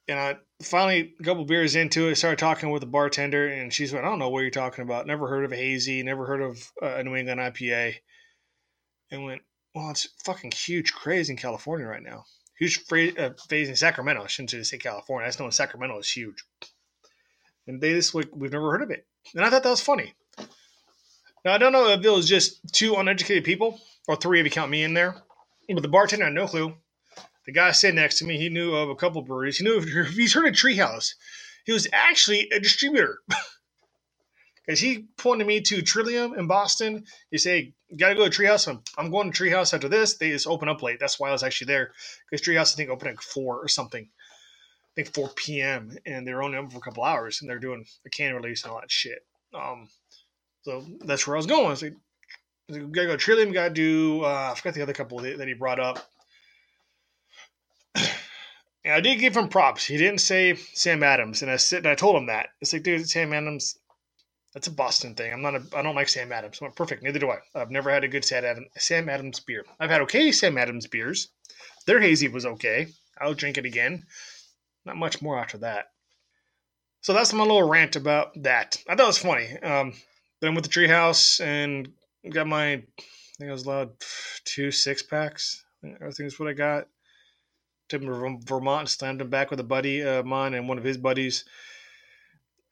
and 0.08 0.20
I 0.20 0.38
finally 0.64 1.14
a 1.20 1.24
couple 1.24 1.46
beers 1.46 1.76
into 1.76 2.08
it, 2.10 2.16
started 2.16 2.40
talking 2.40 2.72
with 2.72 2.82
the 2.82 2.88
bartender, 2.88 3.48
and 3.48 3.72
she's 3.74 3.94
went, 3.94 4.06
"I 4.06 4.10
don't 4.10 4.20
know 4.20 4.30
what 4.30 4.42
you're 4.42 4.50
talking 4.50 4.84
about. 4.84 5.06
Never 5.08 5.28
heard 5.28 5.46
of 5.46 5.52
a 5.52 5.56
hazy. 5.56 6.02
Never 6.04 6.26
heard 6.26 6.42
of 6.42 6.72
uh, 6.82 6.96
a 6.98 7.04
New 7.04 7.16
England 7.16 7.40
IPA." 7.40 7.96
And 9.12 9.24
went, 9.26 9.42
"Well, 9.80 9.92
it's 9.92 10.10
fucking 10.24 10.52
huge 10.52 10.94
craze 10.94 11.30
in 11.30 11.38
California 11.38 11.88
right 11.88 12.04
now. 12.04 12.26
Huge 12.58 12.80
phase, 12.86 13.18
uh, 13.18 13.34
phase 13.48 13.70
in 13.70 13.76
Sacramento. 13.76 14.24
I 14.24 14.28
shouldn't 14.28 14.68
say 14.68 14.78
California. 14.78 15.26
I 15.26 15.30
just 15.30 15.40
know 15.40 15.50
Sacramento 15.50 15.98
is 16.00 16.12
huge." 16.12 16.44
And 17.68 17.82
they 17.82 17.94
just 17.94 18.14
like, 18.14 18.30
"We've 18.34 18.52
never 18.52 18.72
heard 18.72 18.82
of 18.82 18.92
it," 18.92 19.08
and 19.34 19.46
I 19.46 19.50
thought 19.50 19.64
that 19.64 19.70
was 19.70 19.82
funny. 19.82 20.14
Now 21.46 21.54
I 21.54 21.58
don't 21.58 21.72
know 21.72 21.90
if 21.90 22.04
it 22.04 22.10
was 22.10 22.28
just 22.28 22.60
two 22.74 22.96
uneducated 22.96 23.44
people 23.44 23.80
or 24.08 24.16
three 24.16 24.40
if 24.40 24.46
you 24.46 24.52
count 24.52 24.72
me 24.72 24.84
in 24.84 24.94
there, 24.94 25.16
but 25.70 25.82
the 25.82 25.88
bartender 25.88 26.26
had 26.26 26.34
no 26.34 26.48
clue 26.48 26.76
the 27.50 27.54
guy 27.54 27.72
sitting 27.72 27.96
next 27.96 28.20
to 28.20 28.26
me, 28.26 28.38
he 28.38 28.50
knew 28.50 28.76
of 28.76 28.90
a 28.90 28.96
couple 28.96 29.24
breweries. 29.24 29.58
He 29.58 29.64
knew 29.64 29.80
if 29.80 30.10
he's 30.10 30.34
heard 30.34 30.46
of 30.46 30.54
Treehouse. 30.56 31.16
He 31.66 31.72
was 31.72 31.88
actually 31.92 32.48
a 32.52 32.60
distributor. 32.60 33.20
Because 34.66 34.82
he 34.82 35.08
pointed 35.18 35.48
me 35.48 35.62
to 35.62 35.82
Trillium 35.82 36.38
in 36.38 36.46
Boston. 36.46 37.06
He 37.32 37.40
said, 37.40 37.74
gotta 37.98 38.16
go 38.16 38.28
to 38.28 38.42
Treehouse. 38.42 38.68
I'm, 38.68 38.82
I'm 38.98 39.12
going 39.12 39.32
to 39.32 39.44
Treehouse 39.44 39.74
after 39.74 39.90
this. 39.90 40.18
They 40.18 40.32
just 40.32 40.48
open 40.48 40.70
up 40.70 40.84
late. 40.84 41.00
That's 41.00 41.20
why 41.20 41.30
I 41.30 41.32
was 41.32 41.44
actually 41.44 41.68
there. 41.68 41.92
Because 42.30 42.46
Treehouse, 42.46 42.74
I 42.74 42.78
think, 42.78 42.90
opened 42.90 43.12
at 43.12 43.24
4 43.24 43.58
or 43.58 43.68
something. 43.68 44.04
I 44.06 44.92
think 44.96 45.14
4 45.14 45.30
p.m. 45.36 45.98
And 46.06 46.28
they're 46.28 46.44
only 46.44 46.58
open 46.58 46.72
for 46.72 46.78
a 46.78 46.82
couple 46.82 47.04
hours. 47.04 47.42
And 47.42 47.50
they're 47.50 47.60
doing 47.60 47.86
a 48.06 48.10
can 48.10 48.36
release 48.36 48.64
and 48.64 48.72
all 48.72 48.80
that 48.80 48.92
shit. 48.92 49.26
Um, 49.54 49.90
so 50.62 50.86
that's 51.06 51.26
where 51.26 51.36
I 51.36 51.40
was 51.40 51.46
going. 51.46 51.68
I 51.68 51.70
was 51.70 51.84
like, 51.84 51.94
gotta 52.70 53.08
go 53.08 53.12
to 53.12 53.18
Trillium. 53.18 53.52
Gotta 53.52 53.74
do, 53.74 54.24
uh, 54.24 54.52
I 54.52 54.56
forgot 54.56 54.76
the 54.76 54.82
other 54.82 54.94
couple 54.94 55.20
that 55.20 55.48
he 55.48 55.54
brought 55.54 55.80
up. 55.80 56.08
And 58.86 58.94
I 58.94 59.02
did 59.02 59.20
give 59.20 59.36
him 59.36 59.50
props. 59.50 59.86
He 59.86 59.98
didn't 59.98 60.22
say 60.22 60.56
Sam 60.56 61.04
Adams, 61.04 61.42
and 61.42 61.52
I 61.52 61.58
said, 61.58 61.80
and 61.80 61.88
I 61.88 61.96
told 61.96 62.16
him 62.16 62.28
that. 62.28 62.50
It's 62.62 62.72
like, 62.72 62.84
dude, 62.84 63.10
Sam 63.10 63.34
Adams, 63.34 63.78
that's 64.54 64.68
a 64.68 64.72
Boston 64.72 65.16
thing. 65.16 65.32
I'm 65.32 65.42
not 65.42 65.56
a, 65.56 65.64
I 65.76 65.82
don't 65.82 65.96
like 65.96 66.10
Sam 66.10 66.32
Adams. 66.32 66.60
Well, 66.60 66.72
perfect. 66.72 67.04
Neither 67.04 67.20
do 67.20 67.30
I. 67.30 67.38
I've 67.56 67.72
never 67.72 67.90
had 67.90 68.04
a 68.04 68.08
good 68.08 68.26
Sam 68.26 68.46
Adams, 68.46 68.68
Sam 68.78 69.10
Adams 69.10 69.40
beer. 69.40 69.66
I've 69.80 69.90
had 69.90 70.02
okay 70.02 70.32
Sam 70.32 70.58
Adams 70.58 70.88
beers. 70.88 71.30
Their 71.86 72.00
hazy 72.00 72.28
was 72.28 72.46
okay. 72.46 72.88
I'll 73.20 73.34
drink 73.34 73.58
it 73.58 73.66
again. 73.66 74.04
Not 74.86 74.98
much 74.98 75.22
more 75.22 75.38
after 75.38 75.58
that. 75.60 75.92
So 77.02 77.14
that's 77.14 77.34
my 77.34 77.44
little 77.44 77.68
rant 77.68 77.96
about 77.96 78.32
that. 78.44 78.78
I 78.88 78.96
thought 78.96 79.04
it 79.04 79.08
was 79.08 79.18
funny. 79.18 79.58
Um, 79.60 79.94
then 80.42 80.56
with 80.56 80.66
the 80.66 80.70
treehouse 80.70 81.40
and 81.42 81.90
got 82.30 82.48
my, 82.48 82.74
I 82.74 82.84
think 83.38 83.50
I 83.50 83.52
was 83.52 83.66
allowed 83.66 83.92
two 84.46 84.72
six 84.72 85.02
packs. 85.02 85.64
I 85.84 85.88
think 85.88 86.18
that's 86.18 86.40
what 86.40 86.50
I 86.50 86.54
got 86.54 86.88
took 87.90 88.02
him 88.04 88.08
to 88.08 88.46
Vermont, 88.46 88.88
slammed 88.88 89.22
him 89.22 89.30
back 89.30 89.50
with 89.50 89.60
a 89.60 89.64
buddy 89.64 90.02
of 90.02 90.26
mine 90.26 90.54
and 90.54 90.70
one 90.70 90.78
of 90.78 90.84
his 90.84 90.98
buddies. 90.98 91.44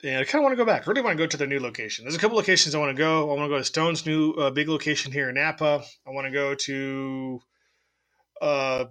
And 0.03 0.19
I 0.19 0.23
kind 0.25 0.35
of 0.35 0.43
want 0.43 0.53
to 0.53 0.57
go 0.57 0.65
back. 0.65 0.87
I 0.87 0.91
really 0.91 1.01
want 1.01 1.17
to 1.17 1.23
go 1.23 1.27
to 1.27 1.37
their 1.37 1.47
new 1.47 1.59
location. 1.59 2.05
There's 2.05 2.15
a 2.15 2.19
couple 2.19 2.37
locations 2.37 2.75
I 2.75 2.79
want 2.79 2.95
to 2.95 2.99
go. 2.99 3.31
I 3.31 3.33
want 3.33 3.49
to 3.49 3.55
go 3.55 3.57
to 3.57 3.63
Stone's 3.63 4.05
new 4.05 4.31
uh, 4.33 4.51
big 4.51 4.69
location 4.69 5.11
here 5.11 5.29
in 5.29 5.35
Napa. 5.35 5.83
I 6.05 6.09
want 6.11 6.25
to 6.27 6.31
go 6.31 6.53
to 6.53 7.41
uh, 8.41 8.85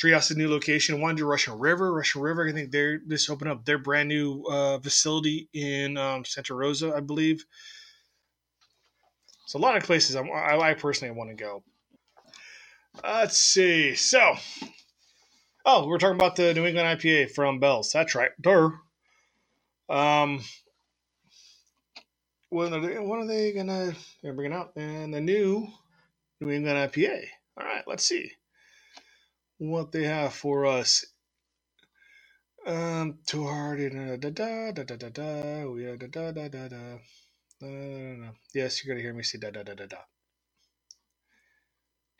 Treehouse's 0.00 0.36
new 0.36 0.48
location. 0.48 0.94
I 0.94 0.98
want 1.00 1.16
to 1.16 1.22
do 1.22 1.26
Russian 1.26 1.58
River. 1.58 1.92
Russian 1.92 2.22
River, 2.22 2.48
I 2.48 2.52
think 2.52 2.70
they're 2.70 2.98
just 2.98 3.28
opened 3.30 3.50
up 3.50 3.64
their 3.64 3.78
brand 3.78 4.08
new 4.08 4.44
uh, 4.44 4.78
facility 4.78 5.48
in 5.52 5.96
um, 5.96 6.24
Santa 6.24 6.54
Rosa, 6.54 6.94
I 6.94 7.00
believe. 7.00 7.44
So 9.46 9.58
a 9.58 9.60
lot 9.60 9.76
of 9.76 9.82
places 9.82 10.14
I, 10.14 10.22
I 10.22 10.74
personally 10.74 11.14
want 11.14 11.30
to 11.30 11.36
go. 11.36 11.64
Let's 13.02 13.36
see. 13.36 13.96
So 13.96 14.36
Oh, 15.66 15.86
we're 15.86 15.96
talking 15.96 16.16
about 16.16 16.36
the 16.36 16.52
New 16.52 16.66
England 16.66 17.00
IPA 17.00 17.30
from 17.30 17.58
Bell's. 17.58 17.90
That's 17.90 18.14
right. 18.14 18.30
Duh. 18.38 18.68
Um, 19.90 20.42
when 22.50 22.74
are 22.74 22.80
they, 22.80 22.98
when 23.00 23.20
are 23.20 23.26
they 23.28 23.52
gonna 23.52 23.94
they're 24.22 24.34
bringing 24.34 24.56
out 24.56 24.72
and 24.76 25.14
the 25.14 25.20
new 25.20 25.68
New 26.40 26.50
England 26.50 26.92
IPA? 26.92 27.24
All 27.58 27.66
right, 27.66 27.84
let's 27.86 28.04
see 28.04 28.30
what 29.58 29.92
they 29.92 30.04
have 30.04 30.34
for 30.34 30.66
us. 30.66 31.04
Um, 32.66 33.18
too 33.26 33.44
hard. 33.46 33.80
Da 33.92 34.16
da 34.16 34.72
da 34.72 34.72
da 34.72 34.84
da 34.84 34.96
da 34.96 35.10
da. 35.10 35.64
Da 35.98 36.08
da 36.08 36.32
da 36.32 36.48
da 36.48 36.68
da. 36.68 36.98
Uh, 37.62 38.32
yes, 38.54 38.84
you're 38.84 38.94
gonna 38.94 39.02
hear 39.02 39.14
me 39.14 39.22
say 39.24 39.38
da 39.38 39.50
da 39.50 39.62
da 39.64 39.74
da 39.74 39.86
da. 39.86 40.13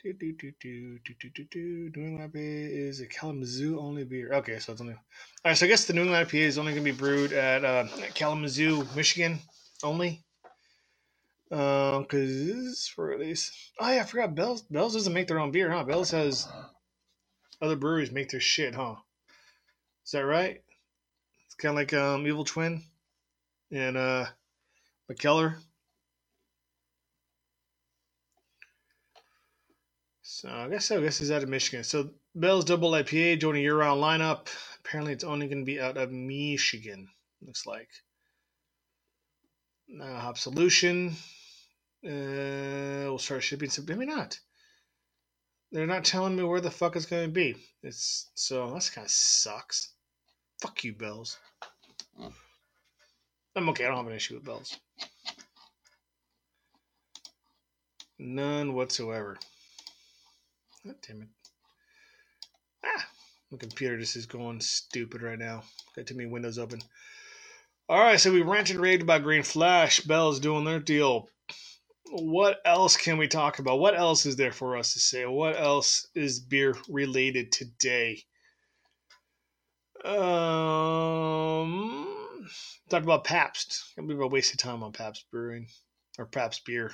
Do, 0.05 0.13
do, 0.13 0.33
do, 0.33 0.51
do, 0.61 0.99
do, 1.03 1.13
do, 1.19 1.29
do, 1.31 1.43
do. 1.45 1.91
New 1.95 2.09
England 2.09 2.31
IPA 2.31 2.89
is 2.89 3.01
a 3.01 3.07
Kalamazoo 3.07 3.79
only 3.79 4.03
beer. 4.03 4.33
Okay, 4.33 4.59
so 4.59 4.71
it's 4.71 4.79
only. 4.79 4.93
All 4.93 4.99
right, 5.43 5.57
so 5.57 5.65
I 5.65 5.69
guess 5.69 5.85
the 5.85 5.93
New 5.93 6.03
England 6.03 6.27
IPA 6.27 6.41
is 6.41 6.59
only 6.59 6.73
going 6.73 6.85
to 6.85 6.91
be 6.91 6.95
brewed 6.95 7.33
at 7.33 7.65
uh, 7.65 7.87
Kalamazoo, 8.13 8.85
Michigan 8.95 9.39
only. 9.83 10.23
Because 11.49 12.87
for 12.95 13.13
at 13.13 13.19
least. 13.19 13.51
Oh, 13.79 13.91
yeah, 13.91 14.01
I 14.01 14.03
forgot. 14.03 14.35
Bell's, 14.35 14.61
Bell's 14.61 14.93
doesn't 14.93 15.11
make 15.11 15.27
their 15.27 15.39
own 15.39 15.49
beer, 15.49 15.71
huh? 15.71 15.83
Bell's 15.83 16.11
has 16.11 16.47
other 17.59 17.75
breweries 17.75 18.11
make 18.11 18.29
their 18.29 18.39
shit, 18.39 18.75
huh? 18.75 18.97
Is 20.05 20.11
that 20.11 20.23
right? 20.23 20.61
It's 21.47 21.55
kind 21.55 21.71
of 21.71 21.77
like 21.77 21.93
um, 21.93 22.27
Evil 22.27 22.45
Twin 22.45 22.83
and 23.71 23.97
uh, 23.97 24.25
Mikkeller. 25.11 25.55
So 30.27 30.49
I 30.49 30.67
guess 30.69 30.85
so. 30.85 30.97
I 30.97 31.01
guess 31.01 31.19
he's 31.19 31.29
out 31.29 31.43
of 31.43 31.49
Michigan. 31.49 31.83
So 31.83 32.09
Bell's 32.33 32.65
Double 32.65 32.91
IPA 32.91 33.39
joining 33.39 33.61
year-round 33.61 34.01
lineup. 34.01 34.47
Apparently, 34.79 35.13
it's 35.13 35.23
only 35.23 35.47
going 35.47 35.59
to 35.59 35.65
be 35.65 35.79
out 35.79 35.97
of 35.97 36.11
Michigan. 36.11 37.09
Looks 37.43 37.67
like. 37.67 37.89
Uh, 40.01 40.19
Hop 40.19 40.39
Solution. 40.39 41.09
Uh, 42.03 43.05
we'll 43.05 43.19
start 43.19 43.43
shipping. 43.43 43.69
So 43.69 43.83
maybe 43.87 44.07
not. 44.07 44.39
They're 45.71 45.85
not 45.85 46.05
telling 46.05 46.35
me 46.35 46.43
where 46.43 46.59
the 46.59 46.71
fuck 46.71 46.95
it's 46.95 47.05
going 47.05 47.27
to 47.27 47.31
be. 47.31 47.55
It's 47.83 48.31
so 48.33 48.71
that's 48.71 48.89
kind 48.89 49.05
of 49.05 49.11
sucks. 49.11 49.93
Fuck 50.59 50.83
you, 50.83 50.93
Bells. 50.93 51.37
I'm 53.55 53.69
okay. 53.69 53.85
I 53.85 53.89
don't 53.89 53.97
have 53.97 54.07
an 54.07 54.13
issue 54.13 54.33
with 54.33 54.43
Bells. 54.43 54.75
None 58.17 58.73
whatsoever. 58.73 59.37
God 60.85 60.95
damn 61.07 61.23
it. 61.23 61.27
Ah, 62.85 63.07
my 63.49 63.57
computer 63.57 63.97
just 63.97 64.15
is 64.15 64.27
going 64.27 64.61
stupid 64.61 65.23
right 65.23 65.39
now. 65.39 65.63
Got 65.95 66.05
too 66.05 66.13
many 66.13 66.29
windows 66.29 66.59
open. 66.59 66.79
All 67.89 67.99
right, 67.99 68.19
so 68.19 68.31
we 68.31 68.43
ranted 68.43 68.75
and 68.75 68.83
raved 68.83 69.01
about 69.01 69.23
Green 69.23 69.41
Flash. 69.41 70.01
Bell's 70.01 70.39
doing 70.39 70.63
their 70.63 70.79
deal. 70.79 71.27
What 72.11 72.59
else 72.65 72.97
can 72.97 73.17
we 73.17 73.27
talk 73.27 73.57
about? 73.57 73.79
What 73.79 73.97
else 73.97 74.27
is 74.27 74.35
there 74.35 74.51
for 74.51 74.77
us 74.77 74.93
to 74.93 74.99
say? 74.99 75.25
What 75.25 75.59
else 75.59 76.05
is 76.13 76.39
beer 76.39 76.75
related 76.87 77.51
today? 77.51 78.21
Um, 80.03 80.37
talk 82.89 83.01
about 83.01 83.23
Pabst. 83.23 83.95
Can't 83.95 84.07
believe 84.07 84.21
I 84.21 84.27
wasted 84.27 84.59
time 84.59 84.83
on 84.83 84.91
Pabst 84.91 85.25
Brewing 85.31 85.65
or 86.19 86.27
Pabst 86.27 86.63
beer. 86.63 86.91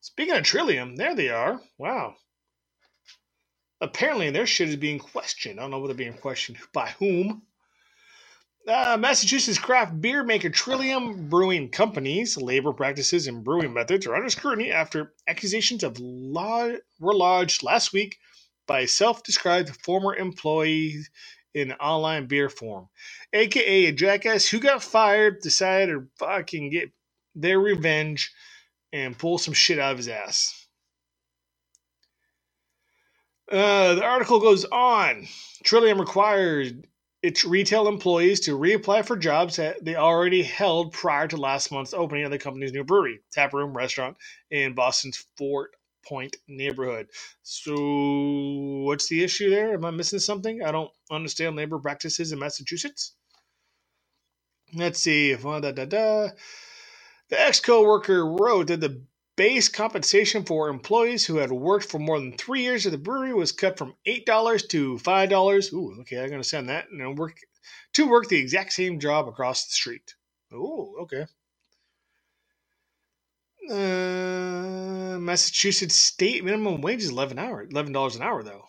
Speaking 0.00 0.36
of 0.36 0.44
Trillium, 0.44 0.94
there 0.94 1.16
they 1.16 1.28
are. 1.28 1.60
Wow 1.76 2.14
apparently 3.82 4.30
their 4.30 4.46
shit 4.46 4.68
is 4.68 4.76
being 4.76 4.98
questioned. 4.98 5.58
I 5.58 5.62
don't 5.62 5.72
know 5.72 5.80
whether 5.80 5.92
being 5.92 6.14
questioned 6.14 6.58
by 6.72 6.90
whom. 6.98 7.42
Uh, 8.66 8.96
Massachusetts 8.98 9.58
craft 9.58 10.00
beer 10.00 10.22
maker 10.22 10.48
Trillium 10.48 11.28
Brewing 11.28 11.68
Company's 11.68 12.36
labor 12.36 12.72
practices 12.72 13.26
and 13.26 13.42
brewing 13.42 13.74
methods 13.74 14.06
are 14.06 14.14
under 14.14 14.30
scrutiny 14.30 14.70
after 14.70 15.12
accusations 15.26 15.82
of 15.82 15.98
law 15.98 16.70
were 17.00 17.12
lodged 17.12 17.64
last 17.64 17.92
week 17.92 18.18
by 18.68 18.80
a 18.80 18.86
self-described 18.86 19.76
former 19.84 20.14
employee 20.14 20.94
in 21.54 21.72
online 21.72 22.26
beer 22.26 22.48
form, 22.48 22.88
aka 23.32 23.86
a 23.86 23.92
jackass 23.92 24.46
who 24.46 24.60
got 24.60 24.82
fired, 24.82 25.40
decided 25.42 25.92
to 25.92 26.06
fucking 26.18 26.70
get 26.70 26.92
their 27.34 27.58
revenge 27.58 28.32
and 28.92 29.18
pull 29.18 29.38
some 29.38 29.54
shit 29.54 29.80
out 29.80 29.90
of 29.92 29.98
his 29.98 30.08
ass. 30.08 30.61
Uh, 33.50 33.94
the 33.94 34.04
article 34.04 34.40
goes 34.40 34.64
on. 34.66 35.26
Trillium 35.64 36.00
required 36.00 36.86
its 37.22 37.44
retail 37.44 37.86
employees 37.86 38.40
to 38.40 38.58
reapply 38.58 39.04
for 39.06 39.16
jobs 39.16 39.56
that 39.56 39.84
they 39.84 39.94
already 39.94 40.42
held 40.42 40.92
prior 40.92 41.28
to 41.28 41.36
last 41.36 41.70
month's 41.70 41.94
opening 41.94 42.24
of 42.24 42.30
the 42.30 42.38
company's 42.38 42.72
new 42.72 42.84
brewery, 42.84 43.20
tap 43.32 43.52
room, 43.52 43.76
restaurant 43.76 44.16
in 44.50 44.74
Boston's 44.74 45.24
Fort 45.36 45.70
Point 46.04 46.36
neighborhood. 46.48 47.06
So, 47.42 47.74
what's 48.84 49.08
the 49.08 49.22
issue 49.22 49.50
there? 49.50 49.74
Am 49.74 49.84
I 49.84 49.92
missing 49.92 50.18
something? 50.18 50.60
I 50.64 50.72
don't 50.72 50.90
understand 51.12 51.54
labor 51.54 51.78
practices 51.78 52.32
in 52.32 52.40
Massachusetts. 52.40 53.14
Let's 54.74 54.98
see. 54.98 55.34
Da, 55.34 55.60
da, 55.60 55.84
da. 55.84 56.28
The 57.28 57.40
ex 57.40 57.60
co 57.60 57.82
worker 57.84 58.26
wrote 58.26 58.66
that 58.66 58.80
the 58.80 59.00
base 59.36 59.68
compensation 59.68 60.44
for 60.44 60.68
employees 60.68 61.24
who 61.24 61.36
had 61.36 61.50
worked 61.50 61.90
for 61.90 61.98
more 61.98 62.18
than 62.18 62.36
three 62.36 62.62
years 62.62 62.86
at 62.86 62.92
the 62.92 62.98
brewery 62.98 63.32
was 63.32 63.52
cut 63.52 63.78
from 63.78 63.94
eight 64.06 64.26
dollars 64.26 64.66
to 64.68 64.98
five 64.98 65.30
dollars. 65.30 65.72
Ooh, 65.72 65.96
okay, 66.00 66.22
I'm 66.22 66.30
gonna 66.30 66.44
send 66.44 66.68
that 66.68 66.86
and 66.90 67.18
work 67.18 67.36
to 67.94 68.08
work 68.08 68.28
the 68.28 68.38
exact 68.38 68.72
same 68.72 69.00
job 69.00 69.28
across 69.28 69.66
the 69.66 69.72
street. 69.72 70.14
Ooh, 70.52 70.96
okay. 71.02 71.26
Uh, 73.70 75.18
Massachusetts 75.18 75.94
state 75.94 76.44
minimum 76.44 76.80
wage 76.80 77.02
is 77.02 77.10
eleven 77.10 77.38
hour, 77.38 77.64
eleven 77.70 77.92
dollars 77.92 78.16
an 78.16 78.22
hour 78.22 78.42
though. 78.42 78.64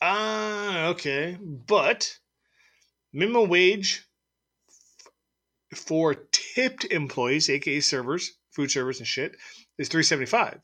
Ah, 0.00 0.86
okay, 0.88 1.38
but 1.40 2.18
minimum 3.12 3.48
wage 3.48 4.04
for 5.74 6.14
tipped 6.14 6.84
employees, 6.84 7.48
aka 7.48 7.80
servers, 7.80 8.32
food 8.54 8.70
servers 8.70 8.98
and 8.98 9.06
shit, 9.06 9.36
is 9.78 9.88
three 9.88 10.02
seventy 10.02 10.26
five. 10.26 10.60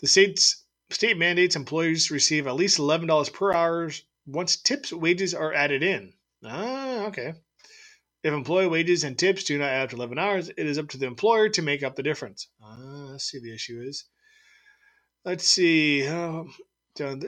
The 0.00 0.08
state's 0.08 0.64
state 0.90 1.16
mandates 1.16 1.56
employees 1.56 2.10
receive 2.10 2.46
at 2.46 2.56
least 2.56 2.78
eleven 2.78 3.06
dollars 3.06 3.28
per 3.28 3.52
hour 3.52 3.90
once 4.26 4.56
tips 4.56 4.92
wages 4.92 5.34
are 5.34 5.52
added 5.52 5.82
in. 5.82 6.12
Ah, 6.44 7.06
okay. 7.06 7.34
If 8.22 8.34
employee 8.34 8.66
wages 8.66 9.04
and 9.04 9.18
tips 9.18 9.44
do 9.44 9.58
not 9.58 9.70
add 9.70 9.84
up 9.84 9.90
to 9.90 9.96
11 9.96 10.18
hours, 10.18 10.50
it 10.50 10.66
is 10.66 10.78
up 10.78 10.88
to 10.90 10.98
the 10.98 11.06
employer 11.06 11.48
to 11.50 11.62
make 11.62 11.82
up 11.82 11.96
the 11.96 12.02
difference. 12.02 12.48
Ah, 12.62 12.76
let's 13.10 13.24
see 13.24 13.38
the 13.38 13.54
issue 13.54 13.80
is. 13.82 14.04
Let's 15.24 15.44
see. 15.44 16.06
Um, 16.06 16.52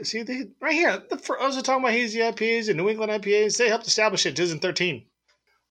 see, 0.03 0.23
they, 0.23 0.51
right 0.61 0.75
here, 0.75 1.03
the, 1.09 1.17
for, 1.17 1.41
I 1.41 1.47
was 1.47 1.57
talking 1.63 1.83
about 1.83 1.93
hazy 1.93 2.21
IPAs 2.21 2.69
and 2.69 2.77
New 2.77 2.91
England 2.91 3.13
IPAs. 3.13 3.57
They 3.57 3.69
helped 3.69 3.87
establish 3.87 4.27
it 4.27 4.31
in 4.31 4.35
2013. 4.35 5.07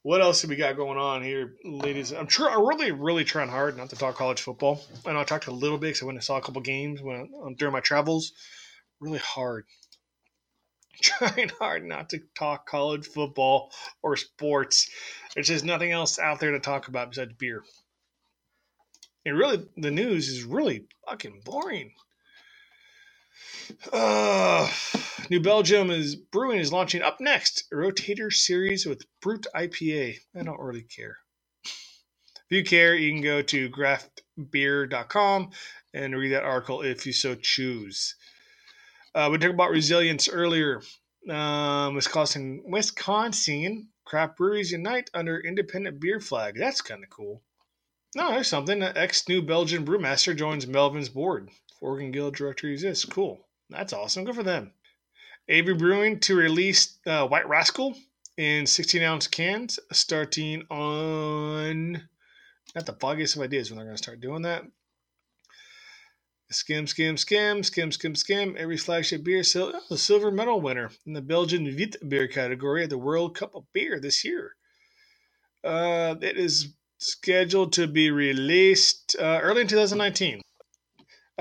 What 0.03 0.21
else 0.21 0.41
have 0.41 0.49
we 0.49 0.55
got 0.55 0.77
going 0.77 0.97
on 0.97 1.21
here, 1.21 1.53
ladies? 1.63 2.11
I'm 2.11 2.27
sure 2.27 2.49
I'm 2.49 2.67
really, 2.67 2.91
really 2.91 3.23
trying 3.23 3.49
hard 3.49 3.77
not 3.77 3.91
to 3.91 3.95
talk 3.95 4.15
college 4.15 4.41
football. 4.41 4.81
I 5.05 5.13
know 5.13 5.19
I 5.19 5.23
talked 5.23 5.45
a 5.45 5.51
little 5.51 5.77
bit 5.77 5.87
because 5.87 6.01
I 6.01 6.05
went 6.05 6.17
and 6.17 6.23
saw 6.23 6.37
a 6.37 6.41
couple 6.41 6.61
games 6.61 7.03
when 7.03 7.29
um, 7.45 7.53
during 7.53 7.71
my 7.71 7.81
travels. 7.81 8.33
Really 8.99 9.19
hard 9.19 9.65
trying 11.01 11.49
hard 11.59 11.85
not 11.85 12.09
to 12.09 12.19
talk 12.35 12.67
college 12.67 13.07
football 13.07 13.71
or 14.01 14.15
sports. 14.15 14.89
There's 15.33 15.47
just 15.47 15.65
nothing 15.65 15.91
else 15.91 16.19
out 16.19 16.39
there 16.39 16.51
to 16.51 16.59
talk 16.59 16.87
about 16.87 17.11
besides 17.11 17.33
beer. 17.33 17.63
And 19.25 19.37
really, 19.37 19.67
the 19.77 19.91
news 19.91 20.29
is 20.29 20.43
really 20.43 20.85
fucking 21.07 21.41
boring. 21.45 21.93
New 25.29 25.39
Belgium 25.41 25.91
is 25.91 26.15
brewing 26.15 26.59
is 26.59 26.73
launching 26.73 27.01
up 27.01 27.19
next 27.21 27.65
rotator 27.73 28.31
series 28.33 28.85
with 28.85 29.03
brut 29.21 29.47
IPA. 29.55 30.17
I 30.39 30.43
don't 30.43 30.59
really 30.59 30.83
care. 30.83 31.17
If 32.49 32.57
you 32.57 32.63
care, 32.63 32.95
you 32.95 33.11
can 33.13 33.21
go 33.23 33.41
to 33.41 33.69
craftbeer.com 33.71 35.51
and 35.93 36.15
read 36.17 36.33
that 36.33 36.43
article 36.43 36.81
if 36.81 37.05
you 37.05 37.13
so 37.13 37.35
choose. 37.35 38.15
Uh, 39.15 39.29
we 39.31 39.37
talked 39.37 39.53
about 39.53 39.71
resilience 39.71 40.29
earlier. 40.29 40.81
Um, 41.29 41.95
Wisconsin, 41.95 42.63
Wisconsin 42.65 43.89
craft 44.05 44.37
breweries 44.37 44.71
unite 44.71 45.09
under 45.13 45.39
independent 45.39 45.99
beer 45.99 46.19
flag. 46.19 46.55
That's 46.57 46.81
kind 46.81 47.03
of 47.03 47.09
cool. 47.09 47.43
No, 48.15 48.31
there's 48.31 48.47
something. 48.47 48.83
Ex 48.83 49.27
New 49.29 49.41
Belgian 49.41 49.85
brewmaster 49.85 50.35
joins 50.35 50.67
Melvin's 50.67 51.09
board. 51.09 51.49
Oregon 51.81 52.11
Guild 52.11 52.35
director 52.35 52.67
exists. 52.67 53.05
Cool. 53.05 53.39
That's 53.71 53.93
awesome. 53.93 54.25
Good 54.25 54.35
for 54.35 54.43
them. 54.43 54.73
Avery 55.47 55.73
Brewing 55.73 56.19
to 56.21 56.35
release 56.35 56.97
uh, 57.07 57.27
White 57.27 57.47
Rascal 57.47 57.95
in 58.37 58.65
16 58.65 59.01
ounce 59.01 59.27
cans 59.27 59.79
starting 59.91 60.63
on. 60.69 62.07
Not 62.75 62.85
the 62.85 62.93
foggiest 62.93 63.35
of 63.35 63.41
ideas 63.41 63.69
when 63.69 63.77
they're 63.77 63.85
going 63.85 63.97
to 63.97 64.03
start 64.03 64.21
doing 64.21 64.43
that. 64.43 64.63
Skim, 66.51 66.85
skim, 66.85 67.15
skim, 67.15 67.63
skim, 67.63 67.91
skim, 67.93 68.13
skim. 68.13 68.57
Avery 68.57 68.77
flagship 68.77 69.23
beer, 69.23 69.41
sil- 69.47 69.71
the 69.89 69.97
silver 69.97 70.31
medal 70.31 70.59
winner 70.59 70.91
in 71.05 71.13
the 71.13 71.21
Belgian 71.21 71.63
Wit 71.63 71.95
beer 72.07 72.27
category 72.27 72.83
at 72.83 72.89
the 72.89 72.97
World 72.97 73.35
Cup 73.37 73.55
of 73.55 73.63
Beer 73.71 74.01
this 74.01 74.25
year. 74.25 74.55
Uh, 75.63 76.15
it 76.21 76.37
is 76.37 76.73
scheduled 76.97 77.73
to 77.73 77.87
be 77.87 78.11
released 78.11 79.15
uh, 79.17 79.39
early 79.41 79.61
in 79.61 79.67
2019. 79.67 80.41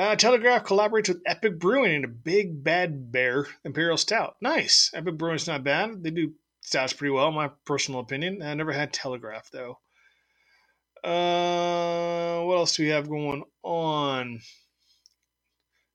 Uh, 0.01 0.17
Telegraph 0.17 0.65
collaborates 0.65 1.09
with 1.09 1.21
Epic 1.27 1.59
Brewing 1.59 1.95
in 1.95 2.05
a 2.05 2.09
Big 2.09 2.65
Bad 2.65 3.13
Bear 3.13 3.47
Imperial 3.67 3.99
Stout. 3.99 4.35
Nice. 4.41 4.91
Epic 4.95 5.19
Brewing's 5.19 5.47
not 5.47 5.63
bad. 5.63 6.03
They 6.03 6.09
do 6.09 6.33
stouts 6.63 6.95
pretty 6.95 7.13
well, 7.13 7.31
my 7.31 7.51
personal 7.67 8.01
opinion. 8.01 8.41
I 8.41 8.55
never 8.55 8.73
had 8.73 8.95
Telegraph 8.95 9.51
though. 9.53 9.79
Uh, 11.05 12.43
what 12.45 12.55
else 12.55 12.77
do 12.77 12.85
we 12.85 12.89
have 12.89 13.11
going 13.11 13.45
on? 13.63 14.41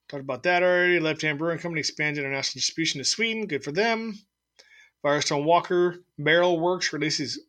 Talked 0.08 0.22
about 0.22 0.44
that 0.44 0.62
already. 0.62 1.00
Left 1.00 1.22
Hand 1.22 1.40
Brewing 1.40 1.58
Company 1.58 1.80
expanded 1.80 2.22
international 2.22 2.60
distribution 2.60 3.00
to 3.00 3.04
Sweden. 3.04 3.48
Good 3.48 3.64
for 3.64 3.72
them. 3.72 4.14
Firestone 5.02 5.44
Walker 5.44 5.96
Barrel 6.16 6.60
Works 6.60 6.92
releases 6.92 7.40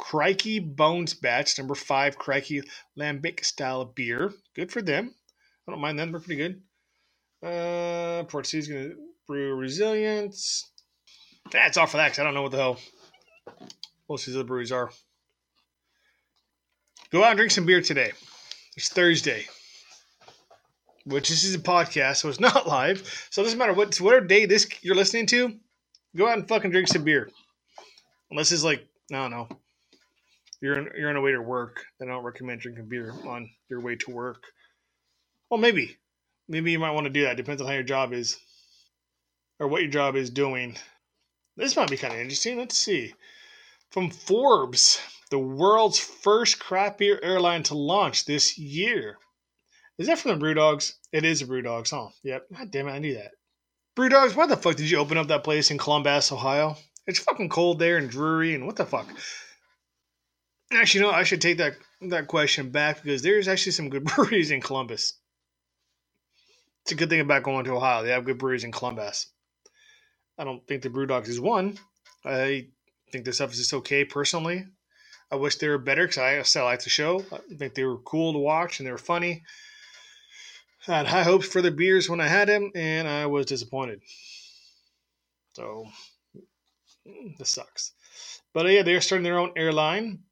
Krieky 0.00 0.58
Bones 0.74 1.14
Batch, 1.14 1.56
number 1.56 1.76
five 1.76 2.18
Krieky 2.18 2.68
Lambic 2.98 3.44
style 3.44 3.84
beer. 3.84 4.32
Good 4.56 4.72
for 4.72 4.82
them. 4.82 5.14
I 5.66 5.72
don't 5.72 5.80
mind 5.80 5.98
them. 5.98 6.12
They're 6.12 6.20
pretty 6.20 6.36
good. 6.36 6.62
Uh, 7.46 8.24
Port 8.24 8.46
City's 8.46 8.68
going 8.68 8.90
to 8.90 8.96
brew 9.26 9.54
Resilience. 9.54 10.70
That's 11.50 11.76
all 11.76 11.86
for 11.86 11.96
that 11.96 12.06
because 12.06 12.20
I 12.20 12.24
don't 12.24 12.34
know 12.34 12.42
what 12.42 12.52
the 12.52 12.58
hell 12.58 12.78
most 14.08 14.22
of 14.22 14.26
these 14.26 14.36
other 14.36 14.46
breweries 14.46 14.72
are. 14.72 14.90
Go 17.10 17.24
out 17.24 17.30
and 17.30 17.36
drink 17.36 17.52
some 17.52 17.66
beer 17.66 17.80
today. 17.80 18.12
It's 18.76 18.88
Thursday 18.88 19.46
which 21.04 21.28
this 21.28 21.44
is 21.44 21.54
a 21.54 21.58
podcast, 21.58 22.16
so 22.16 22.28
it's 22.28 22.40
not 22.40 22.66
live. 22.66 23.28
So 23.30 23.42
it 23.42 23.44
doesn't 23.44 23.58
matter 23.58 23.72
what 23.72 23.96
whatever 24.00 24.26
day 24.26 24.46
this 24.46 24.68
you're 24.82 24.94
listening 24.94 25.26
to, 25.26 25.54
go 26.16 26.28
out 26.28 26.38
and 26.38 26.48
fucking 26.48 26.70
drink 26.70 26.88
some 26.88 27.04
beer. 27.04 27.30
Unless 28.30 28.52
it's 28.52 28.64
like, 28.64 28.86
I 29.12 29.16
don't 29.16 29.30
know, 29.30 29.48
you're 30.60 30.78
on, 30.78 30.88
you're 30.96 31.10
on 31.10 31.16
a 31.16 31.20
way 31.20 31.32
to 31.32 31.42
work, 31.42 31.84
I 32.00 32.06
don't 32.06 32.24
recommend 32.24 32.60
drinking 32.60 32.88
beer 32.88 33.12
on 33.26 33.50
your 33.68 33.80
way 33.80 33.96
to 33.96 34.10
work. 34.10 34.44
Well, 35.52 35.60
maybe, 35.60 35.98
maybe 36.48 36.72
you 36.72 36.78
might 36.78 36.92
want 36.92 37.04
to 37.04 37.10
do 37.10 37.24
that. 37.24 37.36
Depends 37.36 37.60
on 37.60 37.68
how 37.68 37.74
your 37.74 37.82
job 37.82 38.14
is, 38.14 38.38
or 39.60 39.68
what 39.68 39.82
your 39.82 39.90
job 39.90 40.16
is 40.16 40.30
doing. 40.30 40.78
This 41.58 41.76
might 41.76 41.90
be 41.90 41.98
kind 41.98 42.14
of 42.14 42.20
interesting. 42.20 42.56
Let's 42.56 42.78
see. 42.78 43.12
From 43.90 44.08
Forbes, 44.08 44.98
the 45.30 45.38
world's 45.38 45.98
first 45.98 46.58
craft 46.58 46.96
beer 46.96 47.20
airline 47.22 47.64
to 47.64 47.74
launch 47.74 48.24
this 48.24 48.56
year. 48.56 49.18
Is 49.98 50.06
that 50.06 50.18
from 50.18 50.30
the 50.30 50.42
Brewdogs? 50.42 50.94
It 51.12 51.22
is 51.26 51.42
a 51.42 51.46
Brewdogs, 51.46 51.90
huh? 51.90 52.08
Yep. 52.22 52.46
God 52.56 52.70
damn 52.70 52.88
it, 52.88 52.92
I 52.92 52.98
knew 52.98 53.12
that. 53.16 53.32
Brewdogs, 53.94 54.34
why 54.34 54.46
the 54.46 54.56
fuck 54.56 54.76
did 54.76 54.88
you 54.88 54.96
open 54.96 55.18
up 55.18 55.28
that 55.28 55.44
place 55.44 55.70
in 55.70 55.76
Columbus, 55.76 56.32
Ohio? 56.32 56.78
It's 57.06 57.18
fucking 57.18 57.50
cold 57.50 57.78
there 57.78 57.98
and 57.98 58.08
dreary, 58.08 58.54
and 58.54 58.64
what 58.64 58.76
the 58.76 58.86
fuck? 58.86 59.06
Actually, 60.72 61.02
no, 61.02 61.10
I 61.10 61.24
should 61.24 61.42
take 61.42 61.58
that 61.58 61.74
that 62.08 62.26
question 62.26 62.70
back 62.70 63.02
because 63.02 63.20
there's 63.20 63.48
actually 63.48 63.72
some 63.72 63.90
good 63.90 64.04
breweries 64.16 64.50
in 64.50 64.62
Columbus. 64.62 65.12
It's 66.82 66.92
a 66.92 66.96
good 66.96 67.08
thing 67.08 67.20
about 67.20 67.44
going 67.44 67.64
to 67.64 67.76
Ohio. 67.76 68.02
They 68.02 68.10
have 68.10 68.24
good 68.24 68.38
breweries 68.38 68.64
in 68.64 68.72
Columbus. 68.72 69.28
I 70.38 70.44
don't 70.44 70.66
think 70.66 70.82
the 70.82 70.90
Brewdogs 70.90 71.28
is 71.28 71.40
one. 71.40 71.78
I 72.24 72.68
think 73.12 73.24
the 73.24 73.32
stuff 73.32 73.52
is 73.52 73.58
just 73.58 73.74
okay 73.74 74.04
personally. 74.04 74.66
I 75.30 75.36
wish 75.36 75.56
they 75.56 75.68
were 75.68 75.78
better 75.78 76.06
because 76.06 76.18
I 76.18 76.42
still 76.42 76.64
like 76.64 76.82
the 76.82 76.90
show. 76.90 77.24
I 77.32 77.54
think 77.56 77.74
they 77.74 77.84
were 77.84 77.98
cool 77.98 78.32
to 78.32 78.38
watch 78.38 78.80
and 78.80 78.86
they 78.86 78.92
were 78.92 78.98
funny. 78.98 79.44
I 80.88 80.96
had 80.96 81.06
high 81.06 81.22
hopes 81.22 81.46
for 81.46 81.62
the 81.62 81.70
beers 81.70 82.10
when 82.10 82.20
I 82.20 82.26
had 82.26 82.48
them, 82.48 82.72
and 82.74 83.06
I 83.06 83.26
was 83.26 83.46
disappointed. 83.46 84.02
So 85.54 85.86
this 87.38 87.50
sucks. 87.50 87.92
But 88.52 88.66
yeah, 88.66 88.82
they're 88.82 89.00
starting 89.00 89.22
their 89.22 89.38
own 89.38 89.52
airline. 89.56 90.24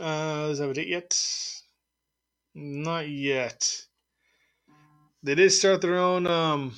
Uh, 0.00 0.48
is 0.50 0.58
that 0.58 0.70
a 0.70 0.74
date 0.74 0.88
yet? 0.88 1.20
Not 2.54 3.08
yet. 3.08 3.87
They 5.28 5.34
did 5.34 5.52
start 5.52 5.82
their 5.82 5.98
own 5.98 6.26
um, 6.26 6.72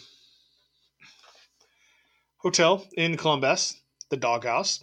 hotel 2.39 2.85
in 2.95 3.17
Columbus, 3.17 3.81
the 4.09 4.17
Doghouse. 4.17 4.81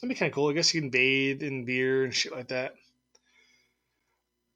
That'd 0.00 0.08
be 0.08 0.18
kind 0.18 0.30
of 0.30 0.34
cool. 0.34 0.48
I 0.48 0.54
guess 0.54 0.72
you 0.72 0.80
can 0.80 0.88
bathe 0.88 1.42
in 1.42 1.66
beer 1.66 2.04
and 2.04 2.14
shit 2.14 2.32
like 2.32 2.48
that. 2.48 2.72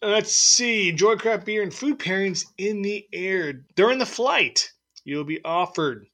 Let's 0.01 0.35
see. 0.35 0.89
Enjoy 0.89 1.17
craft 1.17 1.45
beer 1.45 1.63
and 1.63 1.75
food 1.75 1.99
pairings 1.99 2.47
in 2.57 2.81
the 2.81 3.07
air. 3.13 3.53
During 3.75 3.99
the 3.99 4.07
flight, 4.07 4.73
you'll 5.05 5.25
be 5.25 5.45
offered 5.45 6.07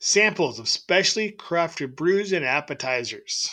samples 0.00 0.58
of 0.58 0.68
specially 0.68 1.32
crafted 1.32 1.96
brews 1.96 2.32
and 2.32 2.44
appetizers. 2.44 3.48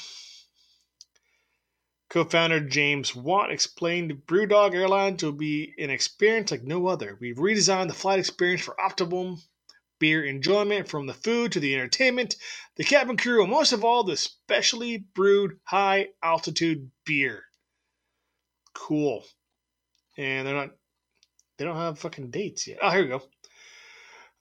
Co 2.10 2.24
founder 2.24 2.60
James 2.60 3.16
Watt 3.16 3.52
explained 3.52 4.24
Brewdog 4.26 4.74
Airlines 4.74 5.24
will 5.24 5.32
be 5.32 5.76
an 5.78 5.92
experience 5.92 6.50
like 6.50 6.64
no 6.64 6.88
other. 6.88 7.18
We've 7.22 7.36
redesigned 7.36 7.88
the 7.88 7.94
flight 7.94 8.18
experience 8.18 8.62
for 8.62 8.80
optimum 8.82 9.44
beer 10.00 10.24
enjoyment 10.24 10.88
from 10.88 11.06
the 11.06 11.14
food 11.14 11.52
to 11.52 11.60
the 11.60 11.76
entertainment, 11.76 12.36
the 12.78 12.84
cabin 12.84 13.16
crew, 13.18 13.44
and 13.44 13.52
most 13.52 13.74
of 13.74 13.84
all, 13.86 14.04
the 14.04 14.18
specially 14.18 14.98
brewed 14.98 15.60
high 15.66 16.08
altitude 16.24 16.90
beer 17.06 17.44
Cool. 18.74 19.24
And 20.18 20.48
they're 20.48 20.56
not. 20.56 20.70
They 21.58 21.66
don't 21.66 21.76
have 21.76 22.00
fucking 22.00 22.32
dates 22.32 22.68
yet. 22.68 22.80
Oh, 22.82 22.90
here 22.90 23.04
we 23.04 23.10
go. 23.10 23.22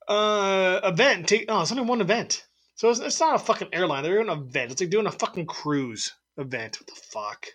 Uh, 0.06 0.80
event. 0.84 1.28
Take. 1.28 1.46
Oh, 1.48 1.62
it's 1.62 1.72
only 1.72 1.84
one 1.84 2.00
event. 2.00 2.46
So 2.76 2.90
it's, 2.90 3.00
it's 3.00 3.20
not 3.20 3.34
a 3.34 3.38
fucking 3.38 3.68
airline. 3.72 4.04
They're 4.04 4.14
doing 4.14 4.28
an 4.28 4.38
event. 4.38 4.72
It's 4.72 4.80
like 4.80 4.90
doing 4.90 5.06
a 5.06 5.12
fucking 5.12 5.46
cruise 5.46 6.14
event. 6.38 6.80
What 6.80 6.86
the 6.86 7.00
fuck? 7.00 7.46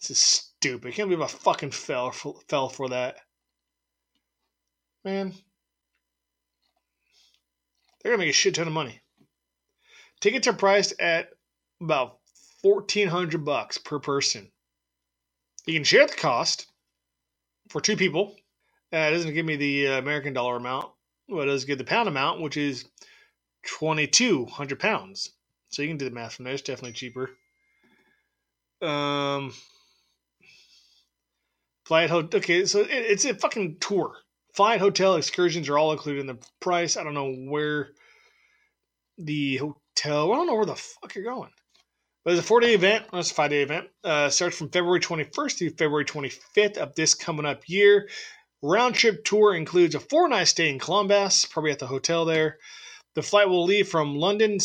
This 0.00 0.10
is 0.10 0.18
stupid. 0.18 0.88
I 0.88 0.92
can't 0.92 1.08
believe 1.08 1.22
I 1.22 1.28
fucking 1.28 1.72
fell 1.72 2.12
for, 2.12 2.36
fell 2.48 2.68
for 2.68 2.88
that. 2.90 3.16
Man. 5.04 5.34
They're 8.02 8.12
gonna 8.12 8.24
make 8.24 8.30
a 8.30 8.32
shit 8.32 8.54
ton 8.54 8.66
of 8.66 8.72
money. 8.72 9.00
Tickets 10.20 10.46
are 10.48 10.52
priced 10.52 11.00
at 11.00 11.30
about 11.80 12.18
fourteen 12.62 13.08
hundred 13.08 13.44
bucks 13.44 13.78
per 13.78 13.98
person. 13.98 14.50
You 15.66 15.74
can 15.74 15.84
share 15.84 16.06
the 16.06 16.14
cost 16.14 16.66
for 17.68 17.80
two 17.80 17.96
people. 17.96 18.34
Uh, 18.92 18.98
it 18.98 19.10
doesn't 19.12 19.34
give 19.34 19.46
me 19.46 19.56
the 19.56 19.88
uh, 19.88 19.98
American 19.98 20.32
dollar 20.32 20.56
amount. 20.56 20.90
Well, 21.28 21.42
it 21.42 21.46
does 21.46 21.64
give 21.64 21.78
the 21.78 21.84
pound 21.84 22.08
amount, 22.08 22.40
which 22.40 22.56
is 22.56 22.84
twenty 23.64 24.08
two 24.08 24.46
hundred 24.46 24.80
pounds. 24.80 25.30
So 25.72 25.80
you 25.80 25.88
can 25.88 25.96
do 25.96 26.04
the 26.04 26.14
math 26.14 26.34
from 26.34 26.44
there. 26.44 26.52
It's 26.52 26.62
definitely 26.62 26.92
cheaper. 26.92 27.30
Um, 28.82 29.54
flight 31.86 32.10
hotel. 32.10 32.38
Okay, 32.38 32.66
so 32.66 32.80
it, 32.80 32.90
it's 32.90 33.24
a 33.24 33.34
fucking 33.34 33.78
tour. 33.80 34.14
Flight, 34.54 34.80
hotel, 34.80 35.16
excursions 35.16 35.70
are 35.70 35.78
all 35.78 35.92
included 35.92 36.20
in 36.20 36.26
the 36.26 36.38
price. 36.60 36.98
I 36.98 37.04
don't 37.04 37.14
know 37.14 37.32
where 37.32 37.92
the 39.16 39.56
hotel. 39.56 40.30
I 40.30 40.36
don't 40.36 40.46
know 40.46 40.56
where 40.56 40.66
the 40.66 40.76
fuck 40.76 41.14
you're 41.14 41.24
going. 41.24 41.50
But 42.22 42.34
it's 42.34 42.42
a 42.42 42.46
four 42.46 42.60
day 42.60 42.74
event. 42.74 43.06
Well, 43.10 43.20
it's 43.20 43.30
a 43.30 43.34
five 43.34 43.50
day 43.50 43.62
event. 43.62 43.88
Uh, 44.04 44.28
starts 44.28 44.58
from 44.58 44.68
February 44.68 45.00
21st 45.00 45.58
through 45.58 45.70
February 45.70 46.04
25th 46.04 46.76
of 46.76 46.94
this 46.94 47.14
coming 47.14 47.46
up 47.46 47.62
year. 47.66 48.10
Round 48.60 48.94
trip 48.94 49.24
tour 49.24 49.54
includes 49.54 49.94
a 49.94 50.00
four 50.00 50.28
night 50.28 50.44
stay 50.44 50.68
in 50.68 50.78
Columbus, 50.78 51.46
probably 51.46 51.70
at 51.70 51.78
the 51.78 51.86
hotel 51.86 52.26
there. 52.26 52.58
The 53.14 53.22
flight 53.22 53.48
will 53.48 53.64
leave 53.64 53.88
from 53.88 54.16
London 54.16 54.58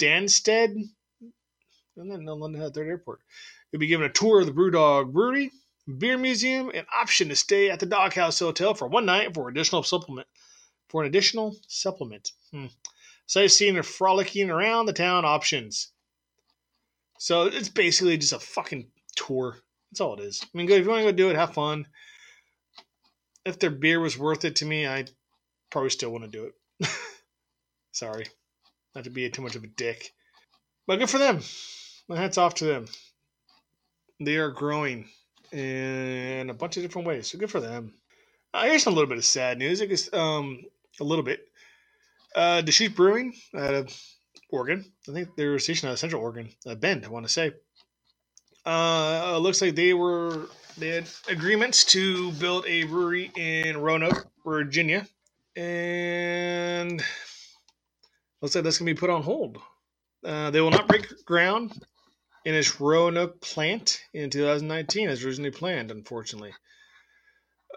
Stansted. 0.00 0.88
And 1.96 2.10
then 2.10 2.24
no, 2.24 2.34
London 2.34 2.60
had 2.60 2.72
third 2.72 2.88
airport. 2.88 3.20
You'll 3.70 3.80
be 3.80 3.86
given 3.86 4.06
a 4.06 4.12
tour 4.12 4.40
of 4.40 4.46
the 4.46 4.52
Brewdog 4.52 5.12
Brewery, 5.12 5.50
beer 5.98 6.16
museum, 6.16 6.70
an 6.70 6.86
option 6.94 7.28
to 7.28 7.36
stay 7.36 7.70
at 7.70 7.80
the 7.80 7.86
Doghouse 7.86 8.38
Hotel 8.38 8.74
for 8.74 8.88
one 8.88 9.04
night 9.04 9.34
for 9.34 9.48
an 9.48 9.54
additional 9.54 9.82
supplement. 9.82 10.26
For 10.88 11.02
an 11.02 11.08
additional 11.08 11.54
supplement. 11.68 12.32
Hmm. 12.50 12.66
Sightseeing 13.26 13.76
and 13.76 13.86
frolicking 13.86 14.50
around 14.50 14.86
the 14.86 14.92
town 14.92 15.24
options. 15.24 15.92
So 17.18 17.44
it's 17.44 17.68
basically 17.68 18.16
just 18.16 18.32
a 18.32 18.38
fucking 18.38 18.88
tour. 19.14 19.58
That's 19.90 20.00
all 20.00 20.14
it 20.14 20.20
is. 20.20 20.40
I 20.42 20.56
mean, 20.56 20.70
if 20.70 20.82
you 20.82 20.88
want 20.88 21.04
to 21.04 21.12
go 21.12 21.16
do 21.16 21.30
it, 21.30 21.36
have 21.36 21.54
fun. 21.54 21.86
If 23.44 23.58
their 23.58 23.70
beer 23.70 24.00
was 24.00 24.18
worth 24.18 24.44
it 24.44 24.56
to 24.56 24.64
me, 24.64 24.86
I 24.86 25.04
probably 25.70 25.90
still 25.90 26.10
want 26.10 26.24
to 26.24 26.30
do 26.30 26.44
it. 26.80 26.88
Sorry, 27.92 28.26
not 28.94 29.04
to 29.04 29.10
be 29.10 29.28
too 29.30 29.42
much 29.42 29.56
of 29.56 29.64
a 29.64 29.68
dick, 29.68 30.12
but 30.86 30.98
good 30.98 31.10
for 31.10 31.18
them. 31.18 31.40
My 32.08 32.16
hats 32.16 32.38
off 32.38 32.54
to 32.56 32.64
them. 32.64 32.86
They 34.20 34.36
are 34.36 34.50
growing 34.50 35.08
in 35.52 36.50
a 36.50 36.54
bunch 36.54 36.76
of 36.76 36.82
different 36.82 37.08
ways, 37.08 37.30
so 37.30 37.38
good 37.38 37.50
for 37.50 37.60
them. 37.60 37.94
Uh, 38.52 38.64
here's 38.64 38.86
a 38.86 38.90
little 38.90 39.08
bit 39.08 39.18
of 39.18 39.24
sad 39.24 39.58
news. 39.58 39.80
I 39.80 39.86
guess 39.86 40.12
um, 40.12 40.62
a 41.00 41.04
little 41.04 41.24
bit. 41.24 41.46
Uh, 42.34 42.60
Deschutes 42.60 42.94
Brewing 42.94 43.34
out 43.56 43.74
of 43.74 43.96
Oregon. 44.50 44.84
I 45.08 45.12
think 45.12 45.36
they 45.36 45.46
were 45.46 45.58
stationed 45.58 45.88
out 45.88 45.94
of 45.94 45.98
Central 45.98 46.22
Oregon, 46.22 46.50
uh, 46.66 46.74
Bend, 46.74 47.04
I 47.04 47.08
want 47.08 47.26
to 47.26 47.32
say. 47.32 47.52
Uh, 48.66 49.38
looks 49.38 49.62
like 49.62 49.74
they 49.74 49.94
were 49.94 50.48
they 50.76 50.88
had 50.88 51.08
agreements 51.28 51.84
to 51.84 52.32
build 52.32 52.66
a 52.66 52.84
brewery 52.84 53.30
in 53.36 53.78
Roanoke, 53.78 54.26
Virginia, 54.44 55.06
and 55.56 57.02
looks 58.40 58.54
like 58.54 58.64
that's 58.64 58.78
gonna 58.78 58.90
be 58.90 58.98
put 58.98 59.10
on 59.10 59.22
hold. 59.22 59.58
Uh, 60.24 60.50
they 60.50 60.60
will 60.60 60.70
not 60.70 60.88
break 60.88 61.24
ground 61.24 61.72
in 62.44 62.54
its 62.54 62.80
Roanoke 62.80 63.40
plant 63.40 64.02
in 64.12 64.30
2019 64.30 65.08
as 65.08 65.24
originally 65.24 65.50
planned. 65.50 65.90
Unfortunately, 65.90 66.52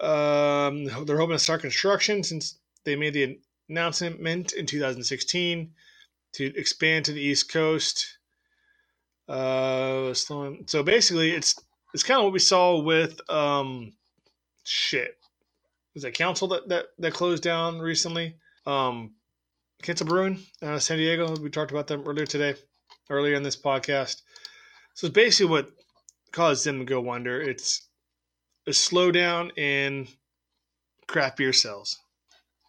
um, 0.01 0.85
they're 1.05 1.17
hoping 1.17 1.35
to 1.35 1.39
start 1.39 1.61
construction 1.61 2.23
since 2.23 2.59
they 2.83 2.95
made 2.95 3.13
the 3.13 3.39
announcement 3.69 4.53
in 4.53 4.65
2016 4.65 5.71
to 6.33 6.57
expand 6.57 7.05
to 7.05 7.13
the 7.13 7.21
East 7.21 7.51
Coast. 7.51 8.17
Uh, 9.27 10.13
so 10.13 10.83
basically, 10.83 11.31
it's 11.31 11.55
it's 11.93 12.03
kind 12.03 12.19
of 12.19 12.25
what 12.25 12.33
we 12.33 12.39
saw 12.39 12.81
with 12.81 13.19
um, 13.29 13.93
shit. 14.63 15.17
Was 15.93 16.03
that 16.03 16.13
council 16.13 16.47
that, 16.49 16.67
that 16.69 16.85
that 16.99 17.13
closed 17.13 17.43
down 17.43 17.79
recently? 17.79 18.35
Um, 18.65 19.13
Council 19.83 20.07
Brewing, 20.07 20.39
uh, 20.61 20.79
San 20.79 20.97
Diego. 20.97 21.35
We 21.35 21.49
talked 21.49 21.71
about 21.71 21.87
them 21.87 22.03
earlier 22.07 22.25
today, 22.25 22.55
earlier 23.09 23.35
in 23.35 23.43
this 23.43 23.57
podcast. 23.57 24.21
So 24.95 25.07
it's 25.07 25.13
basically 25.13 25.51
what 25.51 25.69
caused 26.31 26.65
them 26.65 26.79
to 26.79 26.85
go 26.85 27.11
under. 27.11 27.41
It's 27.41 27.89
a 28.65 28.71
slowdown 28.71 29.55
in 29.57 30.07
craft 31.07 31.37
beer 31.37 31.51
sales, 31.51 31.99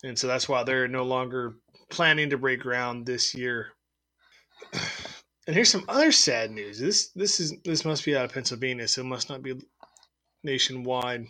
and 0.03 0.19
so 0.19 0.27
that's 0.27 0.49
why 0.49 0.65
they're 0.65 0.89
no 0.89 1.05
longer 1.05 1.55
planning 1.89 2.31
to 2.31 2.39
break 2.39 2.61
ground 2.61 3.07
this 3.07 3.35
year. 3.35 3.69
And 5.47 5.55
here's 5.55 5.69
some 5.69 5.85
other 5.89 6.11
sad 6.11 6.53
news. 6.53 6.79
This 6.79 7.11
this 7.11 7.39
is 7.39 7.53
this 7.67 7.85
must 7.85 8.03
be 8.03 8.17
out 8.17 8.25
of 8.25 8.33
Pennsylvania, 8.33 8.89
so 8.89 9.03
it 9.03 9.05
must 9.05 9.29
not 9.29 9.43
be 9.43 9.53
nationwide. 10.43 11.27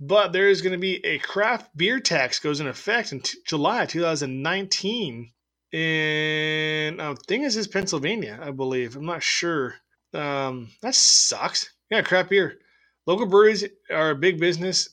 But 0.00 0.32
there 0.32 0.48
is 0.48 0.62
going 0.62 0.72
to 0.72 0.78
be 0.78 1.04
a 1.04 1.18
craft 1.18 1.76
beer 1.76 2.00
tax 2.00 2.40
goes 2.40 2.60
in 2.60 2.66
effect 2.68 3.12
in 3.12 3.20
t- 3.20 3.38
July 3.46 3.86
2019. 3.86 5.30
And 5.72 7.02
I 7.02 7.14
think 7.28 7.44
this 7.44 7.56
is 7.56 7.68
Pennsylvania, 7.68 8.38
I 8.42 8.50
believe. 8.50 8.96
I'm 8.96 9.06
not 9.06 9.22
sure. 9.22 9.74
Um, 10.14 10.70
that 10.82 10.94
sucks. 10.94 11.70
Yeah, 11.90 12.02
craft 12.02 12.30
beer. 12.30 12.58
Local 13.06 13.26
breweries 13.26 13.64
are 13.90 14.10
a 14.10 14.16
big 14.16 14.40
business 14.40 14.88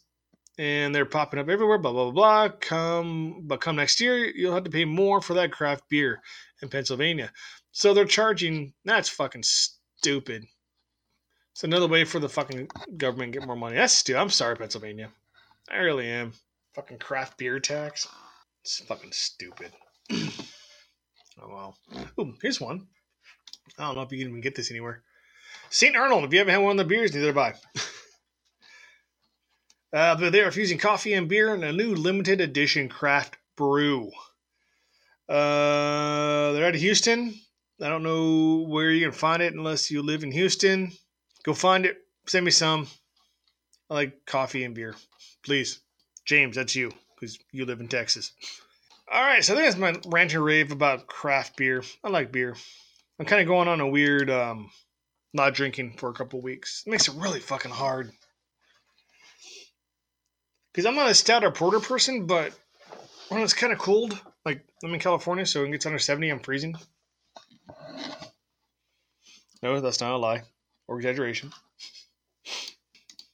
and 0.57 0.95
they're 0.95 1.05
popping 1.05 1.39
up 1.39 1.49
everywhere. 1.49 1.79
Blah 1.79 1.93
blah 1.93 2.11
blah. 2.11 2.49
Come, 2.59 3.43
but 3.47 3.61
come 3.61 3.77
next 3.77 4.01
year, 4.01 4.17
you'll 4.17 4.53
have 4.55 4.65
to 4.65 4.71
pay 4.71 4.85
more 4.85 5.21
for 5.21 5.35
that 5.35 5.51
craft 5.51 5.83
beer 5.89 6.21
in 6.61 6.69
Pennsylvania. 6.69 7.31
So 7.71 7.93
they're 7.93 8.05
charging. 8.05 8.73
That's 8.85 9.09
fucking 9.09 9.43
stupid. 9.43 10.45
It's 11.57 11.63
another 11.63 11.87
way 11.87 12.03
for 12.03 12.19
the 12.19 12.29
fucking 12.29 12.69
government 12.97 13.33
to 13.33 13.39
get 13.39 13.47
more 13.47 13.55
money. 13.55 13.77
That's 13.77 13.91
stupid. 13.91 14.21
I'm 14.21 14.29
sorry, 14.29 14.55
Pennsylvania. 14.55 15.09
I 15.67 15.77
really 15.77 16.05
am. 16.05 16.33
Fucking 16.75 16.99
craft 16.99 17.39
beer 17.39 17.59
tax. 17.59 18.07
It's 18.61 18.77
fucking 18.81 19.11
stupid. 19.11 19.71
oh 20.11 20.19
well. 21.39 21.77
Ooh, 22.19 22.35
here's 22.43 22.61
one. 22.61 22.85
I 23.79 23.87
don't 23.87 23.95
know 23.95 24.03
if 24.03 24.11
you 24.11 24.19
can 24.19 24.27
even 24.27 24.41
get 24.41 24.53
this 24.53 24.69
anywhere. 24.69 25.01
St. 25.71 25.95
Arnold, 25.95 26.25
if 26.25 26.31
you 26.31 26.37
haven't 26.37 26.53
had 26.53 26.61
one 26.61 26.73
of 26.73 26.77
the 26.77 26.83
beers, 26.85 27.11
neither 27.15 27.33
have 27.33 27.37
I. 27.39 27.53
Uh, 29.93 30.15
but 30.17 30.33
they 30.33 30.41
are 30.41 30.51
fusing 30.51 30.77
coffee 30.77 31.13
and 31.13 31.29
beer 31.29 31.55
in 31.55 31.63
a 31.63 31.71
new 31.71 31.95
limited 31.95 32.41
edition 32.41 32.89
craft 32.89 33.37
brew. 33.55 34.11
Uh, 35.29 36.51
they're 36.51 36.67
out 36.67 36.75
of 36.75 36.81
Houston. 36.81 37.33
I 37.81 37.87
don't 37.87 38.03
know 38.03 38.65
where 38.67 38.91
you 38.91 39.05
can 39.05 39.13
find 39.13 39.41
it 39.41 39.53
unless 39.53 39.89
you 39.89 40.03
live 40.03 40.23
in 40.23 40.31
Houston. 40.33 40.91
Go 41.47 41.53
find 41.53 41.85
it. 41.85 42.03
Send 42.27 42.43
me 42.43 42.51
some. 42.51 42.87
I 43.89 43.93
like 43.93 44.25
coffee 44.25 44.65
and 44.65 44.75
beer. 44.75 44.95
Please. 45.45 45.79
James, 46.25 46.57
that's 46.57 46.75
you, 46.75 46.91
because 47.15 47.39
you 47.53 47.63
live 47.63 47.79
in 47.79 47.87
Texas. 47.87 48.33
All 49.09 49.21
right, 49.21 49.41
so 49.41 49.53
I 49.53 49.55
think 49.55 49.67
that's 49.67 49.79
my 49.79 50.11
rant 50.11 50.33
and 50.33 50.43
rave 50.43 50.73
about 50.73 51.07
craft 51.07 51.55
beer. 51.55 51.83
I 52.03 52.09
like 52.09 52.33
beer. 52.33 52.53
I'm 53.17 53.25
kind 53.25 53.41
of 53.41 53.47
going 53.47 53.69
on 53.69 53.79
a 53.79 53.87
weird 53.87 54.29
um, 54.29 54.69
not 55.33 55.53
drinking 55.53 55.93
for 55.93 56.09
a 56.09 56.13
couple 56.13 56.41
weeks. 56.41 56.83
It 56.85 56.89
makes 56.89 57.07
it 57.07 57.15
really 57.15 57.39
fucking 57.39 57.71
hard 57.71 58.11
because 60.73 60.85
I'm 60.85 60.95
not 60.95 61.09
a 61.09 61.15
stout 61.15 61.45
or 61.45 61.51
porter 61.51 61.79
person, 61.79 62.25
but 62.25 62.51
when 63.29 63.39
it's 63.39 63.53
kind 63.53 63.71
of 63.71 63.79
cold, 63.79 64.19
like 64.45 64.65
I'm 64.83 64.93
in 64.93 64.99
California, 64.99 65.45
so 65.45 65.61
when 65.61 65.69
it 65.69 65.71
gets 65.71 65.85
under 65.85 65.97
70, 65.97 66.29
I'm 66.29 66.39
freezing. 66.41 66.75
No, 69.63 69.79
that's 69.79 70.01
not 70.01 70.11
a 70.11 70.17
lie 70.17 70.43
or 70.87 70.97
exaggeration. 70.97 71.51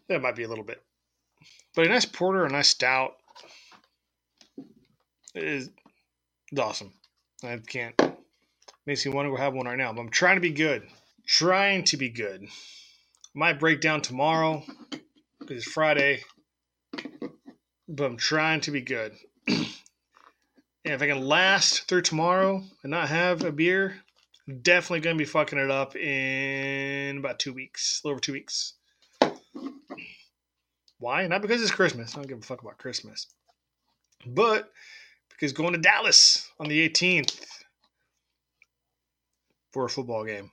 That 0.09 0.21
might 0.21 0.35
be 0.35 0.43
a 0.43 0.47
little 0.47 0.63
bit. 0.63 0.81
But 1.75 1.85
a 1.85 1.89
nice 1.89 2.05
porter, 2.05 2.45
a 2.45 2.49
nice 2.49 2.67
stout 2.67 3.15
is, 5.33 5.69
awesome. 6.57 6.93
I 7.43 7.57
can't. 7.57 7.99
Makes 8.85 9.05
me 9.05 9.13
want 9.13 9.25
to 9.25 9.31
go 9.31 9.37
have 9.37 9.53
one 9.53 9.65
right 9.65 9.77
now. 9.77 9.91
But 9.93 10.01
I'm 10.01 10.09
trying 10.09 10.35
to 10.35 10.41
be 10.41 10.51
good. 10.51 10.83
Trying 11.25 11.85
to 11.85 11.97
be 11.97 12.09
good. 12.09 12.47
Might 13.33 13.59
break 13.59 13.81
down 13.81 14.01
tomorrow 14.01 14.63
because 15.39 15.57
it's 15.57 15.71
Friday 15.71 16.23
but 17.87 18.05
I'm 18.05 18.17
trying 18.17 18.61
to 18.61 18.71
be 18.71 18.81
good. 18.81 19.13
and 19.47 19.67
if 20.83 21.01
I 21.01 21.07
can 21.07 21.21
last 21.21 21.87
through 21.87 22.01
tomorrow 22.01 22.63
and 22.81 22.91
not 22.91 23.09
have 23.09 23.43
a 23.43 23.51
beer, 23.51 24.01
definitely 24.47 25.01
going 25.01 25.17
to 25.17 25.21
be 25.21 25.25
fucking 25.25 25.59
it 25.59 25.71
up 25.71 25.95
in 25.95 27.17
about 27.17 27.39
two 27.39 27.53
weeks, 27.53 28.01
a 28.03 28.07
little 28.07 28.15
over 28.15 28.21
two 28.21 28.33
weeks. 28.33 28.73
Why? 30.99 31.27
Not 31.27 31.41
because 31.41 31.61
it's 31.61 31.71
Christmas. 31.71 32.13
I 32.13 32.15
don't 32.17 32.27
give 32.27 32.37
a 32.39 32.41
fuck 32.41 32.61
about 32.61 32.77
Christmas. 32.77 33.27
But 34.25 34.71
because 35.29 35.51
going 35.51 35.73
to 35.73 35.79
Dallas 35.79 36.49
on 36.59 36.67
the 36.69 36.89
18th 36.89 37.45
for 39.71 39.85
a 39.85 39.89
football 39.89 40.23
game. 40.23 40.51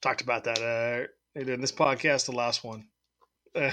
Talked 0.00 0.22
about 0.22 0.44
that 0.44 0.58
uh, 0.58 1.40
in 1.40 1.60
this 1.60 1.72
podcast, 1.72 2.26
the 2.26 2.32
last 2.32 2.64
one. 2.64 2.86
Uh, 3.54 3.70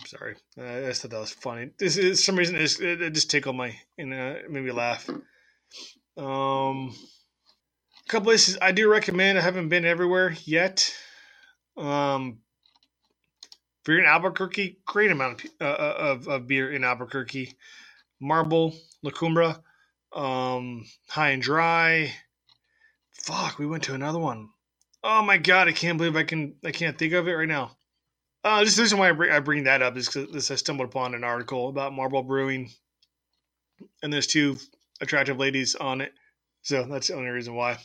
I'm 0.00 0.06
sorry. 0.06 0.36
Uh, 0.58 0.64
I 0.64 0.80
just 0.86 1.02
thought 1.02 1.10
that 1.10 1.20
was 1.20 1.32
funny. 1.32 1.70
This 1.78 1.96
is 1.96 2.24
some 2.24 2.36
reason 2.36 2.56
it, 2.56 2.80
it 2.80 3.14
just 3.14 3.30
tickled 3.30 3.56
my 3.56 3.76
and 3.98 4.14
uh, 4.14 4.34
made 4.48 4.64
me 4.64 4.72
laugh. 4.72 5.08
Um, 6.16 6.94
couple 8.08 8.26
places 8.26 8.58
I 8.60 8.72
do 8.72 8.90
recommend. 8.90 9.38
I 9.38 9.42
haven't 9.42 9.68
been 9.68 9.84
everywhere 9.84 10.34
yet. 10.44 10.92
Um, 11.76 12.38
if 13.82 13.88
you're 13.88 14.00
in 14.00 14.06
Albuquerque, 14.06 14.78
great 14.86 15.10
amount 15.10 15.44
of, 15.44 15.50
uh, 15.60 15.64
uh, 15.64 15.94
of, 15.98 16.28
of 16.28 16.46
beer 16.46 16.72
in 16.72 16.84
Albuquerque. 16.84 17.54
Marble, 18.20 18.74
La 19.02 19.10
Cumbre, 19.10 19.62
um, 20.12 20.84
High 21.08 21.30
and 21.30 21.42
Dry. 21.42 22.12
Fuck, 23.12 23.58
we 23.58 23.66
went 23.66 23.84
to 23.84 23.94
another 23.94 24.18
one. 24.18 24.48
Oh 25.04 25.22
my 25.22 25.38
god, 25.38 25.68
I 25.68 25.72
can't 25.72 25.98
believe 25.98 26.16
I 26.16 26.24
can 26.24 26.56
I 26.64 26.72
can't 26.72 26.98
think 26.98 27.12
of 27.12 27.28
it 27.28 27.32
right 27.32 27.46
now. 27.46 27.76
Uh, 28.42 28.64
just 28.64 28.76
the 28.76 28.82
reason 28.82 28.98
why 28.98 29.10
I 29.10 29.12
bring, 29.12 29.30
I 29.30 29.40
bring 29.40 29.64
that 29.64 29.82
up 29.82 29.96
is 29.96 30.08
because 30.08 30.50
I 30.50 30.56
stumbled 30.56 30.88
upon 30.88 31.14
an 31.14 31.22
article 31.22 31.68
about 31.68 31.92
Marble 31.92 32.22
Brewing, 32.22 32.70
and 34.02 34.12
there's 34.12 34.26
two 34.26 34.56
attractive 35.00 35.38
ladies 35.38 35.76
on 35.76 36.00
it, 36.00 36.12
so 36.62 36.84
that's 36.84 37.08
the 37.08 37.14
only 37.14 37.30
reason 37.30 37.54
why 37.54 37.78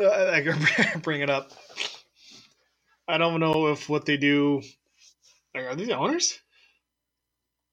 I 0.00 0.42
can 0.42 1.00
bring 1.02 1.20
it 1.20 1.30
up. 1.30 1.52
I 3.06 3.18
don't 3.18 3.40
know 3.40 3.68
if 3.68 3.88
what 3.88 4.06
they 4.06 4.16
do 4.16 4.62
are 5.54 5.74
these 5.74 5.88
the 5.88 5.96
owners. 5.96 6.38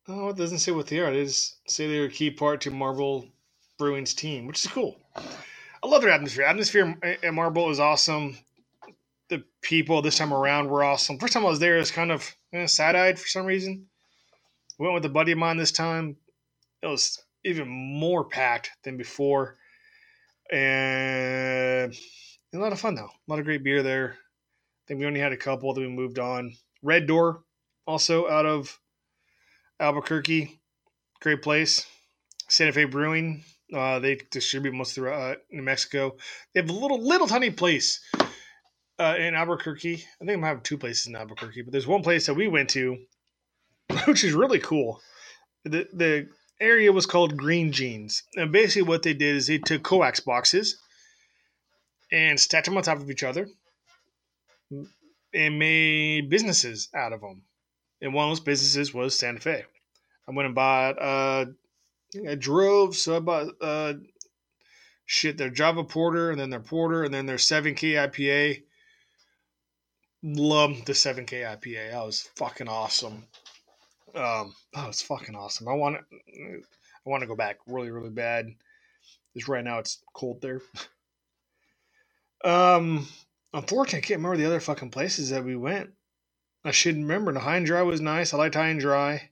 Oh, 0.07 0.29
it 0.29 0.37
doesn't 0.37 0.59
say 0.59 0.71
what 0.71 0.87
they 0.87 0.99
are. 0.99 1.11
It 1.11 1.25
just 1.25 1.69
say 1.69 1.87
they're 1.87 2.05
a 2.05 2.09
key 2.09 2.31
part 2.31 2.61
to 2.61 2.71
Marble 2.71 3.27
Brewing's 3.77 4.13
team, 4.13 4.47
which 4.47 4.63
is 4.63 4.71
cool. 4.71 4.97
I 5.15 5.87
love 5.87 6.01
their 6.01 6.11
atmosphere. 6.11 6.45
Atmosphere 6.45 6.97
at 7.23 7.33
Marble 7.33 7.69
is 7.69 7.79
awesome. 7.79 8.37
The 9.29 9.43
people 9.61 10.01
this 10.01 10.17
time 10.17 10.33
around 10.33 10.69
were 10.69 10.83
awesome. 10.83 11.19
First 11.19 11.33
time 11.33 11.45
I 11.45 11.49
was 11.49 11.59
there, 11.59 11.75
it 11.75 11.79
was 11.79 11.91
kind 11.91 12.11
of 12.11 12.35
eh, 12.53 12.65
sad 12.65 12.95
eyed 12.95 13.19
for 13.19 13.27
some 13.27 13.45
reason. 13.45 13.87
Went 14.79 14.93
with 14.93 15.05
a 15.05 15.09
buddy 15.09 15.33
of 15.33 15.37
mine 15.37 15.57
this 15.57 15.71
time. 15.71 16.15
It 16.81 16.87
was 16.87 17.21
even 17.43 17.67
more 17.67 18.25
packed 18.25 18.71
than 18.83 18.97
before. 18.97 19.57
And 20.51 21.93
a 22.53 22.57
lot 22.57 22.71
of 22.71 22.79
fun, 22.79 22.95
though. 22.95 23.09
A 23.09 23.27
lot 23.27 23.39
of 23.39 23.45
great 23.45 23.63
beer 23.63 23.83
there. 23.83 24.13
I 24.13 24.83
think 24.87 24.99
we 24.99 25.05
only 25.05 25.19
had 25.19 25.33
a 25.33 25.37
couple, 25.37 25.73
that 25.73 25.81
we 25.81 25.87
moved 25.87 26.19
on. 26.19 26.55
Red 26.81 27.07
Door, 27.07 27.43
also 27.85 28.29
out 28.29 28.45
of 28.45 28.79
Albuquerque, 29.79 30.59
great 31.21 31.41
place. 31.41 31.85
Santa 32.49 32.71
Fe 32.71 32.85
Brewing, 32.85 33.43
uh, 33.73 33.99
they 33.99 34.19
distribute 34.31 34.73
most 34.73 34.95
throughout 34.95 35.37
uh, 35.37 35.39
New 35.51 35.63
Mexico. 35.63 36.15
They 36.53 36.61
have 36.61 36.69
a 36.69 36.73
little 36.73 37.01
little 37.01 37.27
tiny 37.27 37.49
place 37.49 37.99
uh, 38.99 39.15
in 39.19 39.35
Albuquerque. 39.35 39.95
I 39.95 40.25
think 40.25 40.31
I 40.31 40.35
might 40.37 40.47
have 40.47 40.63
two 40.63 40.77
places 40.77 41.07
in 41.07 41.15
Albuquerque, 41.15 41.63
but 41.63 41.71
there's 41.71 41.87
one 41.87 42.03
place 42.03 42.25
that 42.27 42.33
we 42.33 42.47
went 42.47 42.69
to, 42.69 42.97
which 44.05 44.23
is 44.23 44.33
really 44.33 44.59
cool. 44.59 45.01
The 45.65 45.87
the 45.93 46.29
area 46.59 46.91
was 46.91 47.05
called 47.05 47.37
Green 47.37 47.71
Jeans, 47.71 48.23
and 48.35 48.51
basically 48.51 48.83
what 48.83 49.03
they 49.03 49.13
did 49.13 49.35
is 49.35 49.47
they 49.47 49.57
took 49.57 49.83
coax 49.83 50.19
boxes 50.19 50.77
and 52.11 52.39
stacked 52.39 52.65
them 52.65 52.77
on 52.77 52.83
top 52.83 52.99
of 52.99 53.11
each 53.11 53.23
other 53.23 53.47
and 55.33 55.59
made 55.59 56.29
businesses 56.29 56.89
out 56.95 57.13
of 57.13 57.21
them. 57.21 57.43
And 58.01 58.13
one 58.13 58.25
of 58.25 58.31
those 58.31 58.39
businesses 58.39 58.93
was 58.93 59.17
Santa 59.17 59.39
Fe. 59.39 59.65
I 60.27 60.31
went 60.31 60.45
and 60.45 60.55
bought. 60.55 61.01
Uh, 61.01 61.45
I 62.27 62.35
drove, 62.35 62.95
so 62.95 63.17
I 63.17 63.19
bought 63.19 63.47
uh, 63.61 63.93
shit 65.05 65.37
their 65.37 65.49
Java 65.49 65.83
Porter, 65.83 66.31
and 66.31 66.39
then 66.39 66.49
their 66.49 66.59
Porter, 66.59 67.03
and 67.03 67.13
then 67.13 67.25
their 67.25 67.37
7K 67.37 67.93
IPA. 67.93 68.63
Loved 70.23 70.85
the 70.85 70.93
7K 70.93 71.43
IPA. 71.43 71.91
That 71.91 72.05
was 72.05 72.29
fucking 72.35 72.67
awesome. 72.67 73.25
Um, 74.17 74.53
that 74.73 74.87
was 74.87 75.01
fucking 75.01 75.35
awesome. 75.35 75.67
I 75.67 75.73
want 75.73 75.97
to, 75.97 76.61
I 77.05 77.09
want 77.09 77.21
to 77.21 77.27
go 77.27 77.35
back 77.35 77.57
really, 77.67 77.91
really 77.91 78.09
bad. 78.09 78.47
Just 79.35 79.47
right 79.47 79.63
now, 79.63 79.79
it's 79.79 80.01
cold 80.13 80.41
there. 80.41 80.61
um, 82.43 83.07
unfortunately, 83.53 83.99
I 83.99 84.01
can't 84.01 84.19
remember 84.19 84.37
the 84.37 84.47
other 84.47 84.59
fucking 84.59 84.89
places 84.89 85.29
that 85.29 85.43
we 85.43 85.55
went. 85.55 85.91
I 86.65 86.71
should 86.71 86.95
remember. 86.95 87.31
The 87.31 87.39
high 87.39 87.57
and 87.57 87.65
dry 87.65 87.83
was 87.83 88.01
nice. 88.01 88.33
I 88.33 88.37
liked 88.37 88.55
high 88.55 88.69
and 88.69 88.79
dry. 88.79 89.29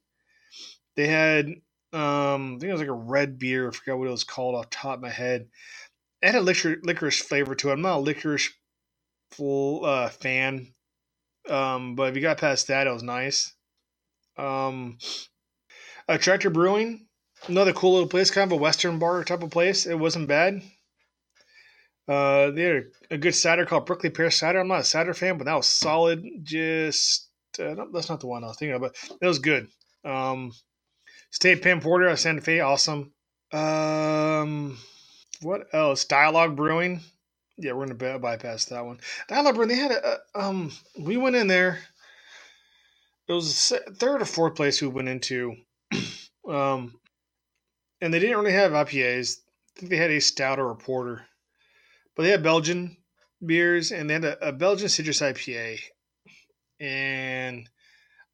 They 0.96 1.08
had 1.08 1.56
um, 1.96 2.56
I 2.56 2.60
think 2.60 2.64
it 2.64 2.72
was 2.74 2.82
like 2.82 2.90
a 2.90 2.94
red 2.94 3.40
beer. 3.40 3.70
I 3.70 3.72
forgot 3.72 3.98
what 3.98 4.08
it 4.08 4.12
was 4.12 4.26
called 4.26 4.56
off 4.56 4.70
top 4.70 4.96
of 4.96 5.02
my 5.02 5.10
head. 5.10 5.48
It 6.22 6.32
had 6.32 6.36
a 6.36 6.46
licor- 6.46 6.84
licorice 6.84 7.22
flavor 7.22 7.56
to 7.56 7.70
it. 7.70 7.74
I'm 7.74 7.82
not 7.82 7.98
a 7.98 8.00
licorice 8.00 8.50
full 9.32 9.86
uh, 9.86 10.10
fan, 10.10 10.74
um, 11.50 11.96
but 11.96 12.10
if 12.10 12.16
you 12.16 12.22
got 12.22 12.38
past 12.38 12.68
that, 12.68 12.88
it 12.88 12.92
was 12.92 13.04
nice. 13.04 13.54
Um, 14.38 14.98
uh, 16.08 16.18
Tractor 16.18 16.50
Brewing, 16.50 17.08
another 17.48 17.74
cool 17.74 17.94
little 17.94 18.10
place, 18.10 18.32
kind 18.32 18.52
of 18.52 18.58
a 18.58 18.62
Western 18.62 19.00
bar 19.00 19.24
type 19.24 19.44
of 19.44 19.52
place. 19.52 19.86
It 19.86 19.96
wasn't 19.96 20.28
bad. 20.28 20.62
Uh, 22.08 22.52
they 22.52 22.62
had 22.62 22.84
a, 23.10 23.18
good 23.18 23.34
cider 23.34 23.66
called 23.66 23.88
Prickly 23.88 24.12
Pear 24.12 24.30
Cider. 24.30 24.60
I'm 24.60 24.68
not 24.68 24.82
a 24.82 24.84
cider 24.84 25.14
fan, 25.14 25.38
but 25.38 25.46
that 25.46 25.56
was 25.56 25.68
solid. 25.68 26.24
Just 26.44 27.30
uh, 27.60 27.74
no, 27.74 27.88
that's 27.92 28.10
not 28.10 28.20
the 28.20 28.28
one 28.28 28.44
I 28.44 28.48
was 28.48 28.58
thinking 28.58 28.76
of, 28.76 28.82
but 28.82 28.96
it 29.20 29.26
was 29.26 29.40
good. 29.40 29.68
Um, 30.04 30.52
State 31.32 31.64
Pen 31.64 31.82
Porter 31.82 32.08
of 32.08 32.20
Santa 32.20 32.42
Fe, 32.42 32.60
awesome. 32.60 33.12
Um, 33.52 34.78
what 35.42 35.68
else? 35.74 36.06
Dialogue 36.06 36.56
Brewing. 36.56 37.02
Yeah, 37.58 37.72
we're 37.74 37.88
gonna 37.88 38.20
bypass 38.20 38.66
that 38.66 38.86
one. 38.86 39.00
Dialogue 39.28 39.56
Brewing. 39.56 39.70
They 39.70 39.76
had 39.76 39.92
a, 39.92 40.20
a 40.36 40.40
um. 40.40 40.72
We 41.00 41.18
went 41.18 41.36
in 41.36 41.48
there. 41.48 41.80
It 43.28 43.34
was 43.34 43.74
third 43.98 44.22
or 44.22 44.26
fourth 44.26 44.56
place 44.56 44.82
we 44.82 44.88
went 44.88 45.10
into. 45.10 45.56
um, 46.48 46.94
and 48.02 48.14
they 48.14 48.20
didn't 48.20 48.38
really 48.38 48.52
have 48.54 48.72
IPAs. 48.72 49.38
I 49.76 49.80
think 49.80 49.90
they 49.90 49.98
had 49.98 50.12
a 50.12 50.20
stout 50.22 50.60
or 50.60 50.72
a 50.72 50.76
porter. 50.76 51.26
But 52.16 52.24
they 52.24 52.30
had 52.30 52.44
Belgian 52.44 52.98
beers 53.46 53.92
and 53.92 54.10
they 54.10 54.14
had 54.14 54.26
a, 54.26 54.50
a 54.50 54.52
Belgian 54.52 54.90
citrus 54.90 55.22
IPA. 55.22 55.80
And 56.80 57.68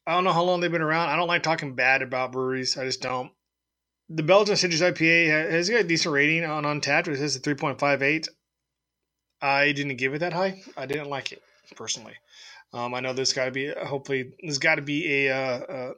I 0.06 0.14
don't 0.14 0.24
know 0.24 0.32
how 0.32 0.42
long 0.42 0.60
they've 0.60 0.70
been 0.70 0.82
around. 0.82 1.08
I 1.08 1.16
don't 1.16 1.28
like 1.28 1.42
talking 1.42 1.74
bad 1.74 2.02
about 2.02 2.32
breweries. 2.32 2.76
I 2.76 2.84
just 2.84 3.00
don't. 3.00 3.30
The 4.08 4.22
Belgian 4.22 4.56
citrus 4.56 4.82
IPA 4.82 5.50
has 5.50 5.70
got 5.70 5.80
a 5.80 5.84
decent 5.84 6.12
rating 6.12 6.44
on 6.44 6.64
Untappd. 6.64 7.08
It 7.08 7.16
says 7.16 7.36
a 7.36 7.40
3.58. 7.40 8.28
I 9.40 9.72
didn't 9.72 9.96
give 9.96 10.14
it 10.14 10.18
that 10.18 10.32
high. 10.32 10.62
I 10.76 10.86
didn't 10.86 11.08
like 11.08 11.32
it 11.32 11.42
personally. 11.76 12.14
Um, 12.72 12.94
I 12.94 13.00
know 13.00 13.12
there's 13.12 13.32
got 13.32 13.46
to 13.46 13.50
be 13.50 13.72
hopefully 13.84 14.32
there's 14.40 14.58
got 14.58 14.76
to 14.76 14.82
be 14.82 15.26
a 15.26 15.30
uh, 15.30 15.58
uh, 15.58 15.92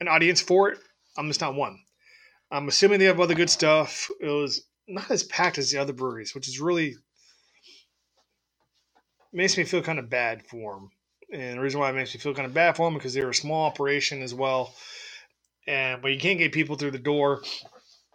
an 0.00 0.08
audience 0.08 0.40
for 0.40 0.70
it. 0.70 0.78
I'm 1.16 1.28
just 1.28 1.40
not 1.40 1.54
one. 1.54 1.78
I'm 2.50 2.68
assuming 2.68 2.98
they 2.98 3.06
have 3.06 3.20
other 3.20 3.34
good 3.34 3.50
stuff. 3.50 4.10
It 4.20 4.26
was 4.26 4.64
not 4.86 5.10
as 5.10 5.22
packed 5.22 5.58
as 5.58 5.70
the 5.70 5.78
other 5.78 5.92
breweries, 5.92 6.34
which 6.34 6.48
is 6.48 6.60
really 6.60 6.96
makes 9.32 9.56
me 9.56 9.64
feel 9.64 9.82
kind 9.82 9.98
of 9.98 10.08
bad 10.08 10.46
for 10.46 10.74
them. 10.74 10.90
And 11.30 11.58
the 11.58 11.62
reason 11.62 11.78
why 11.78 11.90
it 11.90 11.94
makes 11.94 12.14
me 12.14 12.20
feel 12.20 12.34
kind 12.34 12.46
of 12.46 12.54
bad 12.54 12.76
for 12.76 12.86
them 12.86 12.94
because 12.94 13.12
they're 13.12 13.28
a 13.28 13.34
small 13.34 13.66
operation 13.66 14.22
as 14.22 14.34
well. 14.34 14.74
And 15.66 16.00
but 16.00 16.12
you 16.12 16.18
can't 16.18 16.38
get 16.38 16.52
people 16.52 16.76
through 16.76 16.92
the 16.92 16.98
door, 16.98 17.42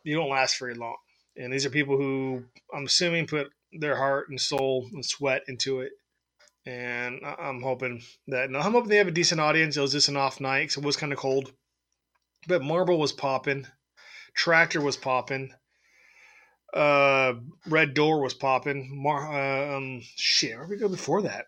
you 0.04 0.16
don't 0.16 0.30
last 0.30 0.58
very 0.60 0.74
long. 0.74 0.96
And 1.38 1.54
these 1.54 1.66
are 1.66 1.70
people 1.70 1.98
who 1.98 2.44
I'm 2.74 2.86
assuming 2.86 3.28
put 3.28 3.48
their 3.72 3.96
heart 3.96 4.30
and 4.30 4.42
soul 4.42 4.90
and 4.92 5.06
sweat 5.06 5.44
into 5.48 5.82
it. 5.82 5.92
And 6.66 7.20
I'm 7.26 7.62
hoping 7.62 8.02
that 8.28 8.50
I'm 8.56 8.72
hoping 8.72 8.90
they 8.90 8.98
have 8.98 9.08
a 9.08 9.12
decent 9.12 9.42
audience. 9.42 9.76
It 9.76 9.82
was 9.82 9.92
just 9.92 10.08
an 10.08 10.16
off 10.16 10.40
night 10.40 10.62
because 10.62 10.78
it 10.78 10.86
was 10.86 10.96
kind 10.96 11.12
of 11.12 11.20
cold. 11.20 11.52
But 12.48 12.64
Marble 12.64 12.98
was 12.98 13.12
popping, 13.12 13.68
Tractor 14.34 14.82
was 14.82 14.98
popping. 14.98 15.54
Uh, 16.74 17.34
Red 17.68 17.94
Door 17.94 18.22
was 18.22 18.34
popping. 18.34 18.90
Mar- 18.92 19.32
uh, 19.32 19.78
um, 19.78 20.02
shit, 20.16 20.58
where 20.58 20.68
we 20.68 20.78
go 20.78 20.90
before 20.90 21.22
that? 21.22 21.46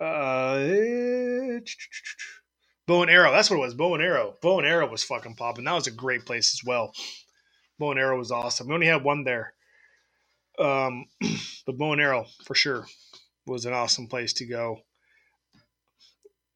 Uh, 0.00 1.60
Bow 2.86 3.02
and 3.02 3.10
Arrow. 3.10 3.30
That's 3.30 3.50
what 3.50 3.58
it 3.58 3.60
was. 3.60 3.74
Bow 3.74 3.94
and 3.94 4.02
Arrow. 4.02 4.36
Bow 4.40 4.58
and 4.58 4.66
Arrow 4.66 4.90
was 4.90 5.04
fucking 5.04 5.34
popping. 5.36 5.64
That 5.64 5.74
was 5.74 5.86
a 5.86 5.92
great 5.92 6.24
place 6.24 6.54
as 6.54 6.64
well. 6.64 6.92
Bow 7.78 7.92
and 7.92 8.00
Arrow 8.00 8.18
was 8.18 8.32
awesome. 8.32 8.68
We 8.68 8.74
only 8.74 8.86
had 8.86 9.04
one 9.04 9.24
there. 9.24 9.54
Um, 10.58 11.04
but 11.66 11.78
Bow 11.78 11.92
and 11.92 12.00
Arrow 12.00 12.26
for 12.44 12.54
sure 12.54 12.86
was 13.48 13.64
an 13.64 13.72
awesome 13.72 14.06
place 14.06 14.32
to 14.34 14.46
go. 14.46 14.80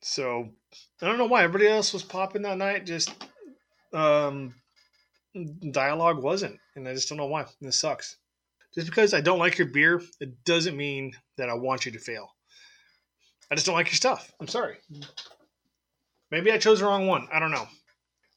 So 0.02 0.48
I 1.00 1.06
don't 1.06 1.18
know 1.18 1.26
why 1.26 1.44
everybody 1.44 1.70
else 1.70 1.92
was 1.92 2.02
popping 2.02 2.42
that 2.42 2.58
night. 2.58 2.86
Just 2.86 3.12
um, 3.92 4.54
dialogue 5.70 6.22
wasn't, 6.22 6.58
and 6.76 6.86
I 6.88 6.94
just 6.94 7.08
don't 7.08 7.18
know 7.18 7.26
why. 7.26 7.46
This 7.60 7.78
sucks. 7.78 8.16
Just 8.74 8.86
because 8.86 9.14
I 9.14 9.20
don't 9.20 9.38
like 9.38 9.58
your 9.58 9.68
beer, 9.68 10.02
it 10.20 10.44
doesn't 10.44 10.76
mean 10.76 11.12
that 11.36 11.50
I 11.50 11.54
want 11.54 11.84
you 11.84 11.92
to 11.92 11.98
fail. 11.98 12.34
I 13.50 13.54
just 13.54 13.66
don't 13.66 13.74
like 13.74 13.88
your 13.88 13.96
stuff. 13.96 14.32
I'm 14.40 14.48
sorry. 14.48 14.78
Maybe 16.30 16.50
I 16.50 16.58
chose 16.58 16.80
the 16.80 16.86
wrong 16.86 17.06
one. 17.06 17.28
I 17.30 17.38
don't 17.38 17.50
know. 17.50 17.68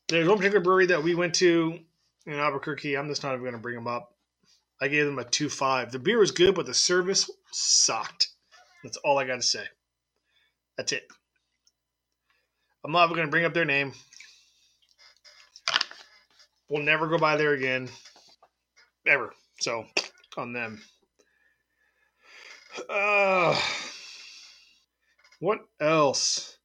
There's 0.10 0.28
one 0.28 0.38
particular 0.38 0.64
brewery 0.64 0.88
that 0.88 1.02
we 1.02 1.16
went 1.16 1.36
to 1.36 1.80
in 2.26 2.34
Albuquerque. 2.34 2.98
I'm 2.98 3.08
just 3.08 3.24
not 3.24 3.30
even 3.30 3.44
going 3.44 3.54
to 3.54 3.60
bring 3.60 3.76
them 3.76 3.88
up. 3.88 4.14
I 4.82 4.90
gave 4.90 5.06
them 5.06 5.20
a 5.20 5.24
2 5.24 5.48
5. 5.48 5.92
The 5.94 6.00
beer 6.00 6.20
was 6.20 6.32
good, 6.32 6.54
but 6.54 6.66
the 6.66 6.74
service 6.74 7.30
sucked. 7.52 8.35
That's 8.86 8.98
all 8.98 9.18
I 9.18 9.26
got 9.26 9.38
to 9.38 9.42
say. 9.42 9.64
That's 10.78 10.92
it. 10.92 11.08
I'm 12.84 12.92
not 12.92 13.08
going 13.08 13.26
to 13.26 13.32
bring 13.32 13.44
up 13.44 13.56
their 13.56 13.66
name. 13.66 13.94
We'll 16.70 16.84
never 16.84 17.08
go 17.08 17.18
by 17.18 17.36
there 17.36 17.54
again. 17.54 17.90
Ever. 19.08 19.34
So, 19.60 19.86
on 20.38 20.54
them. 20.54 20.84
Uh, 22.88 23.60
what 25.40 25.62
else? 25.82 26.56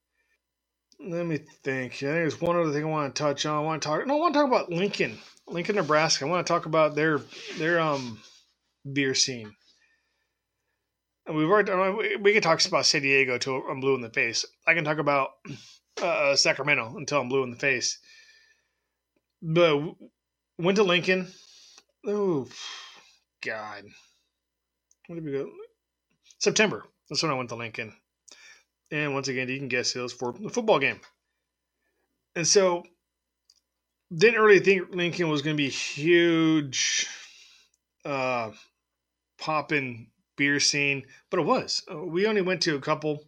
Let 1.02 1.24
me 1.24 1.38
think. 1.64 1.94
I 1.94 1.96
think 1.96 2.00
there's 2.00 2.38
one 2.38 2.56
other 2.56 2.70
thing 2.70 2.84
I 2.84 2.88
want 2.88 3.14
to 3.14 3.22
touch 3.22 3.46
on. 3.46 3.56
I 3.56 3.60
want 3.60 3.80
to 3.80 3.88
talk. 3.88 4.06
No, 4.06 4.16
I 4.16 4.20
want 4.20 4.34
to 4.34 4.40
talk 4.40 4.46
about 4.46 4.70
Lincoln, 4.70 5.16
Lincoln, 5.48 5.76
Nebraska. 5.76 6.26
I 6.26 6.28
want 6.28 6.46
to 6.46 6.52
talk 6.52 6.66
about 6.66 6.94
their 6.94 7.22
their 7.56 7.80
um 7.80 8.20
beer 8.92 9.14
scene. 9.14 9.54
And 11.30 11.38
we've 11.38 11.48
already 11.48 12.16
we 12.16 12.32
can 12.32 12.42
talk 12.42 12.64
about 12.66 12.86
San 12.86 13.02
Diego 13.02 13.38
till 13.38 13.62
I'm 13.70 13.78
blue 13.78 13.94
in 13.94 14.00
the 14.00 14.10
face. 14.10 14.44
I 14.66 14.74
can 14.74 14.82
talk 14.82 14.98
about 14.98 15.28
uh, 16.02 16.34
Sacramento 16.34 16.96
until 16.96 17.20
I'm 17.20 17.28
blue 17.28 17.44
in 17.44 17.52
the 17.52 17.56
face. 17.56 18.00
But 19.40 19.80
went 20.58 20.74
to 20.78 20.82
Lincoln. 20.82 21.28
Oh 22.04 22.48
God, 23.44 23.84
when 25.06 25.22
did 25.22 25.24
we 25.24 25.30
go? 25.30 25.52
September. 26.40 26.84
That's 27.08 27.22
when 27.22 27.30
I 27.30 27.36
went 27.36 27.50
to 27.50 27.54
Lincoln. 27.54 27.92
And 28.90 29.14
once 29.14 29.28
again, 29.28 29.48
you 29.48 29.58
can 29.58 29.68
guess 29.68 29.94
it 29.94 30.00
was 30.00 30.12
for 30.12 30.32
the 30.32 30.50
football 30.50 30.80
game. 30.80 31.00
And 32.34 32.44
so 32.44 32.82
didn't 34.12 34.40
really 34.40 34.58
think 34.58 34.92
Lincoln 34.92 35.28
was 35.28 35.42
going 35.42 35.56
to 35.56 35.62
be 35.62 35.70
huge 35.70 37.06
uh, 38.04 38.50
popping 39.38 40.08
beer 40.40 40.58
scene, 40.58 41.04
but 41.28 41.38
it 41.38 41.44
was. 41.44 41.82
Uh, 41.92 41.98
we 41.98 42.26
only 42.26 42.40
went 42.40 42.62
to 42.62 42.74
a 42.74 42.80
couple, 42.80 43.22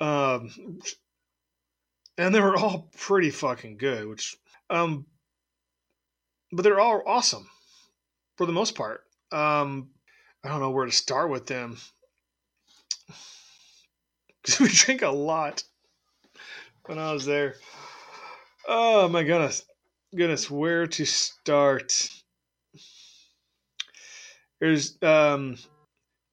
um, 0.00 0.50
and 2.16 2.34
they 2.34 2.40
were 2.40 2.56
all 2.56 2.90
pretty 2.96 3.28
fucking 3.28 3.76
good. 3.76 4.08
Which, 4.08 4.34
um, 4.70 5.04
but 6.50 6.62
they're 6.62 6.80
all 6.80 7.02
awesome 7.06 7.46
for 8.38 8.46
the 8.46 8.52
most 8.52 8.74
part. 8.74 9.02
Um, 9.30 9.90
I 10.42 10.48
don't 10.48 10.60
know 10.60 10.70
where 10.70 10.86
to 10.86 10.90
start 10.90 11.28
with 11.28 11.46
them 11.46 11.76
because 14.42 14.58
we 14.58 14.68
drink 14.68 15.02
a 15.02 15.10
lot 15.10 15.64
when 16.86 16.98
I 16.98 17.12
was 17.12 17.26
there. 17.26 17.56
Oh 18.66 19.06
my 19.08 19.22
goodness, 19.22 19.66
goodness, 20.16 20.50
where 20.50 20.86
to 20.86 21.04
start? 21.04 22.08
There's 24.60 24.96
um, 25.02 25.58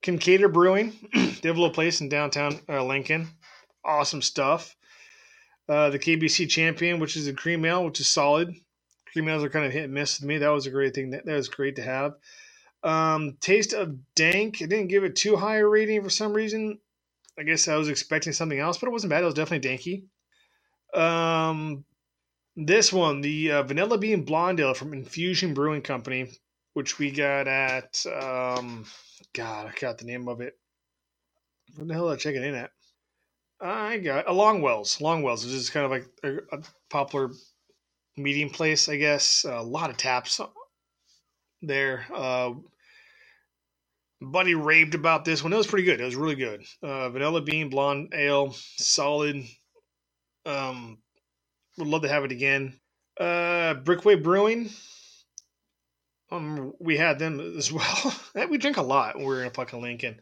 Kinkaider 0.03 0.51
Brewing. 0.51 0.93
they 1.13 1.19
have 1.49 1.57
a 1.57 1.61
little 1.61 1.69
place 1.69 2.01
in 2.01 2.09
downtown 2.09 2.59
uh, 2.67 2.83
Lincoln. 2.83 3.27
Awesome 3.83 4.21
stuff. 4.21 4.75
Uh, 5.69 5.89
the 5.89 5.99
KBC 5.99 6.49
Champion, 6.49 6.99
which 6.99 7.15
is 7.15 7.27
a 7.27 7.33
cream 7.33 7.63
ale, 7.65 7.85
which 7.85 7.99
is 7.99 8.07
solid. 8.07 8.53
Cream 9.11 9.29
ales 9.29 9.43
are 9.43 9.49
kind 9.49 9.65
of 9.65 9.71
hit 9.71 9.85
and 9.85 9.93
miss 9.93 10.19
with 10.19 10.27
me. 10.27 10.37
That 10.39 10.49
was 10.49 10.65
a 10.65 10.71
great 10.71 10.93
thing. 10.93 11.11
That, 11.11 11.25
that 11.25 11.35
was 11.35 11.49
great 11.49 11.75
to 11.77 11.83
have. 11.83 12.13
Um, 12.83 13.37
Taste 13.41 13.73
of 13.73 13.95
Dank. 14.15 14.61
I 14.61 14.65
didn't 14.65 14.87
give 14.87 15.03
it 15.03 15.15
too 15.15 15.35
high 15.35 15.57
a 15.57 15.65
rating 15.65 16.03
for 16.03 16.09
some 16.09 16.33
reason. 16.33 16.79
I 17.37 17.43
guess 17.43 17.67
I 17.67 17.75
was 17.75 17.89
expecting 17.89 18.33
something 18.33 18.59
else, 18.59 18.77
but 18.77 18.87
it 18.87 18.91
wasn't 18.91 19.11
bad. 19.11 19.23
It 19.23 19.25
was 19.25 19.33
definitely 19.33 19.69
danky. 19.69 20.99
Um, 20.99 21.85
this 22.55 22.91
one, 22.91 23.21
the 23.21 23.51
uh, 23.51 23.63
Vanilla 23.63 23.97
Bean 23.97 24.23
Blonde 24.23 24.59
Ale 24.59 24.73
from 24.73 24.93
Infusion 24.93 25.53
Brewing 25.53 25.81
Company, 25.81 26.31
which 26.73 26.99
we 26.99 27.11
got 27.11 27.47
at, 27.47 28.03
um, 28.07 28.85
God, 29.34 29.67
I 29.67 29.79
got 29.79 29.97
the 29.97 30.05
name 30.05 30.27
of 30.27 30.41
it. 30.41 30.57
What 31.75 31.88
the 31.88 31.93
hell 31.93 32.09
did 32.09 32.13
I 32.13 32.17
check 32.17 32.36
it 32.36 32.43
in 32.43 32.55
at? 32.55 32.71
I 33.61 33.97
got 33.99 34.25
a 34.25 34.29
uh, 34.29 34.34
Longwells. 34.34 34.99
Longwells 34.99 35.45
is 35.45 35.69
kind 35.69 35.86
of 35.86 35.91
like 35.91 36.05
a, 36.23 36.57
a 36.57 36.61
popular 36.89 37.29
meeting 38.17 38.49
place, 38.49 38.89
I 38.89 38.97
guess. 38.97 39.45
A 39.47 39.61
lot 39.61 39.89
of 39.89 39.97
taps 39.97 40.41
there. 41.61 42.05
Uh, 42.13 42.53
Buddy 44.21 44.53
raved 44.53 44.93
about 44.93 45.25
this 45.25 45.43
one. 45.43 45.51
It 45.51 45.57
was 45.57 45.67
pretty 45.67 45.86
good. 45.86 45.99
It 45.99 46.05
was 46.05 46.15
really 46.15 46.36
good. 46.36 46.63
Uh, 46.84 47.09
vanilla 47.09 47.41
bean 47.41 47.69
blonde 47.69 48.13
ale, 48.13 48.53
solid. 48.77 49.43
Um, 50.45 50.99
would 51.77 51.88
love 51.88 52.03
to 52.03 52.09
have 52.09 52.23
it 52.23 52.32
again. 52.32 52.79
Uh, 53.19 53.75
Brickway 53.75 54.15
Brewing. 54.15 54.69
Um, 56.32 56.73
we 56.79 56.97
had 56.97 57.19
them 57.19 57.39
as 57.57 57.71
well. 57.71 58.13
we 58.49 58.57
drink 58.57 58.77
a 58.77 58.82
lot 58.82 59.17
when 59.17 59.25
we 59.25 59.36
are 59.36 59.41
in 59.41 59.47
a 59.47 59.51
fucking 59.51 59.82
Lincoln. 59.82 60.19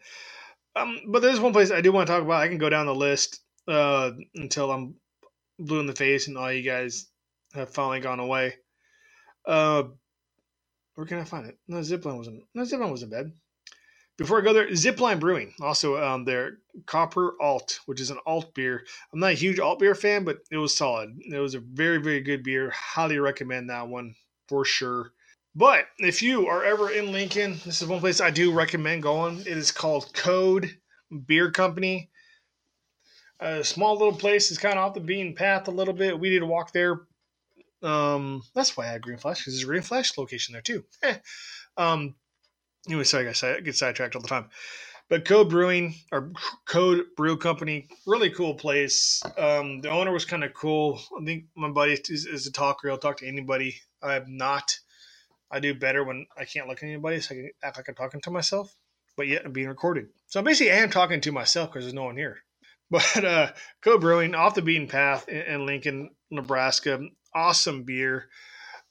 Um, 0.75 0.99
but 1.07 1.21
there's 1.21 1.39
one 1.39 1.53
place 1.53 1.71
I 1.71 1.81
do 1.81 1.91
want 1.91 2.07
to 2.07 2.13
talk 2.13 2.23
about. 2.23 2.41
I 2.41 2.47
can 2.47 2.57
go 2.57 2.69
down 2.69 2.85
the 2.85 2.95
list 2.95 3.41
uh, 3.67 4.11
until 4.35 4.71
I'm 4.71 4.95
blue 5.57 5.79
in 5.79 5.87
the 5.87 5.95
face 5.95 6.27
and 6.27 6.37
all 6.37 6.51
you 6.51 6.63
guys 6.63 7.07
have 7.53 7.69
finally 7.69 7.99
gone 7.99 8.19
away. 8.19 8.55
Uh, 9.45 9.83
where 10.95 11.07
can 11.07 11.19
I 11.19 11.23
find 11.23 11.47
it? 11.47 11.57
No, 11.67 11.77
Zipline 11.77 12.17
wasn't. 12.17 12.43
No, 12.53 12.63
Zipline 12.63 12.91
wasn't 12.91 13.11
bad. 13.11 13.31
Before 14.17 14.39
I 14.39 14.43
go 14.43 14.51
there, 14.51 14.67
Zipline 14.71 15.19
Brewing, 15.21 15.53
also 15.61 15.97
um, 16.03 16.25
their 16.25 16.57
Copper 16.85 17.35
Alt, 17.41 17.79
which 17.85 18.01
is 18.01 18.09
an 18.09 18.19
alt 18.25 18.53
beer. 18.53 18.83
I'm 19.13 19.21
not 19.21 19.31
a 19.31 19.35
huge 19.35 19.61
alt 19.61 19.79
beer 19.79 19.95
fan, 19.95 20.25
but 20.25 20.39
it 20.51 20.57
was 20.57 20.75
solid. 20.75 21.11
It 21.19 21.39
was 21.39 21.55
a 21.55 21.61
very, 21.61 21.99
very 21.99 22.19
good 22.19 22.43
beer. 22.43 22.69
Highly 22.71 23.17
recommend 23.17 23.69
that 23.69 23.87
one 23.87 24.15
for 24.49 24.65
sure. 24.65 25.13
But 25.55 25.87
if 25.97 26.21
you 26.21 26.47
are 26.47 26.63
ever 26.63 26.91
in 26.91 27.11
Lincoln, 27.11 27.59
this 27.65 27.81
is 27.81 27.87
one 27.87 27.99
place 27.99 28.21
I 28.21 28.29
do 28.29 28.51
recommend 28.51 29.03
going. 29.03 29.39
It 29.41 29.47
is 29.47 29.71
called 29.71 30.13
Code 30.13 30.77
Beer 31.25 31.51
Company. 31.51 32.09
A 33.39 33.63
small 33.63 33.93
little 33.93 34.13
place. 34.15 34.51
It's 34.51 34.59
kind 34.59 34.77
of 34.77 34.85
off 34.85 34.93
the 34.93 34.99
beaten 34.99 35.33
path 35.33 35.67
a 35.67 35.71
little 35.71 35.93
bit. 35.93 36.19
We 36.19 36.29
did 36.29 36.43
walk 36.43 36.71
there. 36.71 37.01
Um, 37.81 38.43
that's 38.53 38.75
why 38.75 38.85
I 38.85 38.91
had 38.91 39.01
Green 39.01 39.17
Flash 39.17 39.39
because 39.39 39.53
there's 39.53 39.63
a 39.63 39.67
Green 39.67 39.81
Flash 39.81 40.17
location 40.17 40.53
there 40.53 40.61
too. 40.61 40.83
Um, 41.77 42.15
anyway, 42.87 43.05
sorry 43.05 43.23
guys, 43.23 43.41
I 43.41 43.61
get 43.61 43.73
sidetracked 43.73 44.13
all 44.13 44.21
the 44.21 44.27
time. 44.27 44.49
But 45.09 45.23
Code 45.23 45.49
Brewing 45.49 45.95
or 46.11 46.33
Code 46.65 47.05
Brew 47.15 47.37
Company, 47.37 47.87
really 48.05 48.29
cool 48.29 48.53
place. 48.53 49.23
Um, 49.37 49.79
the 49.79 49.89
owner 49.89 50.11
was 50.11 50.25
kind 50.25 50.43
of 50.43 50.53
cool. 50.53 50.99
I 51.19 51.23
think 51.23 51.45
my 51.55 51.69
buddy 51.69 51.93
is, 51.93 52.25
is 52.25 52.47
a 52.47 52.51
talker. 52.51 52.89
He'll 52.89 52.97
talk 52.97 53.17
to 53.17 53.27
anybody. 53.27 53.81
I 54.03 54.17
am 54.17 54.37
not. 54.37 54.77
I 55.51 55.59
do 55.59 55.73
better 55.73 56.03
when 56.03 56.25
I 56.37 56.45
can't 56.45 56.67
look 56.67 56.83
at 56.83 56.87
anybody, 56.87 57.19
so 57.21 57.33
I 57.33 57.37
can 57.37 57.51
act 57.63 57.77
like 57.77 57.89
I'm 57.89 57.95
talking 57.95 58.21
to 58.21 58.31
myself, 58.31 58.75
but 59.17 59.27
yet 59.27 59.43
I'm 59.45 59.51
being 59.51 59.67
recorded. 59.67 60.07
So 60.27 60.41
basically, 60.41 60.71
I 60.71 60.77
am 60.77 60.89
talking 60.89 61.21
to 61.21 61.31
myself 61.31 61.69
because 61.69 61.85
there's 61.85 61.93
no 61.93 62.05
one 62.05 62.17
here. 62.17 62.37
But 62.91 63.23
uh, 63.23 63.51
Code 63.83 64.01
Brewing, 64.01 64.33
off 64.33 64.55
the 64.55 64.63
beaten 64.63 64.87
path 64.87 65.29
in, 65.29 65.41
in 65.41 65.65
Lincoln, 65.67 66.09
Nebraska, 66.31 66.99
awesome 67.35 67.83
beer. 67.83 68.29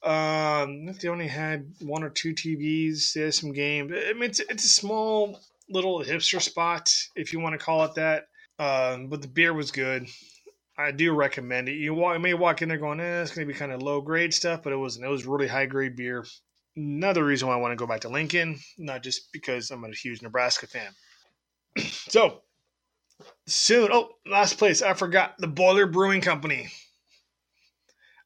Um, 0.01 0.85
they 0.85 1.09
only 1.09 1.27
had 1.27 1.73
one 1.81 2.03
or 2.03 2.09
two 2.09 2.33
TVs. 2.33 3.11
They 3.11 3.23
had 3.23 3.33
some 3.33 3.51
games. 3.51 3.91
I 3.93 4.13
mean, 4.13 4.23
it's 4.23 4.39
it's 4.39 4.63
a 4.63 4.69
small 4.69 5.41
little 5.69 5.99
hipster 5.99 6.41
spot, 6.41 6.93
if 7.17 7.33
you 7.33 7.41
want 7.41 7.59
to 7.59 7.65
call 7.65 7.83
it 7.83 7.95
that. 7.95 8.27
Um, 8.57 9.07
but 9.07 9.21
the 9.21 9.27
beer 9.27 9.53
was 9.53 9.71
good. 9.71 10.07
I 10.77 10.91
do 10.91 11.13
recommend 11.13 11.67
it. 11.67 11.73
You, 11.73 11.93
walk, 11.93 12.13
you 12.15 12.21
may 12.21 12.33
walk 12.33 12.61
in 12.61 12.69
there 12.69 12.77
going, 12.77 13.01
eh, 13.01 13.21
it's 13.21 13.35
going 13.35 13.45
to 13.45 13.53
be 13.53 13.57
kind 13.57 13.73
of 13.73 13.81
low 13.81 13.99
grade 13.99 14.33
stuff, 14.33 14.63
but 14.63 14.71
it 14.71 14.77
wasn't. 14.77 15.05
It 15.05 15.09
was 15.09 15.25
really 15.25 15.47
high 15.47 15.65
grade 15.65 15.97
beer. 15.97 16.25
Another 16.79 17.25
reason 17.25 17.49
why 17.49 17.55
I 17.55 17.57
want 17.57 17.73
to 17.73 17.75
go 17.75 17.85
back 17.85 17.99
to 18.01 18.09
Lincoln, 18.09 18.57
not 18.77 19.03
just 19.03 19.33
because 19.33 19.69
I'm 19.69 19.83
a 19.83 19.91
huge 19.91 20.21
Nebraska 20.21 20.65
fan. 20.65 20.93
so, 21.77 22.39
soon, 23.45 23.89
oh, 23.91 24.11
last 24.25 24.57
place, 24.57 24.81
I 24.81 24.93
forgot 24.93 25.35
the 25.39 25.47
Boiler 25.47 25.87
Brewing 25.87 26.21
Company. 26.21 26.69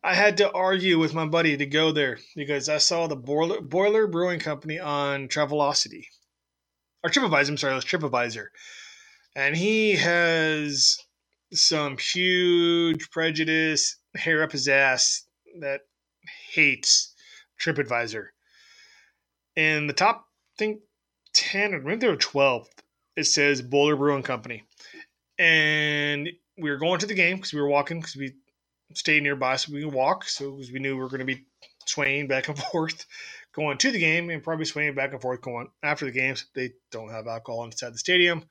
I 0.04 0.14
had 0.14 0.38
to 0.38 0.52
argue 0.52 1.00
with 1.00 1.16
my 1.16 1.26
buddy 1.26 1.58
to 1.58 1.66
go 1.66 1.92
there 1.92 2.20
because 2.36 2.70
I 2.70 2.78
saw 2.78 3.08
the 3.08 3.16
Boiler, 3.16 3.60
Boiler 3.60 4.06
Brewing 4.06 4.40
Company 4.40 4.78
on 4.80 5.30
Travelocity. 5.30 6.06
Or 7.04 7.10
TripAdvisor, 7.10 7.50
I'm 7.50 7.58
sorry, 7.58 7.74
it 7.74 7.78
was 7.78 7.86
TripAdvisor. 7.86 8.46
And 9.36 9.58
he 9.58 9.94
has 9.94 11.00
some 11.54 11.98
huge 11.98 13.10
prejudice, 13.10 13.98
hair 14.16 14.44
up 14.44 14.52
his 14.52 14.68
ass, 14.68 15.26
that 15.60 15.82
hates 16.52 17.16
TripAdvisor. 17.60 18.28
In 19.56 19.88
the 19.88 19.94
top, 19.94 20.28
I 20.56 20.58
think, 20.58 20.82
10 21.34 21.74
or 21.76 21.82
maybe 21.82 22.00
there 22.00 22.12
were 22.12 22.18
12, 22.18 22.68
it 23.18 23.26
says 23.26 23.62
Boiler 23.62 23.96
Brewing 23.96 24.24
Company. 24.24 24.64
And 25.40 26.30
we 26.58 26.70
were 26.70 26.78
going 26.78 27.00
to 27.00 27.06
the 27.08 27.14
game 27.16 27.38
because 27.38 27.54
we 27.54 27.62
were 27.62 27.70
walking 27.70 28.00
because 28.00 28.16
we 28.16 28.34
stayed 28.94 29.24
nearby 29.24 29.56
so 29.56 29.74
we 29.74 29.82
can 29.82 29.92
walk. 29.92 30.26
So 30.26 30.52
because 30.52 30.72
we 30.72 30.80
knew 30.80 30.96
we 30.96 31.02
were 31.02 31.10
going 31.10 31.20
to 31.20 31.26
be 31.26 31.46
swaying 31.86 32.28
back 32.28 32.48
and 32.50 32.58
forth 32.72 33.06
going 33.54 33.78
to 33.80 33.92
the 33.92 34.00
game 34.00 34.30
and 34.30 34.44
probably 34.44 34.66
swaying 34.66 34.96
back 34.96 35.12
and 35.14 35.22
forth 35.22 35.42
going 35.42 35.70
after 35.84 36.06
the 36.06 36.12
games. 36.12 36.46
They 36.56 36.72
don't 36.92 37.12
have 37.12 37.28
alcohol 37.28 37.66
inside 37.66 37.94
the 37.94 38.00
stadium, 38.00 38.46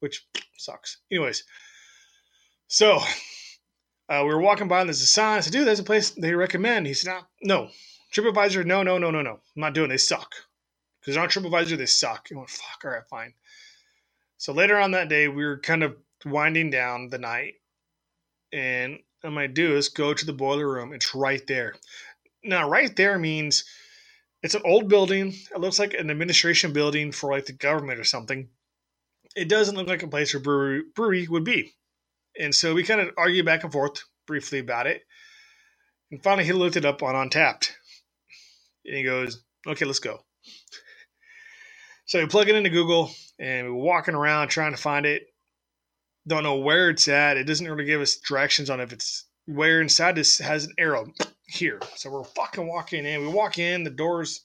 which 0.00 0.26
sucks. 0.56 0.98
Anyways, 1.10 1.44
so 2.68 3.00
Uh, 4.08 4.22
we 4.22 4.32
were 4.32 4.40
walking 4.40 4.68
by 4.68 4.80
and 4.80 4.88
there's 4.88 5.02
a 5.02 5.06
sign. 5.06 5.38
I 5.38 5.40
said, 5.40 5.52
dude, 5.52 5.66
there's 5.66 5.80
a 5.80 5.84
place 5.84 6.10
they 6.10 6.34
recommend. 6.34 6.86
He 6.86 6.94
said, 6.94 7.12
no, 7.12 7.20
no. 7.42 7.70
TripAdvisor, 8.16 8.64
no, 8.64 8.82
no, 8.82 8.98
no, 8.98 9.10
no, 9.10 9.22
no. 9.22 9.32
I'm 9.32 9.60
not 9.60 9.74
doing 9.74 9.90
it. 9.90 9.94
They 9.94 9.98
suck. 9.98 10.34
Because 11.00 11.14
they're 11.14 11.22
on 11.22 11.28
TripAdvisor, 11.28 11.76
they 11.76 11.86
suck. 11.86 12.28
I 12.32 12.36
went, 12.36 12.50
fuck, 12.50 12.84
all 12.84 12.90
right, 12.90 13.08
fine. 13.10 13.34
So 14.38 14.52
later 14.52 14.78
on 14.78 14.92
that 14.92 15.08
day, 15.08 15.28
we 15.28 15.44
were 15.44 15.58
kind 15.58 15.82
of 15.82 15.96
winding 16.24 16.70
down 16.70 17.10
the 17.10 17.18
night. 17.18 17.54
And 18.52 18.98
I'm 19.22 19.34
going 19.34 19.48
to 19.48 19.52
do 19.52 19.76
is 19.76 19.88
go 19.88 20.14
to 20.14 20.26
the 20.26 20.32
boiler 20.32 20.66
room. 20.66 20.92
It's 20.92 21.14
right 21.14 21.44
there. 21.46 21.74
Now, 22.42 22.68
right 22.68 22.94
there 22.94 23.18
means 23.18 23.64
it's 24.42 24.54
an 24.54 24.62
old 24.64 24.88
building. 24.88 25.34
It 25.54 25.60
looks 25.60 25.78
like 25.78 25.94
an 25.94 26.10
administration 26.10 26.72
building 26.72 27.12
for 27.12 27.30
like 27.30 27.46
the 27.46 27.52
government 27.52 27.98
or 27.98 28.04
something. 28.04 28.48
It 29.34 29.48
doesn't 29.48 29.74
look 29.74 29.88
like 29.88 30.02
a 30.02 30.08
place 30.08 30.32
where 30.32 30.42
brewery, 30.42 30.82
brewery 30.94 31.26
would 31.28 31.44
be. 31.44 31.74
And 32.38 32.54
so 32.54 32.74
we 32.74 32.84
kind 32.84 33.00
of 33.00 33.10
argue 33.16 33.42
back 33.42 33.64
and 33.64 33.72
forth 33.72 34.04
briefly 34.26 34.60
about 34.60 34.86
it. 34.86 35.02
And 36.10 36.22
finally, 36.22 36.44
he 36.44 36.52
looked 36.52 36.76
it 36.76 36.84
up 36.84 37.02
on 37.02 37.14
Untappd. 37.14 37.70
And 38.86 38.96
he 38.96 39.02
goes, 39.02 39.42
okay, 39.66 39.84
let's 39.84 39.98
go. 39.98 40.20
So 42.06 42.20
we 42.20 42.26
plug 42.26 42.48
it 42.48 42.54
into 42.54 42.70
Google 42.70 43.10
and 43.38 43.66
we're 43.66 43.82
walking 43.82 44.14
around 44.14 44.48
trying 44.48 44.72
to 44.72 44.80
find 44.80 45.06
it. 45.06 45.26
Don't 46.26 46.44
know 46.44 46.56
where 46.56 46.90
it's 46.90 47.08
at. 47.08 47.36
It 47.36 47.44
doesn't 47.44 47.68
really 47.68 47.84
give 47.84 48.00
us 48.00 48.16
directions 48.16 48.70
on 48.70 48.80
if 48.80 48.92
it's 48.92 49.26
where 49.46 49.80
inside 49.80 50.14
this 50.14 50.38
has 50.38 50.64
an 50.64 50.74
arrow 50.78 51.06
here. 51.46 51.80
So 51.96 52.10
we're 52.10 52.24
fucking 52.24 52.66
walking 52.66 53.06
in. 53.06 53.22
We 53.22 53.28
walk 53.28 53.58
in, 53.58 53.84
the 53.84 53.90
doors, 53.90 54.44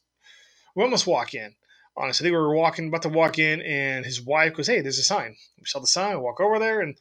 we 0.75 0.83
almost 0.83 1.07
walk 1.07 1.33
in. 1.33 1.55
Honestly, 1.97 2.23
I 2.23 2.25
think 2.27 2.33
we 2.33 2.41
were 2.41 2.55
walking, 2.55 2.87
about 2.87 3.01
to 3.01 3.09
walk 3.09 3.37
in, 3.37 3.61
and 3.61 4.05
his 4.05 4.21
wife 4.21 4.53
goes, 4.53 4.67
Hey, 4.67 4.81
there's 4.81 4.99
a 4.99 5.03
sign. 5.03 5.35
We 5.59 5.65
saw 5.65 5.79
the 5.79 5.87
sign, 5.87 6.15
we 6.15 6.21
walk 6.21 6.39
over 6.39 6.57
there, 6.57 6.81
and 6.81 6.97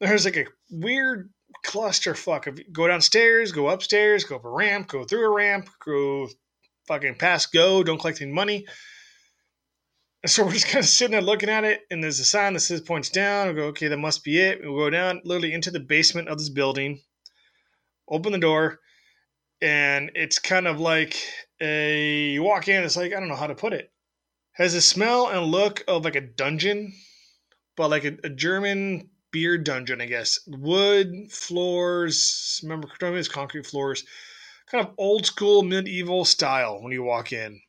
there's 0.00 0.24
like 0.24 0.36
a 0.36 0.46
weird 0.70 1.30
clusterfuck 1.64 2.46
of 2.46 2.60
go 2.72 2.86
downstairs, 2.86 3.52
go 3.52 3.68
upstairs, 3.68 4.24
go 4.24 4.36
up 4.36 4.44
a 4.44 4.50
ramp, 4.50 4.88
go 4.88 5.04
through 5.04 5.26
a 5.26 5.34
ramp, 5.34 5.68
go 5.84 6.28
fucking 6.86 7.16
pass 7.16 7.46
go, 7.46 7.82
don't 7.82 7.98
collect 7.98 8.20
any 8.20 8.32
money. 8.32 8.66
And 10.22 10.30
so 10.30 10.44
we're 10.46 10.52
just 10.52 10.66
kind 10.66 10.82
of 10.82 10.88
sitting 10.88 11.12
there 11.12 11.20
looking 11.20 11.48
at 11.48 11.64
it, 11.64 11.82
and 11.90 12.02
there's 12.02 12.20
a 12.20 12.24
sign 12.24 12.54
that 12.54 12.60
says 12.60 12.80
points 12.80 13.10
down. 13.10 13.48
We 13.48 13.54
go, 13.54 13.66
okay, 13.66 13.88
that 13.88 13.96
must 13.96 14.24
be 14.24 14.40
it. 14.40 14.60
We'll 14.62 14.76
go 14.76 14.90
down 14.90 15.20
literally 15.24 15.52
into 15.52 15.70
the 15.70 15.80
basement 15.80 16.28
of 16.28 16.38
this 16.38 16.48
building, 16.48 17.00
open 18.08 18.32
the 18.32 18.38
door, 18.38 18.80
and 19.60 20.10
it's 20.14 20.38
kind 20.38 20.66
of 20.66 20.80
like 20.80 21.16
a 21.60 22.32
you 22.32 22.42
walk 22.42 22.68
in, 22.68 22.82
it's 22.82 22.96
like, 22.96 23.12
I 23.12 23.20
don't 23.20 23.28
know 23.28 23.36
how 23.36 23.46
to 23.46 23.54
put 23.54 23.72
it. 23.72 23.90
Has 24.52 24.74
a 24.74 24.80
smell 24.80 25.28
and 25.28 25.46
look 25.46 25.82
of 25.88 26.04
like 26.04 26.16
a 26.16 26.20
dungeon, 26.20 26.92
but 27.76 27.90
like 27.90 28.04
a, 28.04 28.16
a 28.24 28.28
German 28.28 29.10
beer 29.32 29.58
dungeon, 29.58 30.00
I 30.00 30.06
guess. 30.06 30.38
Wood 30.46 31.30
floors, 31.30 32.60
remember, 32.62 32.88
it's 33.00 33.28
concrete 33.28 33.66
floors, 33.66 34.04
kind 34.74 34.88
of 34.88 34.94
old 34.98 35.24
school 35.24 35.62
medieval 35.62 36.24
style 36.24 36.82
when 36.82 36.92
you 36.92 37.02
walk 37.02 37.32
in. 37.32 37.60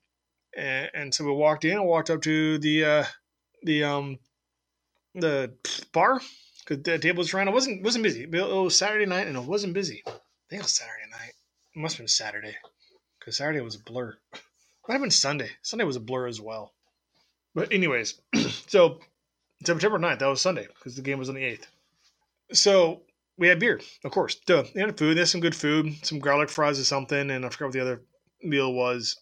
And, 0.57 0.89
and 0.93 1.13
so 1.13 1.23
we 1.23 1.31
walked 1.31 1.63
in 1.63 1.73
and 1.73 1.85
walked 1.85 2.09
up 2.09 2.21
to 2.23 2.57
the 2.57 2.83
uh, 2.83 3.03
the 3.63 3.83
um 3.83 4.17
the 5.13 5.53
bar 5.93 6.19
because 6.59 6.83
the 6.83 6.97
table 6.97 7.19
was 7.19 7.33
around. 7.33 7.47
It 7.47 7.53
wasn't 7.53 7.83
wasn't 7.83 8.03
busy. 8.03 8.23
It 8.23 8.31
was 8.31 8.75
Saturday 8.75 9.05
night 9.05 9.27
and 9.27 9.37
it 9.37 9.43
wasn't 9.43 9.73
busy. 9.73 10.01
I 10.07 10.11
think 10.49 10.61
it 10.61 10.63
was 10.63 10.75
Saturday 10.75 11.09
night. 11.11 11.33
It 11.75 11.79
must 11.79 11.95
have 11.95 12.03
been 12.03 12.07
Saturday 12.07 12.55
because 13.19 13.37
Saturday 13.37 13.61
was 13.61 13.75
a 13.75 13.79
blur. 13.79 14.17
Might 14.87 14.95
have 14.95 15.01
been 15.01 15.11
Sunday. 15.11 15.49
Sunday 15.61 15.85
was 15.85 15.95
a 15.97 15.99
blur 16.01 16.27
as 16.27 16.41
well. 16.41 16.73
But 17.53 17.71
anyways, 17.71 18.19
so 18.67 18.99
September 19.63 19.97
9th, 19.97 20.19
that 20.19 20.27
was 20.27 20.41
Sunday 20.41 20.67
because 20.75 20.95
the 20.95 21.01
game 21.01 21.17
was 21.17 21.29
on 21.29 21.35
the 21.35 21.41
8th. 21.41 21.65
So 22.53 23.01
we 23.37 23.47
had 23.47 23.59
beer, 23.59 23.81
of 24.03 24.11
course. 24.11 24.35
Duh. 24.45 24.63
Had 24.75 24.97
food. 24.97 25.17
Had 25.17 25.27
some 25.27 25.41
good 25.41 25.55
food, 25.55 25.93
some 26.05 26.19
garlic 26.19 26.49
fries 26.49 26.79
or 26.79 26.85
something, 26.85 27.31
and 27.31 27.45
I 27.45 27.49
forgot 27.49 27.67
what 27.67 27.73
the 27.73 27.81
other 27.81 28.01
meal 28.43 28.73
was. 28.73 29.17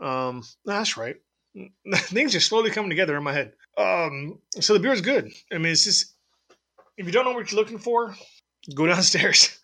Um, 0.00 0.42
that's 0.64 0.96
right. 0.96 1.16
Things 1.96 2.34
are 2.34 2.40
slowly 2.40 2.70
coming 2.70 2.90
together 2.90 3.16
in 3.16 3.22
my 3.24 3.32
head. 3.32 3.52
Um, 3.78 4.40
so 4.60 4.74
the 4.74 4.80
beer 4.80 4.92
is 4.92 5.00
good. 5.00 5.32
I 5.52 5.58
mean, 5.58 5.72
it's 5.72 5.84
just 5.84 6.14
if 6.96 7.06
you 7.06 7.12
don't 7.12 7.24
know 7.24 7.32
what 7.32 7.50
you're 7.50 7.60
looking 7.60 7.78
for, 7.78 8.16
go 8.74 8.86
downstairs. 8.88 9.58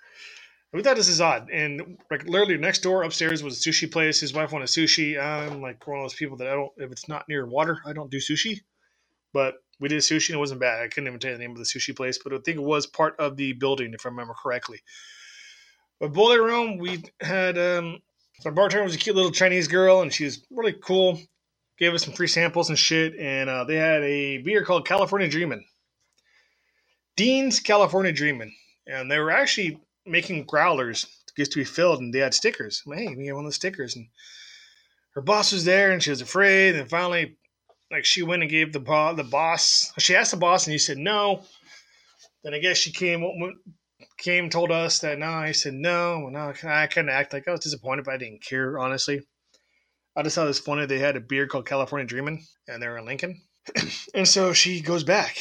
we 0.72 0.82
thought 0.82 0.96
this 0.96 1.08
is 1.08 1.20
odd, 1.20 1.50
and 1.50 1.98
like 2.10 2.24
literally 2.28 2.56
next 2.58 2.80
door 2.80 3.02
upstairs 3.02 3.42
was 3.42 3.58
a 3.64 3.70
sushi 3.70 3.90
place. 3.90 4.20
His 4.20 4.34
wife 4.34 4.52
wanted 4.52 4.68
sushi. 4.68 5.20
I'm 5.20 5.60
like 5.62 5.86
one 5.86 5.98
of 5.98 6.04
those 6.04 6.14
people 6.14 6.36
that 6.38 6.48
I 6.48 6.52
don't. 6.54 6.72
If 6.76 6.92
it's 6.92 7.08
not 7.08 7.28
near 7.28 7.46
water, 7.46 7.78
I 7.86 7.92
don't 7.92 8.10
do 8.10 8.18
sushi. 8.18 8.60
But 9.32 9.54
we 9.80 9.88
did 9.88 10.00
sushi 10.00 10.30
and 10.30 10.36
it 10.36 10.40
wasn't 10.40 10.60
bad. 10.60 10.82
I 10.82 10.88
couldn't 10.88 11.08
even 11.08 11.20
tell 11.20 11.32
you 11.32 11.38
the 11.38 11.42
name 11.42 11.52
of 11.52 11.58
the 11.58 11.64
sushi 11.64 11.96
place, 11.96 12.18
but 12.22 12.32
I 12.32 12.38
think 12.38 12.58
it 12.58 12.62
was 12.62 12.86
part 12.86 13.16
of 13.18 13.36
the 13.36 13.54
building, 13.54 13.94
if 13.94 14.06
I 14.06 14.10
remember 14.10 14.34
correctly. 14.34 14.80
But 16.00 16.12
boiler 16.12 16.42
room, 16.42 16.78
we 16.78 17.04
had 17.20 17.58
um, 17.58 17.98
our 18.44 18.52
bartender 18.52 18.84
was 18.84 18.94
a 18.94 18.98
cute 18.98 19.16
little 19.16 19.30
Chinese 19.32 19.68
girl, 19.68 20.02
and 20.02 20.12
she 20.12 20.24
was 20.24 20.44
really 20.50 20.74
cool. 20.74 21.20
Gave 21.78 21.94
us 21.94 22.04
some 22.04 22.14
free 22.14 22.26
samples 22.28 22.68
and 22.70 22.78
shit, 22.78 23.14
and 23.18 23.50
uh, 23.50 23.64
they 23.64 23.76
had 23.76 24.02
a 24.02 24.38
beer 24.38 24.64
called 24.64 24.86
California 24.86 25.28
Dreamin'. 25.28 25.64
Dean's 27.16 27.60
California 27.60 28.12
Dreamin', 28.12 28.52
and 28.86 29.10
they 29.10 29.18
were 29.18 29.30
actually 29.30 29.80
making 30.06 30.44
growlers 30.44 31.04
to 31.26 31.34
get 31.36 31.50
to 31.52 31.58
be 31.60 31.64
filled, 31.64 32.00
and 32.00 32.12
they 32.14 32.20
had 32.20 32.34
stickers. 32.34 32.82
I'm 32.86 32.92
like, 32.92 33.00
hey, 33.00 33.14
we 33.16 33.24
get 33.24 33.34
one 33.36 33.44
of 33.44 33.50
the 33.50 33.54
stickers, 33.54 33.96
and 33.96 34.06
her 35.14 35.22
boss 35.22 35.52
was 35.52 35.64
there, 35.64 35.92
and 35.92 36.02
she 36.02 36.10
was 36.10 36.22
afraid, 36.22 36.76
and 36.76 36.90
finally 36.90 37.36
like 37.90 38.04
she 38.04 38.22
went 38.22 38.42
and 38.42 38.50
gave 38.50 38.72
the 38.72 38.80
bo- 38.80 39.14
the 39.14 39.24
boss. 39.24 39.92
She 39.98 40.14
asked 40.14 40.30
the 40.30 40.36
boss, 40.36 40.66
and 40.66 40.72
he 40.72 40.78
said 40.78 40.98
no. 40.98 41.42
Then 42.44 42.54
I 42.54 42.58
guess 42.58 42.78
she 42.78 42.92
came 42.92 43.24
came 44.16 44.50
told 44.50 44.70
us 44.70 45.00
that 45.00 45.18
no. 45.18 45.42
He 45.42 45.52
said 45.52 45.74
no. 45.74 46.28
No, 46.28 46.52
I 46.64 46.86
kind 46.86 47.08
of 47.08 47.14
act 47.14 47.32
like 47.32 47.48
I 47.48 47.52
was 47.52 47.60
disappointed, 47.60 48.04
but 48.04 48.14
I 48.14 48.18
didn't 48.18 48.44
care 48.44 48.78
honestly. 48.78 49.22
I 50.16 50.22
just 50.22 50.34
thought 50.34 50.44
it 50.44 50.48
was 50.48 50.58
funny. 50.58 50.86
They 50.86 50.98
had 50.98 51.16
a 51.16 51.20
beer 51.20 51.46
called 51.46 51.66
California 51.66 52.06
Dreamin', 52.06 52.42
and 52.66 52.82
they're 52.82 52.98
in 52.98 53.04
Lincoln. 53.04 53.40
and 54.14 54.26
so 54.26 54.52
she 54.52 54.80
goes 54.80 55.04
back, 55.04 55.36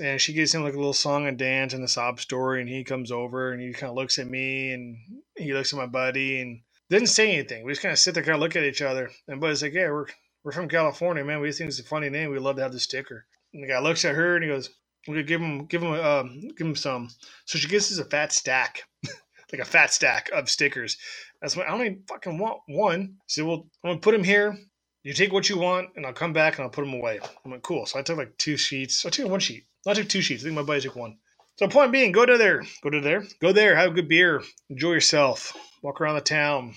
and 0.00 0.20
she 0.20 0.32
gives 0.32 0.54
him 0.54 0.62
like 0.62 0.74
a 0.74 0.78
little 0.78 0.92
song 0.92 1.26
and 1.26 1.38
dance 1.38 1.72
and 1.72 1.82
a 1.82 1.88
sob 1.88 2.20
story, 2.20 2.60
and 2.60 2.68
he 2.68 2.84
comes 2.84 3.10
over 3.10 3.52
and 3.52 3.60
he 3.60 3.72
kind 3.72 3.90
of 3.90 3.96
looks 3.96 4.18
at 4.18 4.28
me, 4.28 4.72
and 4.72 4.96
he 5.36 5.52
looks 5.52 5.72
at 5.72 5.78
my 5.78 5.86
buddy, 5.86 6.40
and 6.40 6.60
didn't 6.90 7.08
say 7.08 7.32
anything. 7.32 7.64
We 7.64 7.72
just 7.72 7.82
kind 7.82 7.92
of 7.92 7.98
sit 7.98 8.14
there, 8.14 8.22
kind 8.22 8.34
of 8.34 8.40
look 8.40 8.56
at 8.56 8.64
each 8.64 8.82
other, 8.82 9.10
and 9.26 9.40
buddy's 9.40 9.62
like, 9.62 9.72
"Yeah, 9.72 9.90
we're 9.90 10.06
we're 10.44 10.52
from 10.52 10.68
California, 10.68 11.24
man. 11.24 11.40
We 11.40 11.52
think 11.52 11.68
it's 11.68 11.78
a 11.78 11.84
funny 11.84 12.10
name. 12.10 12.30
We'd 12.30 12.40
love 12.40 12.56
to 12.56 12.62
have 12.62 12.72
the 12.72 12.80
sticker. 12.80 13.26
And 13.52 13.62
the 13.62 13.68
guy 13.68 13.78
looks 13.80 14.04
at 14.04 14.14
her 14.14 14.36
and 14.36 14.44
he 14.44 14.50
goes, 14.50 14.70
"We 15.06 15.14
could 15.14 15.26
give 15.26 15.40
him, 15.40 15.66
give 15.66 15.82
him, 15.82 15.92
um, 15.92 16.40
give 16.56 16.66
him 16.66 16.76
some." 16.76 17.08
So 17.44 17.58
she 17.58 17.68
gives 17.68 17.92
us 17.92 18.04
a 18.04 18.08
fat 18.08 18.32
stack, 18.32 18.84
like 19.52 19.60
a 19.60 19.64
fat 19.64 19.92
stack 19.92 20.30
of 20.30 20.50
stickers. 20.50 20.96
That's 21.40 21.56
why 21.56 21.64
I 21.64 21.72
only 21.72 21.98
fucking 22.08 22.38
want 22.38 22.60
one. 22.66 23.16
Said, 23.28 23.44
"Well, 23.44 23.68
I'm 23.84 23.90
gonna 23.90 24.00
put 24.00 24.12
them 24.12 24.24
here. 24.24 24.56
You 25.04 25.12
take 25.12 25.32
what 25.32 25.48
you 25.48 25.58
want, 25.58 25.90
and 25.96 26.06
I'll 26.06 26.12
come 26.12 26.32
back 26.32 26.56
and 26.56 26.64
I'll 26.64 26.70
put 26.70 26.84
them 26.84 26.94
away." 26.94 27.20
I'm 27.44 27.50
like, 27.50 27.62
"Cool." 27.62 27.86
So 27.86 27.98
I 27.98 28.02
took 28.02 28.18
like 28.18 28.36
two 28.38 28.56
sheets. 28.56 29.04
I 29.06 29.10
took 29.10 29.28
one 29.28 29.40
sheet. 29.40 29.66
I 29.86 29.94
took 29.94 30.08
two 30.08 30.22
sheets. 30.22 30.42
I 30.42 30.44
think 30.44 30.56
my 30.56 30.62
buddy 30.62 30.80
took 30.80 30.96
one. 30.96 31.18
So 31.56 31.68
point 31.68 31.92
being, 31.92 32.12
go 32.12 32.24
to 32.24 32.38
there, 32.38 32.62
go 32.82 32.88
to 32.88 33.00
there, 33.00 33.24
go 33.40 33.52
there, 33.52 33.76
have 33.76 33.90
a 33.90 33.94
good 33.94 34.08
beer, 34.08 34.42
enjoy 34.70 34.92
yourself, 34.92 35.54
walk 35.82 36.00
around 36.00 36.14
the 36.14 36.22
town, 36.22 36.74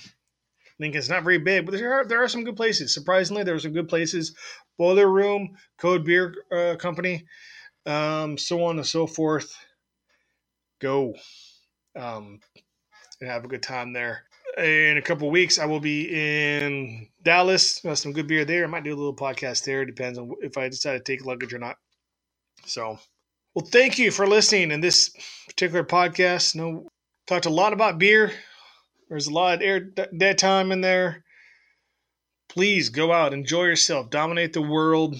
Lincoln's 0.79 1.09
not 1.09 1.23
very 1.23 1.37
big, 1.37 1.65
but 1.65 1.73
there 1.73 1.93
are 1.93 2.05
there 2.05 2.23
are 2.23 2.27
some 2.27 2.43
good 2.43 2.57
places. 2.57 2.93
Surprisingly, 2.93 3.43
there 3.43 3.55
are 3.55 3.59
some 3.59 3.73
good 3.73 3.87
places. 3.87 4.35
Boiler 4.77 5.09
Room, 5.09 5.55
Code 5.77 6.03
Beer 6.03 6.35
uh, 6.51 6.75
Company, 6.75 7.25
um, 7.85 8.37
so 8.37 8.63
on 8.63 8.77
and 8.77 8.85
so 8.85 9.07
forth. 9.07 9.55
Go 10.81 11.15
um, 11.95 12.39
and 13.21 13.29
have 13.29 13.45
a 13.45 13.47
good 13.47 13.63
time 13.63 13.93
there. 13.93 14.23
In 14.57 14.97
a 14.97 15.01
couple 15.01 15.29
weeks, 15.31 15.59
I 15.59 15.65
will 15.65 15.79
be 15.79 16.09
in 16.09 17.07
Dallas. 17.23 17.79
Got 17.79 17.97
some 17.97 18.13
good 18.13 18.27
beer 18.27 18.45
there. 18.45 18.63
I 18.63 18.67
might 18.67 18.83
do 18.83 18.93
a 18.93 18.95
little 18.95 19.15
podcast 19.15 19.63
there. 19.63 19.85
Depends 19.85 20.17
on 20.17 20.31
if 20.41 20.57
I 20.57 20.69
decide 20.69 20.93
to 20.93 20.99
take 20.99 21.25
luggage 21.25 21.53
or 21.53 21.59
not. 21.59 21.77
So, 22.65 22.99
well, 23.53 23.65
thank 23.65 23.97
you 23.97 24.11
for 24.11 24.27
listening 24.27 24.71
in 24.71 24.81
this 24.81 25.09
particular 25.47 25.83
podcast. 25.83 26.55
No, 26.55 26.87
talked 27.27 27.45
a 27.45 27.49
lot 27.49 27.73
about 27.73 27.99
beer. 27.99 28.31
There's 29.15 29.27
a 29.27 29.33
lot 29.33 29.55
of 29.55 29.61
air 29.61 29.79
dead 29.79 30.37
time 30.37 30.73
in 30.73 30.81
there. 30.81 31.23
Please 32.49 32.89
go 32.89 33.13
out, 33.13 33.33
enjoy 33.33 33.63
yourself, 33.63 34.09
dominate 34.09 34.51
the 34.51 34.61
world, 34.61 35.15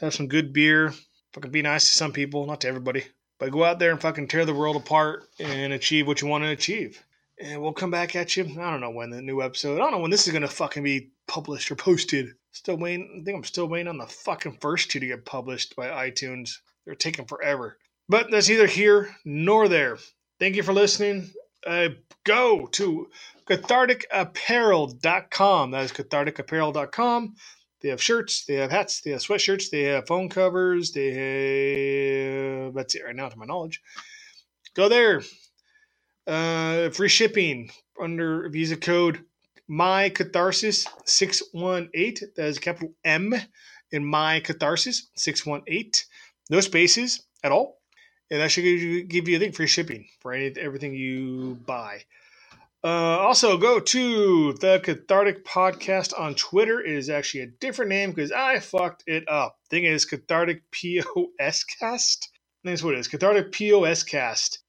have 0.00 0.14
some 0.14 0.26
good 0.26 0.54
beer. 0.54 0.94
Fucking 1.34 1.50
be 1.50 1.60
nice 1.60 1.86
to 1.86 1.98
some 1.98 2.12
people, 2.12 2.46
not 2.46 2.62
to 2.62 2.68
everybody. 2.68 3.04
But 3.38 3.50
go 3.50 3.62
out 3.62 3.78
there 3.78 3.90
and 3.90 4.00
fucking 4.00 4.28
tear 4.28 4.46
the 4.46 4.54
world 4.54 4.76
apart 4.76 5.24
and 5.38 5.74
achieve 5.74 6.06
what 6.06 6.22
you 6.22 6.28
want 6.28 6.44
to 6.44 6.48
achieve. 6.48 7.04
And 7.38 7.60
we'll 7.60 7.74
come 7.74 7.90
back 7.90 8.16
at 8.16 8.38
you. 8.38 8.44
I 8.44 8.70
don't 8.70 8.80
know 8.80 8.88
when 8.88 9.10
the 9.10 9.20
new 9.20 9.42
episode. 9.42 9.74
I 9.74 9.78
don't 9.80 9.92
know 9.92 9.98
when 9.98 10.10
this 10.10 10.26
is 10.26 10.32
gonna 10.32 10.48
fucking 10.48 10.82
be 10.82 11.10
published 11.28 11.70
or 11.70 11.76
posted. 11.76 12.30
Still 12.52 12.78
waiting. 12.78 13.18
I 13.20 13.22
think 13.22 13.36
I'm 13.36 13.44
still 13.44 13.68
waiting 13.68 13.88
on 13.88 13.98
the 13.98 14.06
fucking 14.06 14.56
first 14.62 14.90
two 14.90 15.00
to 15.00 15.06
get 15.06 15.26
published 15.26 15.76
by 15.76 16.08
iTunes. 16.08 16.54
They're 16.86 16.94
taking 16.94 17.26
forever. 17.26 17.76
But 18.08 18.30
that's 18.30 18.48
neither 18.48 18.66
here 18.66 19.14
nor 19.26 19.68
there. 19.68 19.98
Thank 20.38 20.56
you 20.56 20.62
for 20.62 20.72
listening 20.72 21.30
uh, 21.66 21.88
go 22.24 22.66
to 22.66 23.08
catharticapparel.com. 23.48 25.70
That 25.72 25.84
is 25.84 25.92
catharticapparel.com. 25.92 27.34
They 27.82 27.90
have 27.90 28.02
shirts, 28.02 28.44
they 28.46 28.54
have 28.54 28.70
hats, 28.70 29.02
they 29.02 29.10
have 29.10 29.20
sweatshirts, 29.20 29.68
they 29.70 29.82
have 29.84 30.06
phone 30.06 30.28
covers, 30.28 30.92
they 30.92 31.12
have. 32.64 32.74
That's 32.74 32.94
it 32.94 33.04
right 33.04 33.14
now, 33.14 33.28
to 33.28 33.36
my 33.36 33.46
knowledge. 33.46 33.82
Go 34.74 34.88
there. 34.88 35.22
Uh, 36.26 36.90
free 36.90 37.08
shipping 37.08 37.70
under 38.00 38.48
Visa 38.48 38.76
code 38.76 39.24
My 39.68 40.08
Catharsis 40.08 40.86
six 41.04 41.42
one 41.52 41.88
eight. 41.94 42.22
That 42.36 42.46
is 42.46 42.58
capital 42.58 42.94
M 43.04 43.34
in 43.92 44.04
My 44.04 44.40
Catharsis 44.40 45.08
six 45.16 45.46
one 45.46 45.62
eight. 45.68 46.06
No 46.50 46.60
spaces 46.60 47.24
at 47.44 47.52
all, 47.52 47.75
and 48.30 48.40
that 48.40 48.50
should 48.50 48.64
give 48.64 48.80
you, 48.80 49.04
give 49.04 49.28
you 49.28 49.36
I 49.36 49.38
think 49.38 49.54
free 49.54 49.66
shipping 49.66 50.06
for 50.20 50.32
any 50.32 50.54
everything 50.58 50.94
you 50.94 51.58
buy. 51.66 52.02
Uh, 52.84 53.18
also, 53.18 53.56
go 53.56 53.80
to 53.80 54.52
the 54.52 54.78
Cathartic 54.78 55.44
Podcast 55.44 56.12
on 56.16 56.36
Twitter. 56.36 56.80
It 56.80 56.92
is 56.92 57.10
actually 57.10 57.40
a 57.40 57.46
different 57.46 57.88
name 57.88 58.10
because 58.10 58.30
I 58.30 58.60
fucked 58.60 59.02
it 59.08 59.28
up. 59.28 59.58
Thing 59.70 59.84
is, 59.84 60.04
Cathartic 60.04 60.62
POS 60.70 61.64
Cast. 61.64 62.30
That's 62.62 62.84
what 62.84 62.94
it 62.94 62.98
is. 62.98 63.08
Cathartic 63.08 63.50
POS 63.50 64.04
Cast. 64.04 64.60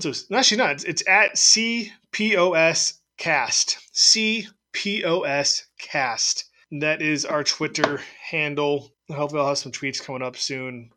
So 0.00 0.10
it's 0.10 0.30
actually 0.30 0.58
not. 0.58 0.84
It's, 0.84 1.02
at 1.08 1.36
CPOS 1.36 2.98
Cast. 3.16 3.78
CPOS 3.94 5.62
Cast. 5.78 6.44
That 6.72 7.00
is 7.00 7.24
our 7.24 7.44
Twitter 7.44 8.00
handle. 8.30 8.90
Hopefully, 9.10 9.40
I'll 9.40 9.48
have 9.48 9.58
some 9.58 9.72
tweets 9.72 10.02
coming 10.02 10.22
up 10.22 10.36
soon. 10.36 10.90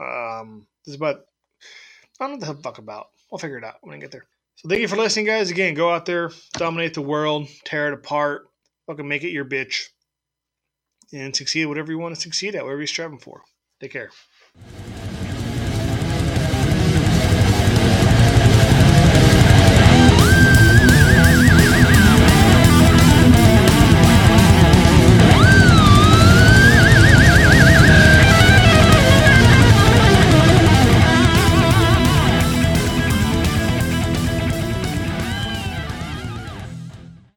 Um, 0.00 0.66
this 0.84 0.92
is 0.94 0.96
about. 0.96 1.26
I 2.22 2.28
don't 2.28 2.40
know 2.40 2.46
what 2.46 2.56
the 2.56 2.62
fuck 2.62 2.78
about. 2.78 3.08
I'll 3.32 3.38
figure 3.38 3.58
it 3.58 3.64
out 3.64 3.76
when 3.80 3.96
I 3.96 3.98
get 3.98 4.12
there. 4.12 4.26
So 4.56 4.68
thank 4.68 4.80
you 4.80 4.86
for 4.86 4.96
listening, 4.96 5.26
guys. 5.26 5.50
Again, 5.50 5.74
go 5.74 5.90
out 5.90 6.06
there, 6.06 6.30
dominate 6.52 6.94
the 6.94 7.02
world, 7.02 7.48
tear 7.64 7.88
it 7.88 7.94
apart, 7.94 8.42
fucking 8.86 9.08
make 9.08 9.24
it 9.24 9.30
your 9.30 9.44
bitch, 9.44 9.88
and 11.12 11.34
succeed 11.34 11.66
whatever 11.66 11.90
you 11.90 11.98
want 11.98 12.14
to 12.14 12.20
succeed 12.20 12.54
at, 12.54 12.62
whatever 12.62 12.80
you're 12.80 12.86
striving 12.86 13.18
for. 13.18 13.42
Take 13.80 13.92
care. 13.92 14.10